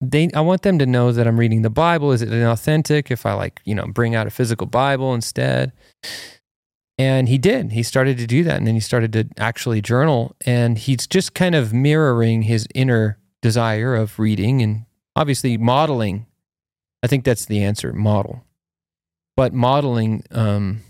they 0.00 0.30
I 0.34 0.40
want 0.40 0.62
them 0.62 0.78
to 0.78 0.86
know 0.86 1.10
that 1.12 1.26
I'm 1.26 1.40
reading 1.40 1.62
the 1.62 1.70
Bible. 1.70 2.12
Is 2.12 2.22
it 2.22 2.30
authentic 2.30 3.10
if 3.10 3.26
I 3.26 3.32
like, 3.32 3.60
you 3.64 3.74
know, 3.74 3.86
bring 3.86 4.14
out 4.14 4.26
a 4.26 4.30
physical 4.30 4.66
Bible 4.66 5.14
instead? 5.14 5.72
And 6.98 7.28
he 7.28 7.38
did. 7.38 7.72
He 7.72 7.84
started 7.84 8.18
to 8.18 8.26
do 8.26 8.42
that. 8.44 8.56
And 8.56 8.66
then 8.66 8.74
he 8.74 8.80
started 8.80 9.12
to 9.12 9.28
actually 9.38 9.80
journal. 9.80 10.34
And 10.44 10.76
he's 10.76 11.06
just 11.06 11.32
kind 11.32 11.54
of 11.54 11.72
mirroring 11.72 12.42
his 12.42 12.66
inner 12.74 13.18
desire 13.40 13.94
of 13.94 14.18
reading 14.18 14.60
and 14.62 14.84
obviously 15.14 15.56
modeling. 15.56 16.26
I 17.02 17.06
think 17.06 17.24
that's 17.24 17.44
the 17.44 17.62
answer 17.62 17.92
model. 17.92 18.44
But 19.36 19.52
modeling 19.52 20.24
um, 20.32 20.80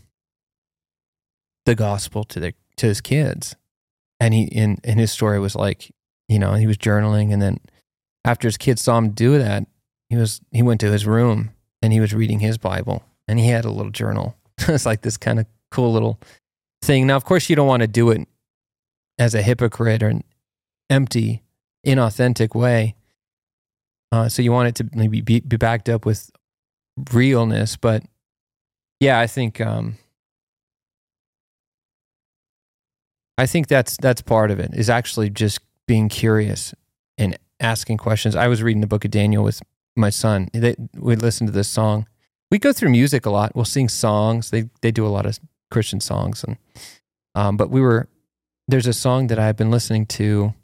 the 1.66 1.74
gospel 1.74 2.24
to, 2.24 2.40
the, 2.40 2.54
to 2.76 2.86
his 2.86 3.02
kids. 3.02 3.54
And 4.18 4.32
he, 4.32 4.44
in, 4.44 4.78
in 4.82 4.96
his 4.98 5.12
story 5.12 5.38
was 5.38 5.54
like, 5.54 5.92
you 6.26 6.38
know, 6.38 6.54
he 6.54 6.66
was 6.66 6.78
journaling. 6.78 7.34
And 7.34 7.42
then 7.42 7.60
after 8.24 8.48
his 8.48 8.56
kids 8.56 8.80
saw 8.80 8.96
him 8.96 9.10
do 9.10 9.38
that, 9.38 9.66
he 10.08 10.16
was, 10.16 10.40
he 10.52 10.62
went 10.62 10.80
to 10.80 10.90
his 10.90 11.06
room 11.06 11.50
and 11.82 11.92
he 11.92 12.00
was 12.00 12.14
reading 12.14 12.40
his 12.40 12.56
Bible 12.56 13.02
and 13.28 13.38
he 13.38 13.48
had 13.48 13.66
a 13.66 13.70
little 13.70 13.92
journal. 13.92 14.34
it's 14.60 14.86
like 14.86 15.02
this 15.02 15.18
kind 15.18 15.38
of 15.38 15.46
cool 15.70 15.92
little 15.92 16.20
thing. 16.82 17.06
Now, 17.06 17.16
of 17.16 17.24
course, 17.24 17.48
you 17.50 17.56
don't 17.56 17.68
want 17.68 17.82
to 17.82 17.88
do 17.88 18.10
it 18.10 18.26
as 19.18 19.34
a 19.34 19.42
hypocrite 19.42 20.02
or 20.02 20.08
an 20.08 20.24
empty, 20.90 21.42
inauthentic 21.86 22.54
way. 22.54 22.94
Uh, 24.10 24.28
so 24.28 24.42
you 24.42 24.52
want 24.52 24.68
it 24.68 24.74
to 24.76 24.88
maybe 24.96 25.20
be, 25.20 25.40
be 25.40 25.56
backed 25.56 25.88
up 25.88 26.06
with 26.06 26.30
realness. 27.12 27.76
But 27.76 28.04
yeah, 29.00 29.18
I 29.18 29.26
think 29.26 29.60
um, 29.60 29.98
I 33.36 33.46
think 33.46 33.68
that's 33.68 33.96
that's 34.00 34.22
part 34.22 34.50
of 34.50 34.58
it. 34.58 34.74
Is 34.74 34.90
actually 34.90 35.30
just 35.30 35.60
being 35.86 36.08
curious 36.08 36.74
and 37.16 37.38
asking 37.60 37.98
questions. 37.98 38.34
I 38.34 38.48
was 38.48 38.62
reading 38.62 38.80
the 38.80 38.86
book 38.86 39.04
of 39.04 39.10
Daniel 39.10 39.44
with 39.44 39.62
my 39.96 40.10
son. 40.10 40.48
They, 40.52 40.74
we 40.96 41.16
listened 41.16 41.48
to 41.48 41.52
this 41.52 41.68
song. 41.68 42.06
We 42.50 42.58
go 42.58 42.72
through 42.72 42.90
music 42.90 43.26
a 43.26 43.30
lot. 43.30 43.54
We'll 43.54 43.64
sing 43.64 43.88
songs. 43.88 44.50
They 44.50 44.70
they 44.80 44.90
do 44.90 45.06
a 45.06 45.08
lot 45.08 45.26
of 45.26 45.38
Christian 45.70 46.00
songs, 46.00 46.44
and 46.44 46.56
um, 47.34 47.56
but 47.56 47.70
we 47.70 47.80
were 47.80 48.08
there's 48.68 48.86
a 48.86 48.92
song 48.92 49.28
that 49.28 49.38
I've 49.38 49.56
been 49.56 49.70
listening 49.70 50.06
to. 50.06 50.54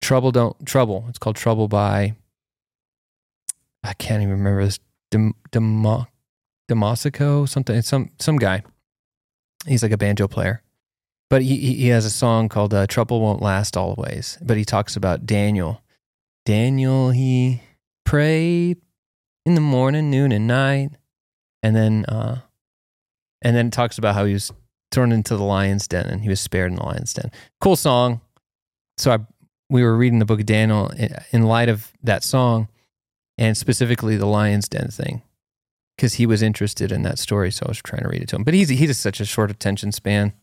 Trouble 0.00 0.32
don't 0.32 0.66
trouble. 0.66 1.04
It's 1.08 1.18
called 1.18 1.36
Trouble 1.36 1.68
by. 1.68 2.14
I 3.84 3.94
can't 3.94 4.22
even 4.22 4.32
remember 4.34 4.64
this. 4.64 4.78
Dem, 5.10 5.34
Demo, 5.50 6.06
Demosico 6.70 7.48
something. 7.48 7.80
Some 7.82 8.10
some 8.18 8.36
guy. 8.36 8.62
He's 9.66 9.82
like 9.82 9.92
a 9.92 9.98
banjo 9.98 10.26
player, 10.26 10.62
but 11.30 11.42
he 11.42 11.56
he 11.56 11.74
he 11.74 11.88
has 11.88 12.04
a 12.04 12.10
song 12.10 12.48
called 12.48 12.74
uh, 12.74 12.86
"Trouble 12.86 13.20
Won't 13.20 13.42
Last 13.42 13.76
Always." 13.76 14.38
But 14.42 14.56
he 14.56 14.64
talks 14.64 14.96
about 14.96 15.26
Daniel. 15.26 15.82
Daniel 16.44 17.10
he 17.10 17.62
prayed 18.04 18.78
in 19.46 19.54
the 19.54 19.60
morning, 19.60 20.10
noon, 20.10 20.32
and 20.32 20.46
night, 20.46 20.90
and 21.62 21.76
then 21.76 22.04
uh, 22.06 22.40
and 23.42 23.54
then 23.54 23.66
it 23.66 23.72
talks 23.72 23.98
about 23.98 24.14
how 24.14 24.24
he 24.24 24.32
was 24.32 24.52
thrown 24.90 25.12
into 25.12 25.36
the 25.36 25.42
lion's 25.42 25.88
den 25.88 26.06
and 26.06 26.22
he 26.22 26.28
was 26.28 26.40
spared 26.40 26.70
in 26.70 26.76
the 26.76 26.84
lion's 26.84 27.12
den. 27.12 27.30
Cool 27.60 27.76
song. 27.76 28.20
So 28.98 29.12
I 29.12 29.18
we 29.72 29.82
were 29.82 29.96
reading 29.96 30.18
the 30.18 30.26
book 30.26 30.40
of 30.40 30.46
Daniel 30.46 30.88
in, 30.88 31.14
in 31.30 31.42
light 31.44 31.70
of 31.70 31.92
that 32.02 32.22
song, 32.22 32.68
and 33.38 33.56
specifically 33.56 34.18
the 34.18 34.26
lion's 34.26 34.68
den 34.68 34.88
thing, 34.88 35.22
because 35.96 36.14
he 36.14 36.26
was 36.26 36.42
interested 36.42 36.92
in 36.92 37.02
that 37.02 37.18
story. 37.18 37.50
So 37.50 37.64
I 37.66 37.70
was 37.70 37.78
trying 37.78 38.02
to 38.02 38.08
read 38.08 38.22
it 38.22 38.28
to 38.28 38.36
him. 38.36 38.44
But 38.44 38.54
he's 38.54 38.68
he's 38.68 38.98
such 38.98 39.18
a 39.18 39.24
short 39.24 39.50
attention 39.50 39.90
span. 39.90 40.34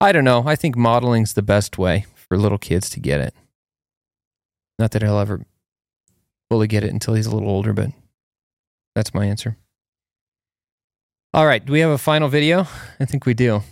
I 0.00 0.12
don't 0.12 0.24
know. 0.24 0.44
I 0.46 0.54
think 0.54 0.76
modeling's 0.76 1.34
the 1.34 1.42
best 1.42 1.78
way 1.78 2.06
for 2.14 2.36
little 2.38 2.58
kids 2.58 2.88
to 2.90 3.00
get 3.00 3.20
it. 3.20 3.34
Not 4.78 4.92
that 4.92 5.02
he'll 5.02 5.18
ever 5.18 5.44
fully 6.48 6.68
get 6.68 6.84
it 6.84 6.92
until 6.92 7.14
he's 7.14 7.26
a 7.26 7.34
little 7.34 7.50
older, 7.50 7.72
but 7.72 7.90
that's 8.94 9.14
my 9.14 9.26
answer. 9.26 9.56
All 11.34 11.46
right. 11.46 11.64
Do 11.64 11.72
we 11.72 11.80
have 11.80 11.90
a 11.90 11.98
final 11.98 12.28
video? 12.28 12.66
I 13.00 13.06
think 13.06 13.24
we 13.24 13.32
do. 13.32 13.62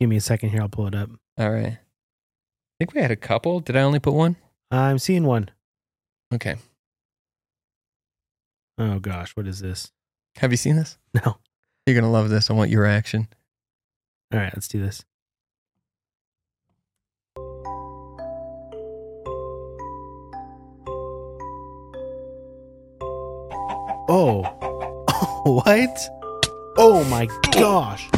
Give 0.00 0.08
me 0.08 0.16
a 0.16 0.20
second 0.20 0.48
here. 0.48 0.62
I'll 0.62 0.68
pull 0.68 0.86
it 0.86 0.94
up. 0.94 1.10
All 1.38 1.50
right. 1.50 1.72
I 1.74 1.78
think 2.78 2.94
we 2.94 3.02
had 3.02 3.10
a 3.10 3.16
couple. 3.16 3.60
Did 3.60 3.76
I 3.76 3.82
only 3.82 3.98
put 3.98 4.14
one? 4.14 4.36
I'm 4.70 4.98
seeing 4.98 5.24
one. 5.24 5.50
Okay. 6.32 6.56
Oh 8.78 8.98
gosh, 8.98 9.36
what 9.36 9.46
is 9.46 9.60
this? 9.60 9.92
Have 10.36 10.50
you 10.50 10.56
seen 10.56 10.76
this? 10.76 10.98
No. 11.14 11.36
You're 11.86 11.94
going 11.94 12.04
to 12.04 12.10
love 12.10 12.30
this. 12.30 12.48
I 12.48 12.54
want 12.54 12.70
your 12.70 12.82
reaction. 12.84 13.28
All 14.32 14.38
right, 14.38 14.52
let's 14.54 14.68
do 14.68 14.80
this. 14.80 15.04
Oh. 24.08 24.42
what? 25.44 26.21
Oh 26.76 27.04
my 27.04 27.28
gosh. 27.50 28.08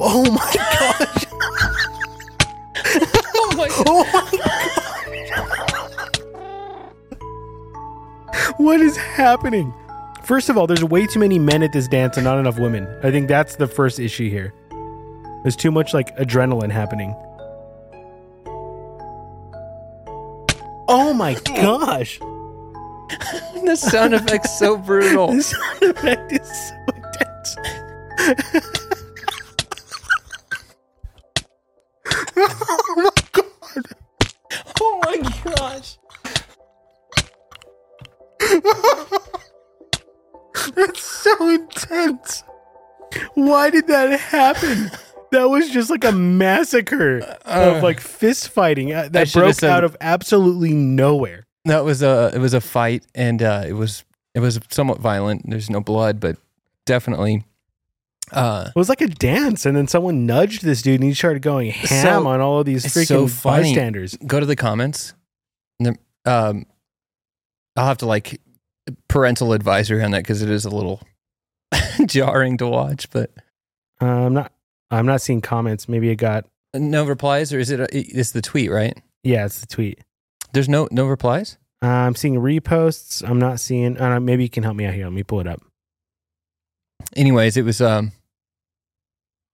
Oh 0.00 0.24
my 0.30 0.52
gosh. 0.54 1.26
Oh 3.34 3.54
my 3.56 3.68
Oh 3.86 4.04
my 4.10 4.22
What 8.56 8.80
is 8.80 8.96
happening? 8.96 9.74
First 10.24 10.48
of 10.48 10.56
all, 10.56 10.66
there's 10.66 10.82
way 10.82 11.06
too 11.06 11.20
many 11.20 11.38
men 11.38 11.62
at 11.62 11.72
this 11.72 11.86
dance 11.88 12.16
and 12.16 12.24
not 12.24 12.38
enough 12.38 12.58
women. 12.58 12.88
I 13.02 13.10
think 13.10 13.28
that's 13.28 13.56
the 13.56 13.66
first 13.66 14.00
issue 14.00 14.30
here. 14.30 14.54
There's 15.42 15.56
too 15.56 15.70
much 15.70 15.92
like 15.92 16.16
adrenaline 16.16 16.70
happening. 16.70 17.14
Oh 20.88 21.12
my 21.14 21.34
gosh. 21.44 22.18
the 23.64 23.76
sound 23.76 24.14
effect's 24.14 24.58
so 24.58 24.76
brutal. 24.78 25.32
The 25.32 25.42
sound 25.42 25.82
effect 25.82 26.32
is 26.32 26.68
so 26.68 26.74
intense. 26.96 27.56
oh 32.36 32.94
my 32.96 33.10
god. 33.32 33.46
Oh 34.80 35.00
my 35.04 35.16
gosh. 35.56 35.98
That's 40.74 41.02
so 41.02 41.50
intense. 41.50 42.44
Why 43.34 43.70
did 43.70 43.86
that 43.88 44.18
happen? 44.18 44.90
That 45.30 45.48
was 45.48 45.70
just 45.70 45.90
like 45.90 46.04
a 46.04 46.12
massacre 46.12 47.20
uh, 47.46 47.74
of 47.76 47.82
like 47.82 48.00
fist 48.00 48.50
fighting 48.50 48.92
uh, 48.92 49.08
that 49.12 49.32
broke 49.32 49.62
out 49.62 49.84
of 49.84 49.96
absolutely 50.00 50.74
nowhere. 50.74 51.46
No, 51.64 51.80
it 51.80 51.84
was 51.84 52.02
a 52.02 52.30
it 52.34 52.38
was 52.38 52.54
a 52.54 52.60
fight, 52.60 53.06
and 53.14 53.42
uh, 53.42 53.62
it 53.66 53.72
was 53.74 54.04
it 54.34 54.40
was 54.40 54.58
somewhat 54.70 54.98
violent. 54.98 55.48
There's 55.48 55.70
no 55.70 55.80
blood, 55.80 56.18
but 56.20 56.36
definitely. 56.86 57.44
Uh, 58.32 58.70
It 58.74 58.78
was 58.78 58.88
like 58.88 59.00
a 59.02 59.08
dance, 59.08 59.66
and 59.66 59.76
then 59.76 59.86
someone 59.86 60.24
nudged 60.26 60.62
this 60.64 60.80
dude, 60.82 61.00
and 61.00 61.04
he 61.08 61.14
started 61.14 61.42
going 61.42 61.70
ham 61.70 62.22
So- 62.22 62.26
on 62.28 62.40
all 62.40 62.60
of 62.60 62.66
these 62.66 62.84
freaking 62.86 63.28
so 63.28 63.48
bystanders. 63.48 64.16
go 64.26 64.40
to 64.40 64.46
the 64.46 64.56
comments. 64.56 65.14
Um, 66.24 66.66
I'll 67.76 67.86
have 67.86 67.98
to 67.98 68.06
like 68.06 68.40
parental 69.08 69.52
advisory 69.52 70.02
on 70.02 70.12
that 70.12 70.22
because 70.22 70.40
it 70.42 70.48
is 70.50 70.64
a 70.64 70.70
little 70.70 71.00
jarring 72.06 72.56
to 72.58 72.68
watch. 72.68 73.10
But 73.10 73.30
Uh, 74.00 74.06
I'm 74.26 74.34
not. 74.34 74.52
I'm 74.90 75.06
not 75.06 75.20
seeing 75.20 75.40
comments. 75.40 75.88
Maybe 75.88 76.10
it 76.10 76.16
got. 76.16 76.46
no 76.74 77.04
replies, 77.04 77.52
or 77.52 77.58
is 77.58 77.70
it? 77.70 77.80
A, 77.80 77.86
it's 77.92 78.32
the 78.32 78.42
tweet, 78.42 78.70
right? 78.70 78.96
Yeah, 79.24 79.44
it's 79.46 79.60
the 79.60 79.66
tweet. 79.66 79.98
There's 80.52 80.68
no 80.68 80.88
no 80.90 81.06
replies. 81.06 81.58
Uh, 81.82 81.88
I'm 81.88 82.14
seeing 82.14 82.34
reposts. 82.34 83.28
I'm 83.28 83.38
not 83.38 83.58
seeing. 83.58 84.00
Uh, 84.00 84.20
maybe 84.20 84.44
you 84.44 84.50
can 84.50 84.62
help 84.62 84.76
me 84.76 84.84
out 84.84 84.94
here. 84.94 85.04
Let 85.04 85.12
me 85.12 85.22
pull 85.22 85.40
it 85.40 85.46
up. 85.46 85.60
Anyways, 87.16 87.56
it 87.56 87.64
was 87.64 87.80
um, 87.80 88.12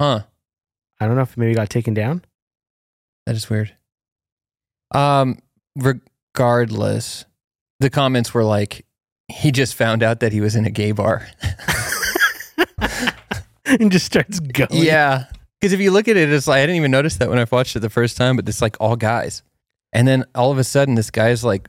huh? 0.00 0.22
I 1.00 1.06
don't 1.06 1.16
know 1.16 1.22
if 1.22 1.36
maybe 1.36 1.54
got 1.54 1.70
taken 1.70 1.94
down. 1.94 2.24
That 3.26 3.36
is 3.36 3.48
weird. 3.48 3.74
Um, 4.94 5.38
regardless, 5.76 7.24
the 7.80 7.90
comments 7.90 8.34
were 8.34 8.44
like, 8.44 8.84
he 9.28 9.52
just 9.52 9.74
found 9.74 10.02
out 10.02 10.20
that 10.20 10.32
he 10.32 10.40
was 10.40 10.56
in 10.56 10.64
a 10.64 10.70
gay 10.70 10.92
bar. 10.92 11.28
and 13.66 13.92
just 13.92 14.06
starts 14.06 14.40
going. 14.40 14.70
yeah. 14.72 15.24
Because 15.60 15.72
if 15.72 15.80
you 15.80 15.90
look 15.90 16.08
at 16.08 16.16
it, 16.16 16.30
it's 16.32 16.46
like, 16.46 16.58
I 16.58 16.62
didn't 16.62 16.76
even 16.76 16.90
notice 16.90 17.16
that 17.16 17.28
when 17.28 17.38
I 17.38 17.46
watched 17.50 17.76
it 17.76 17.80
the 17.80 17.90
first 17.90 18.16
time, 18.16 18.36
but 18.36 18.48
it's 18.48 18.62
like 18.62 18.76
all 18.80 18.96
guys. 18.96 19.42
And 19.92 20.06
then 20.06 20.24
all 20.34 20.50
of 20.52 20.58
a 20.58 20.64
sudden, 20.64 20.94
this 20.96 21.10
guy's 21.10 21.42
like 21.44 21.68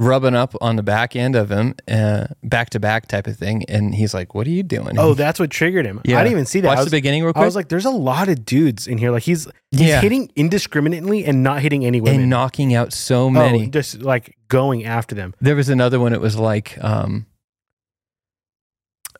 rubbing 0.00 0.34
up 0.34 0.52
on 0.60 0.74
the 0.74 0.82
back 0.82 1.14
end 1.14 1.36
of 1.36 1.50
him, 1.50 1.72
uh, 1.88 2.26
back 2.42 2.68
to 2.70 2.80
back 2.80 3.06
type 3.06 3.28
of 3.28 3.36
thing. 3.36 3.64
And 3.68 3.94
he's 3.94 4.12
like, 4.12 4.34
What 4.34 4.46
are 4.48 4.50
you 4.50 4.64
doing? 4.64 4.98
Oh, 4.98 5.14
that's 5.14 5.38
what 5.38 5.50
triggered 5.50 5.86
him. 5.86 6.00
Yeah. 6.04 6.18
I 6.18 6.24
didn't 6.24 6.32
even 6.32 6.46
see 6.46 6.60
that. 6.60 6.68
Watch 6.68 6.78
I 6.78 6.80
was, 6.80 6.90
the 6.90 6.96
beginning 6.96 7.22
real 7.22 7.32
quick. 7.32 7.42
I 7.42 7.46
was 7.46 7.54
like, 7.54 7.68
there's 7.68 7.84
a 7.84 7.90
lot 7.90 8.28
of 8.28 8.44
dudes 8.44 8.88
in 8.88 8.98
here. 8.98 9.12
Like 9.12 9.22
he's 9.22 9.46
he's 9.70 9.80
Yeah. 9.82 10.00
hitting 10.00 10.30
indiscriminately 10.34 11.24
and 11.24 11.42
not 11.44 11.62
hitting 11.62 11.84
any 11.86 12.00
women. 12.00 12.22
and 12.22 12.30
knocking 12.30 12.74
out 12.74 12.92
so 12.92 13.26
Oh, 13.26 13.30
many. 13.30 13.68
just 13.68 14.02
like 14.02 14.36
going 14.48 14.84
after 14.84 15.14
them. 15.14 15.34
There 15.40 15.54
was 15.56 15.68
another 15.68 16.00
one. 16.00 16.12
It 16.12 16.20
was 16.20 16.36
like, 16.36 16.76
um, 16.82 17.26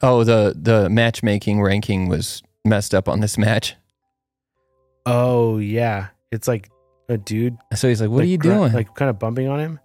oh, 0.03 0.25
the 0.25 0.55
the 0.61 0.89
matchmaking 0.91 1.63
ranking 1.63 2.09
was 2.09 2.43
messed 2.65 2.95
up 2.95 3.09
on 3.09 3.21
this 3.21 3.39
match. 3.39 3.77
Oh 5.07 5.59
yeah, 5.59 6.09
it's 6.33 6.49
like 6.49 6.69
a 7.09 7.19
dude. 7.19 7.57
So 7.75 7.89
he's 7.89 8.01
like, 8.01 8.11
"What 8.11 8.19
like, 8.19 8.25
are 8.25 8.29
you 8.29 8.39
doing?" 8.39 8.73
Like 8.73 8.95
kind 8.95 9.09
of 9.11 9.19
bumping 9.19 9.49
on 9.49 9.61
him. 9.61 9.81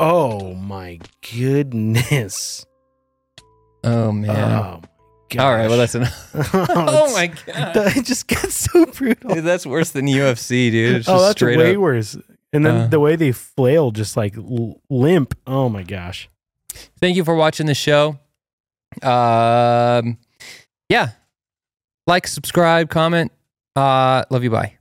Oh 0.00 0.54
my 0.54 0.98
goodness. 1.34 2.66
oh 3.84 4.12
man. 4.12 4.30
Oh 4.30 4.80
my 5.34 5.42
All 5.42 5.52
right, 5.54 5.68
well 5.68 5.78
that's 5.78 5.94
enough. 5.94 6.30
oh 6.34 6.66
oh 6.70 7.12
my 7.14 7.26
god, 7.46 7.96
It 7.96 8.04
just 8.04 8.26
gets 8.26 8.54
so 8.54 8.86
brutal. 8.86 9.34
Dude, 9.34 9.44
that's 9.44 9.64
worse 9.66 9.90
than 9.90 10.06
UFC, 10.06 10.70
dude. 10.70 10.96
It's 10.96 11.08
oh, 11.08 11.12
just 11.14 11.24
that's 11.24 11.38
straight 11.38 11.58
way 11.58 11.74
up. 11.74 11.80
worse. 11.80 12.16
And 12.52 12.66
then 12.66 12.76
Uh. 12.82 12.86
the 12.88 13.00
way 13.00 13.16
they 13.16 13.32
flail, 13.32 13.90
just 13.92 14.16
like 14.16 14.34
limp. 14.90 15.34
Oh 15.46 15.68
my 15.68 15.82
gosh. 15.84 16.28
Thank 17.00 17.16
you 17.16 17.24
for 17.24 17.34
watching 17.34 17.66
the 17.66 17.74
show. 17.74 18.18
Um, 19.02 20.18
yeah, 20.88 21.10
like, 22.06 22.26
subscribe, 22.26 22.90
comment. 22.90 23.32
Uh, 23.74 24.24
love 24.30 24.44
you. 24.44 24.50
Bye. 24.50 24.76